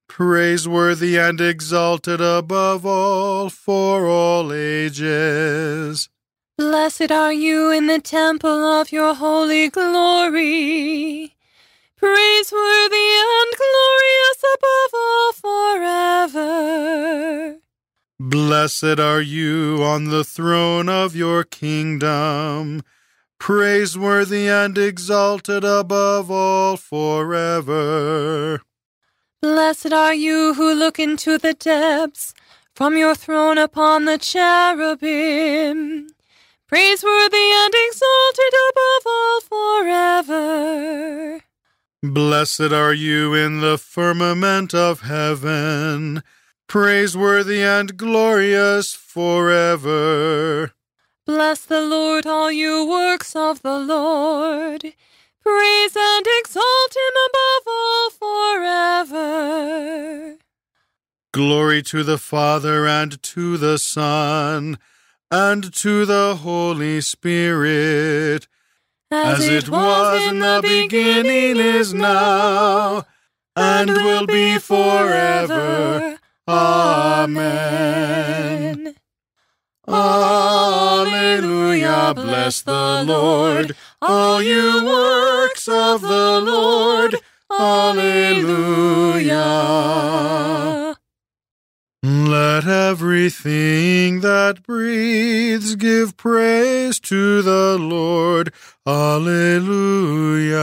praiseworthy 0.09 1.17
and 1.17 1.39
exalted 1.39 2.19
above 2.19 2.85
all 2.85 3.49
for 3.49 4.05
all 4.05 4.51
ages. 4.51 6.09
Blessed 6.57 7.09
are 7.09 7.31
you 7.31 7.71
in 7.71 7.87
the 7.87 8.01
temple 8.01 8.65
of 8.65 8.91
your 8.91 9.13
holy 9.13 9.69
glory, 9.69 11.36
praiseworthy 11.97 13.09
and 13.35 13.49
glorious 13.57 14.39
above 14.55 14.91
all 14.93 15.33
forever. 15.33 17.59
Blessed 18.19 18.99
are 18.99 19.21
you 19.21 19.83
on 19.83 20.05
the 20.05 20.23
throne 20.23 20.89
of 20.89 21.15
your 21.15 21.43
kingdom, 21.43 22.81
praiseworthy 23.39 24.47
and 24.47 24.75
exalted 24.77 25.63
above 25.63 26.31
all 26.31 26.77
forever. 26.77 28.61
Blessed 29.41 29.93
are 29.93 30.13
you 30.13 30.53
who 30.55 30.73
look 30.73 30.99
into 30.99 31.37
the 31.37 31.53
depths 31.53 32.33
from 32.75 32.97
your 32.97 33.15
throne 33.15 33.57
upon 33.57 34.05
the 34.05 34.17
cherubim, 34.17 36.09
praiseworthy 36.67 37.51
and 37.53 37.73
exalted 37.87 38.53
above 38.69 39.05
all 39.05 39.41
forever. 39.41 41.41
Blessed 42.13 42.71
are 42.71 42.93
you 42.93 43.33
in 43.33 43.59
the 43.59 43.77
firmament 43.77 44.73
of 44.73 45.01
heaven, 45.01 46.23
praiseworthy 46.67 47.61
and 47.61 47.97
glorious 47.97 48.93
forever. 48.93 50.71
Bless 51.25 51.65
the 51.65 51.81
Lord, 51.81 52.25
all 52.25 52.49
you 52.51 52.87
works 52.87 53.35
of 53.35 53.61
the 53.61 53.77
Lord. 53.77 54.83
Praise 55.43 55.95
and 55.97 56.25
exalt 56.39 56.95
him 56.95 57.13
above 57.29 57.67
all 57.67 58.09
forever. 59.09 60.37
Glory 61.33 61.83
to 61.83 62.03
the 62.03 62.17
Father 62.17 62.87
and 62.87 63.21
to 63.21 63.57
the 63.57 63.77
Son 63.77 64.77
and 65.29 65.73
to 65.73 66.05
the 66.05 66.37
Holy 66.37 67.01
Spirit, 67.01 68.47
as, 69.11 69.47
it 69.47 69.69
was 69.69 70.21
in 70.27 70.39
the 70.39 70.59
beginning, 70.61 71.57
is 71.57 71.93
now, 71.93 73.05
and 73.55 73.89
will 73.89 74.25
be 74.25 74.57
forever. 74.57 76.17
Amen. 76.47 77.77
Alleluia, 79.87 80.93
bless 82.13 82.61
the 82.61 83.03
Lord, 83.05 83.75
all 84.01 84.41
you 84.41 84.85
works 84.85 85.67
of 85.67 86.01
the 86.01 86.41
Lord. 86.41 87.15
Alleluia. 87.49 89.37
Let 92.03 92.67
everything 92.67 94.21
that 94.21 94.61
breathes 94.61 95.75
give 95.75 96.15
praise 96.15 96.99
to 96.99 97.41
the 97.41 97.77
Lord. 97.79 98.53
Alleluia. 98.85 100.61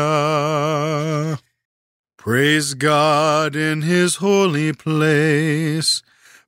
Praise 2.16 2.74
God 2.74 3.56
in 3.56 3.82
his 3.82 4.16
holy 4.16 4.72
place. 4.72 6.04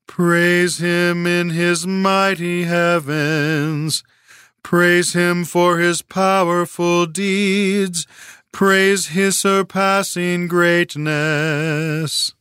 Praise 0.07 0.79
him 0.79 1.27
in 1.27 1.51
his 1.51 1.85
mighty 1.85 2.63
heavens. 2.63 4.05
Praise 4.63 5.15
him 5.15 5.45
for 5.45 5.79
his 5.79 6.01
powerful 6.01 7.07
deeds. 7.07 8.07
Praise 8.53 9.09
his 9.09 9.37
surpassing 9.37 10.47
greatness. 10.47 12.36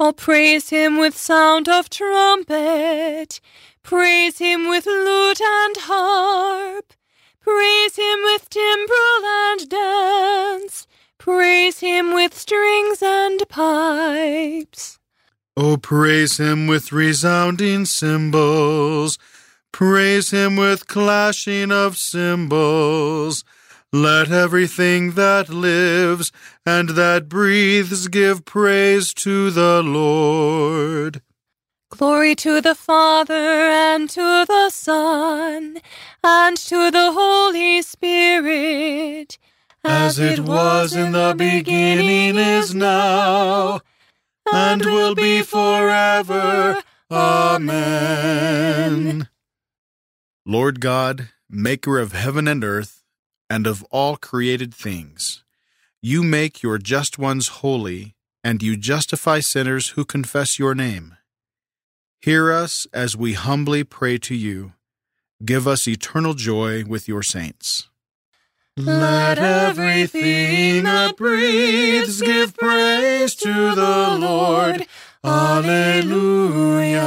Oh, 0.00 0.12
praise 0.12 0.70
him 0.70 0.96
with 0.98 1.16
sound 1.16 1.68
of 1.68 1.90
trumpet. 1.90 3.40
Praise 3.82 4.38
him 4.38 4.68
with 4.68 4.86
lute 4.86 5.40
and 5.40 5.76
harp. 5.76 6.92
Praise 7.40 7.96
him 7.96 8.20
with 8.22 8.48
timbrel 8.48 9.24
and 9.24 9.68
dance. 9.68 10.86
Praise 11.18 11.80
him 11.80 12.12
with 12.14 12.32
strings 12.38 13.02
and 13.02 13.40
pipes. 13.48 15.00
Oh, 15.56 15.76
praise 15.76 16.36
him 16.36 16.68
with 16.68 16.92
resounding 16.92 17.84
cymbals. 17.84 19.18
Praise 19.72 20.30
him 20.30 20.54
with 20.54 20.86
clashing 20.86 21.72
of 21.72 21.96
cymbals. 21.96 23.42
Let 23.92 24.30
everything 24.30 25.12
that 25.12 25.48
lives 25.48 26.30
and 26.68 26.90
that 26.90 27.30
breathes 27.30 28.08
give 28.08 28.44
praise 28.44 29.14
to 29.14 29.50
the 29.50 29.82
Lord. 29.82 31.22
Glory 31.88 32.34
to 32.34 32.60
the 32.60 32.74
Father 32.74 33.32
and 33.34 34.10
to 34.10 34.44
the 34.46 34.68
Son 34.68 35.78
and 36.22 36.56
to 36.58 36.90
the 36.90 37.12
Holy 37.12 37.80
Spirit, 37.80 39.38
as 39.82 40.18
it 40.18 40.40
was 40.40 40.94
in 40.94 41.12
the 41.12 41.34
beginning, 41.38 42.36
is 42.36 42.74
now, 42.74 43.80
and 44.52 44.84
will 44.84 45.14
be 45.14 45.40
forever. 45.40 46.82
Amen. 47.10 47.70
Lord 50.44 50.80
God, 50.80 51.30
maker 51.48 51.98
of 51.98 52.12
heaven 52.12 52.46
and 52.46 52.62
earth, 52.62 53.02
and 53.48 53.66
of 53.66 53.82
all 53.84 54.18
created 54.18 54.74
things, 54.74 55.42
you 56.00 56.22
make 56.22 56.62
your 56.62 56.78
just 56.78 57.18
ones 57.18 57.48
holy, 57.48 58.14
and 58.44 58.62
you 58.62 58.76
justify 58.76 59.40
sinners 59.40 59.90
who 59.90 60.04
confess 60.04 60.58
your 60.58 60.74
name. 60.74 61.16
Hear 62.20 62.52
us 62.52 62.86
as 62.92 63.16
we 63.16 63.32
humbly 63.34 63.84
pray 63.84 64.18
to 64.18 64.34
you. 64.34 64.72
Give 65.44 65.68
us 65.68 65.86
eternal 65.86 66.34
joy 66.34 66.84
with 66.84 67.08
your 67.08 67.22
saints. 67.22 67.88
Let 68.76 69.38
everything 69.38 70.84
that 70.84 71.16
breathes 71.16 72.20
give 72.20 72.56
praise 72.56 73.34
to 73.36 73.74
the 73.74 74.16
Lord. 74.20 74.86
Alleluia. 75.24 77.02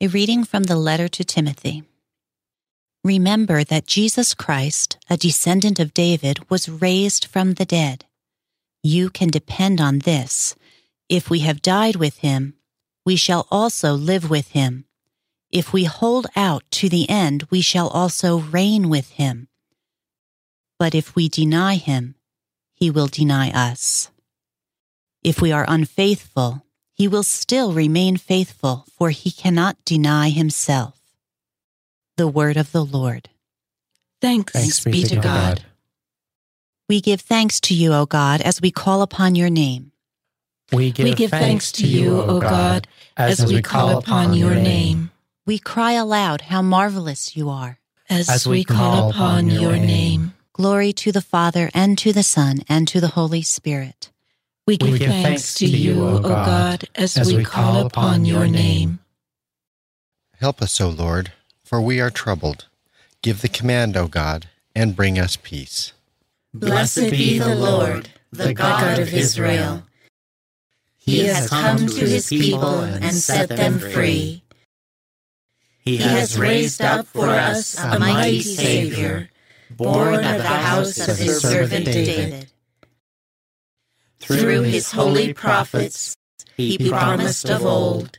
A 0.00 0.06
reading 0.06 0.44
from 0.44 0.62
the 0.64 0.76
letter 0.76 1.08
to 1.08 1.22
Timothy. 1.22 1.89
Remember 3.02 3.64
that 3.64 3.86
Jesus 3.86 4.34
Christ, 4.34 4.98
a 5.08 5.16
descendant 5.16 5.80
of 5.80 5.94
David, 5.94 6.50
was 6.50 6.68
raised 6.68 7.24
from 7.24 7.54
the 7.54 7.64
dead. 7.64 8.04
You 8.82 9.08
can 9.08 9.28
depend 9.28 9.80
on 9.80 10.00
this. 10.00 10.54
If 11.08 11.30
we 11.30 11.40
have 11.40 11.62
died 11.62 11.96
with 11.96 12.18
him, 12.18 12.54
we 13.06 13.16
shall 13.16 13.46
also 13.50 13.94
live 13.94 14.28
with 14.28 14.48
him. 14.50 14.84
If 15.50 15.72
we 15.72 15.84
hold 15.84 16.26
out 16.36 16.62
to 16.72 16.88
the 16.88 17.08
end, 17.08 17.46
we 17.50 17.62
shall 17.62 17.88
also 17.88 18.38
reign 18.38 18.90
with 18.90 19.10
him. 19.12 19.48
But 20.78 20.94
if 20.94 21.16
we 21.16 21.28
deny 21.28 21.76
him, 21.76 22.16
he 22.74 22.90
will 22.90 23.08
deny 23.08 23.50
us. 23.50 24.10
If 25.24 25.40
we 25.40 25.52
are 25.52 25.64
unfaithful, 25.66 26.64
he 26.92 27.08
will 27.08 27.22
still 27.22 27.72
remain 27.72 28.18
faithful, 28.18 28.84
for 28.96 29.10
he 29.10 29.30
cannot 29.30 29.82
deny 29.84 30.28
himself. 30.28 30.99
The 32.20 32.28
word 32.28 32.58
of 32.58 32.70
the 32.70 32.84
Lord. 32.84 33.30
Thanks, 34.20 34.52
Thanks 34.52 34.84
be 34.84 35.04
to 35.04 35.16
God. 35.16 35.64
We 36.86 37.00
give 37.00 37.22
thanks 37.22 37.60
to 37.60 37.74
you, 37.74 37.94
O 37.94 38.04
God, 38.04 38.42
as 38.42 38.60
we 38.60 38.70
call 38.70 39.00
upon 39.00 39.36
your 39.36 39.48
name. 39.48 39.92
We 40.70 40.90
give, 40.90 41.04
We 41.04 41.14
give 41.14 41.30
thanks 41.30 41.72
to 41.72 41.86
you, 41.86 42.20
O 42.20 42.38
God, 42.38 42.86
as 43.16 43.42
we 43.42 43.62
call 43.62 43.96
upon 43.96 44.34
your 44.34 44.54
name, 44.54 45.12
We 45.46 45.58
cry 45.58 45.92
aloud 45.92 46.42
how 46.42 46.60
marvelous 46.60 47.34
you 47.38 47.48
are. 47.48 47.78
as 48.10 48.46
we 48.46 48.64
call 48.64 49.08
upon 49.08 49.48
your 49.48 49.78
name. 49.78 50.34
Glory 50.52 50.92
to 50.92 51.12
the 51.12 51.22
Father, 51.22 51.70
and 51.72 51.96
to 51.96 52.12
the 52.12 52.22
Son, 52.22 52.58
and 52.68 52.86
to 52.88 53.00
the 53.00 53.14
Holy 53.16 53.40
Spirit. 53.40 54.10
We 54.66 54.76
give 54.76 55.00
thanks 55.00 55.54
to 55.54 55.66
you, 55.66 56.04
O 56.04 56.18
God, 56.18 56.84
as 56.94 57.32
we 57.32 57.44
call 57.44 57.86
upon 57.86 58.26
your 58.26 58.46
name. 58.46 58.98
Help 60.38 60.60
us, 60.60 60.78
O 60.82 60.90
Lord, 60.90 61.32
for 61.70 61.80
we 61.80 62.00
are 62.00 62.10
troubled. 62.10 62.66
Give 63.22 63.42
the 63.42 63.48
command, 63.48 63.96
O 63.96 64.08
God, 64.08 64.48
and 64.74 64.96
bring 64.96 65.20
us 65.20 65.36
peace. 65.36 65.92
Blessed 66.52 67.12
be 67.12 67.38
the 67.38 67.54
Lord, 67.54 68.10
the 68.32 68.52
God 68.52 68.98
of 68.98 69.14
Israel. 69.14 69.84
He 70.98 71.26
has 71.26 71.48
come 71.48 71.86
to 71.86 72.06
his 72.06 72.28
people 72.28 72.80
and 72.80 73.14
set 73.14 73.50
them 73.50 73.78
free. 73.78 74.42
He 75.78 75.98
has 75.98 76.36
raised 76.36 76.82
up 76.82 77.06
for 77.06 77.28
us 77.28 77.78
a 77.78 78.00
mighty 78.00 78.40
Savior, 78.40 79.30
born 79.70 80.24
of 80.24 80.38
the 80.38 80.42
house 80.42 80.98
of 80.98 81.18
his 81.18 81.40
servant 81.40 81.84
David. 81.84 82.48
Through 84.18 84.62
his 84.62 84.90
holy 84.90 85.32
prophets, 85.32 86.16
he 86.56 86.90
promised 86.90 87.48
of 87.48 87.64
old 87.64 88.18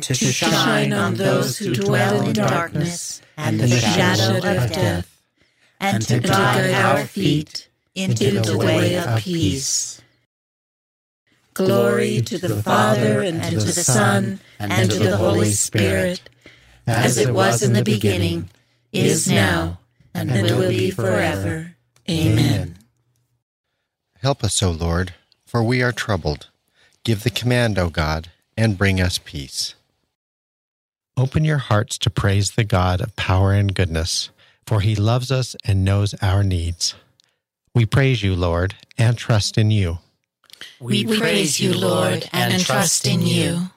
to 0.00 0.14
shine 0.14 0.92
on 0.92 1.14
those 1.14 1.58
who 1.58 1.74
dwell 1.74 2.22
in 2.22 2.32
darkness 2.32 3.20
and 3.36 3.60
the 3.60 3.68
shadow 3.68 4.36
of 4.36 4.72
death, 4.72 5.22
and 5.80 6.02
to 6.06 6.20
guide 6.20 6.70
our 6.72 7.04
feet 7.04 7.68
into 7.94 8.40
the 8.40 8.56
way 8.56 8.96
of 8.96 9.20
peace. 9.20 10.00
Glory 11.54 12.20
to 12.20 12.38
the 12.38 12.62
Father, 12.62 13.22
and 13.22 13.42
to 13.42 13.56
the 13.56 13.72
Son, 13.72 14.40
and 14.60 14.90
to 14.90 14.98
the 14.98 15.16
Holy 15.16 15.50
Spirit, 15.50 16.20
as 16.86 17.18
it 17.18 17.34
was 17.34 17.62
in 17.62 17.72
the 17.72 17.84
beginning, 17.84 18.48
is 18.92 19.28
now, 19.28 19.80
and 20.14 20.30
will 20.30 20.68
be 20.68 20.90
forever. 20.90 21.74
Amen. 22.08 22.78
Help 24.22 24.42
us, 24.42 24.62
O 24.62 24.70
Lord, 24.70 25.14
for 25.46 25.62
we 25.62 25.82
are 25.82 25.92
troubled. 25.92 26.48
Give 27.04 27.22
the 27.22 27.30
command, 27.30 27.78
O 27.78 27.88
God, 27.88 28.30
and 28.56 28.78
bring 28.78 29.00
us 29.00 29.18
peace. 29.18 29.74
Open 31.18 31.44
your 31.44 31.58
hearts 31.58 31.98
to 31.98 32.10
praise 32.10 32.52
the 32.52 32.62
God 32.62 33.00
of 33.00 33.16
power 33.16 33.52
and 33.52 33.74
goodness, 33.74 34.30
for 34.68 34.82
he 34.82 34.94
loves 34.94 35.32
us 35.32 35.56
and 35.64 35.84
knows 35.84 36.14
our 36.22 36.44
needs. 36.44 36.94
We 37.74 37.86
praise 37.86 38.22
you, 38.22 38.36
Lord, 38.36 38.76
and 38.96 39.18
trust 39.18 39.58
in 39.58 39.72
you. 39.72 39.98
We 40.78 41.04
praise 41.18 41.58
you, 41.58 41.74
Lord, 41.76 42.30
and 42.32 42.64
trust 42.64 43.04
in 43.04 43.22
you. 43.22 43.70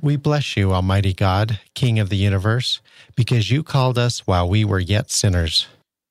We 0.00 0.14
bless 0.14 0.56
you, 0.56 0.72
Almighty 0.72 1.12
God, 1.12 1.58
King 1.74 1.98
of 1.98 2.10
the 2.10 2.16
universe, 2.16 2.80
because 3.16 3.50
you 3.50 3.64
called 3.64 3.98
us 3.98 4.24
while 4.24 4.48
we 4.48 4.64
were 4.64 4.78
yet 4.78 5.10
sinners. 5.10 5.66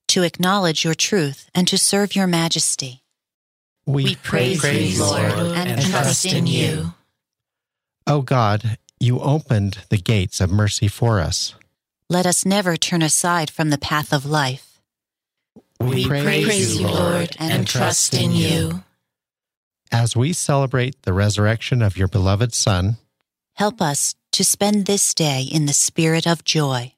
To 0.10 0.24
acknowledge 0.24 0.84
your 0.84 0.96
truth 0.96 1.50
and 1.56 1.66
to 1.70 1.78
serve 1.78 2.14
your 2.14 2.28
majesty. 2.28 3.04
We, 3.86 4.04
we 4.04 4.16
praise, 4.16 4.60
praise 4.60 4.98
you, 4.98 5.06
Lord, 5.06 5.32
and, 5.32 5.70
and 5.70 5.82
trust 5.82 6.26
in 6.26 6.46
you. 6.46 6.94
O 8.06 8.22
God, 8.22 8.78
you 9.00 9.20
opened 9.20 9.80
the 9.90 9.98
gates 9.98 10.42
of 10.42 10.52
mercy 10.52 10.88
for 10.88 11.20
us. 11.20 11.56
Let 12.10 12.26
us 12.26 12.46
never 12.46 12.76
turn 12.76 13.02
aside 13.02 13.50
from 13.50 13.70
the 13.70 13.78
path 13.78 14.12
of 14.12 14.26
life. 14.26 14.80
We, 15.80 15.88
we 15.88 16.08
praise, 16.08 16.46
praise, 16.46 16.80
you, 16.82 16.88
Lord, 16.88 17.38
and, 17.40 17.54
and 17.54 17.68
trust 17.68 18.14
in 18.14 18.32
you. 18.32 18.84
As 19.92 20.16
we 20.16 20.34
celebrate 20.34 21.02
the 21.04 21.14
resurrection 21.14 21.82
of 21.82 21.98
your 21.98 22.08
beloved 22.08 22.54
Son, 22.54 22.98
help 23.54 23.82
us 23.82 24.16
to 24.34 24.44
spend 24.44 24.86
this 24.86 25.14
day 25.14 25.44
in 25.44 25.66
the 25.66 25.74
spirit 25.74 26.28
of 26.28 26.44
joy. 26.44 26.94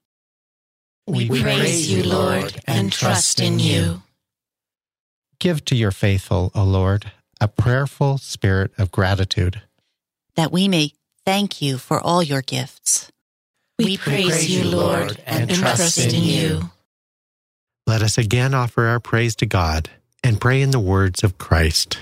We, 1.08 1.30
we 1.30 1.41
praise 1.41 1.91
you, 1.91 2.04
Lord, 2.04 2.60
and 2.66 2.91
trust 2.91 3.39
in 3.39 3.60
you. 3.60 4.02
Give 5.39 5.64
to 5.66 5.76
your 5.76 5.91
faithful, 5.91 6.52
O 6.56 6.64
Lord, 6.64 7.12
a 7.39 7.47
prayerful 7.47 8.18
spirit 8.18 8.72
of 8.78 8.91
gratitude. 8.91 9.62
That 10.36 10.52
we 10.52 10.68
may 10.68 10.93
thank 11.26 11.61
you 11.61 11.78
for 11.78 11.99
all 11.99 12.24
your 12.24 12.41
gifts. 12.41 13.11
We 13.80 13.97
praise 13.97 14.49
you, 14.49 14.69
Lord, 14.69 15.22
and 15.26 15.49
trust 15.49 15.97
in 15.97 16.24
you. 16.24 16.72
Let 17.88 18.01
us 18.01 18.17
again 18.17 18.53
offer 18.53 18.86
our 18.86 18.99
praise 18.99 19.36
to 19.38 19.45
God 19.45 19.89
and 20.24 20.39
pray 20.39 20.61
in 20.61 20.72
the 20.72 20.80
words 20.80 21.24
of 21.24 21.38
Christ. 21.38 21.97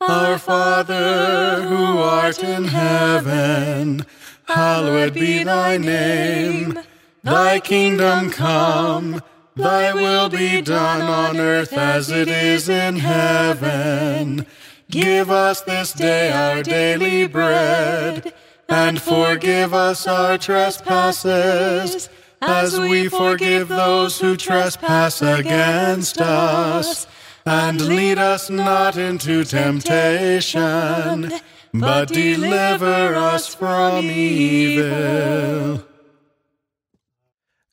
Our 0.00 0.38
Father, 0.38 1.62
who 1.62 1.98
art 1.98 2.44
in 2.44 2.64
heaven, 2.64 4.04
hallowed 4.44 5.14
be 5.14 5.42
thy 5.42 5.78
name. 5.78 6.78
Thy 7.22 7.58
kingdom 7.60 8.30
come, 8.30 9.22
thy 9.56 9.94
will 9.94 10.28
be 10.28 10.60
done 10.60 11.00
on 11.00 11.38
earth 11.38 11.72
as 11.72 12.10
it 12.10 12.28
is 12.28 12.68
in 12.68 12.96
heaven. 12.96 14.46
Give 14.90 15.30
us 15.30 15.62
this 15.62 15.92
day 15.92 16.30
our 16.30 16.62
daily 16.62 17.26
bread, 17.26 18.32
and 18.68 19.00
forgive 19.00 19.74
us 19.74 20.06
our 20.06 20.38
trespasses, 20.38 22.08
as 22.40 22.78
we 22.78 23.08
forgive 23.08 23.68
those 23.68 24.20
who 24.20 24.36
trespass 24.36 25.22
against 25.22 26.20
us. 26.20 27.06
And 27.44 27.80
lead 27.80 28.18
us 28.18 28.48
not 28.50 28.96
into 28.96 29.44
temptation, 29.44 31.32
but 31.72 32.08
deliver 32.08 33.14
us 33.14 33.54
from 33.54 34.04
evil. 34.04 35.84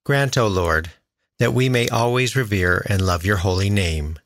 Grant, 0.04 0.38
O 0.38 0.48
Lord, 0.48 0.92
that 1.40 1.54
we 1.54 1.70
may 1.70 1.88
always 1.90 2.36
revere 2.36 2.86
and 2.90 3.06
love 3.06 3.26
your 3.26 3.38
holy 3.38 3.70
name 3.70 4.20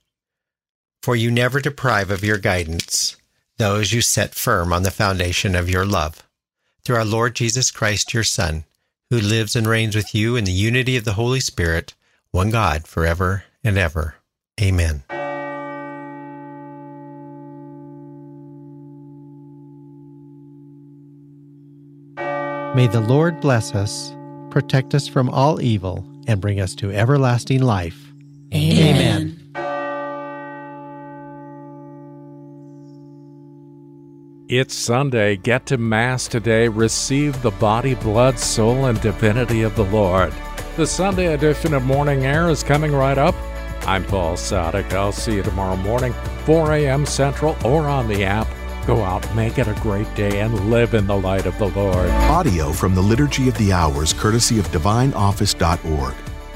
for 1.07 1.15
you 1.15 1.31
never 1.31 1.61
deprive 1.61 2.11
of 2.11 2.21
your 2.21 2.37
guidance 2.37 3.15
those 3.57 3.93
you 3.93 4.01
set 4.01 4.35
firm 4.35 4.73
on 4.73 4.83
the 4.83 4.91
foundation 4.91 5.55
of 5.55 5.69
your 5.69 5.85
love. 5.85 6.21
Through 6.83 6.97
our 6.97 7.05
Lord 7.05 7.33
Jesus 7.33 7.71
Christ, 7.71 8.13
your 8.13 8.25
Son, 8.25 8.65
who 9.09 9.17
lives 9.17 9.55
and 9.55 9.65
reigns 9.65 9.95
with 9.95 10.13
you 10.13 10.35
in 10.35 10.43
the 10.43 10.51
unity 10.51 10.97
of 10.97 11.05
the 11.05 11.13
Holy 11.13 11.39
Spirit, 11.39 11.93
one 12.31 12.49
God, 12.49 12.89
forever 12.89 13.45
and 13.63 13.77
ever. 13.77 14.15
Amen. 14.61 15.05
May 22.75 22.87
the 22.87 23.05
Lord 23.07 23.39
bless 23.39 23.73
us, 23.73 24.13
protect 24.49 24.93
us 24.93 25.07
from 25.07 25.29
all 25.29 25.61
evil, 25.61 26.05
and 26.27 26.41
bring 26.41 26.59
us 26.59 26.75
to 26.75 26.91
everlasting 26.91 27.61
life. 27.61 28.11
Amen. 28.53 28.95
Amen. 28.95 29.36
It's 34.49 34.73
Sunday. 34.73 35.35
Get 35.35 35.65
to 35.65 35.77
Mass 35.77 36.29
today. 36.29 36.69
Receive 36.69 37.41
the 37.41 37.51
body, 37.51 37.95
blood, 37.95 38.39
soul, 38.39 38.85
and 38.85 39.01
divinity 39.01 39.63
of 39.63 39.75
the 39.75 39.83
Lord. 39.83 40.33
The 40.77 40.87
Sunday 40.87 41.33
edition 41.33 41.73
of 41.73 41.83
Morning 41.83 42.25
Air 42.25 42.49
is 42.49 42.63
coming 42.63 42.93
right 42.93 43.17
up. 43.17 43.35
I'm 43.85 44.05
Paul 44.05 44.37
Sadek. 44.37 44.93
I'll 44.93 45.11
see 45.11 45.35
you 45.35 45.43
tomorrow 45.43 45.75
morning, 45.75 46.13
4 46.45 46.71
a.m. 46.75 47.05
Central, 47.05 47.57
or 47.65 47.89
on 47.89 48.07
the 48.07 48.23
app. 48.23 48.47
Go 48.85 49.03
out, 49.03 49.35
make 49.35 49.57
it 49.57 49.67
a 49.67 49.73
great 49.81 50.13
day, 50.15 50.39
and 50.39 50.71
live 50.71 50.93
in 50.93 51.07
the 51.07 51.17
light 51.17 51.45
of 51.45 51.57
the 51.57 51.67
Lord. 51.67 52.09
Audio 52.09 52.71
from 52.71 52.95
the 52.95 53.01
Liturgy 53.01 53.49
of 53.49 53.57
the 53.57 53.73
Hours, 53.73 54.13
courtesy 54.13 54.59
of 54.59 54.67
DivineOffice.org. 54.69 56.15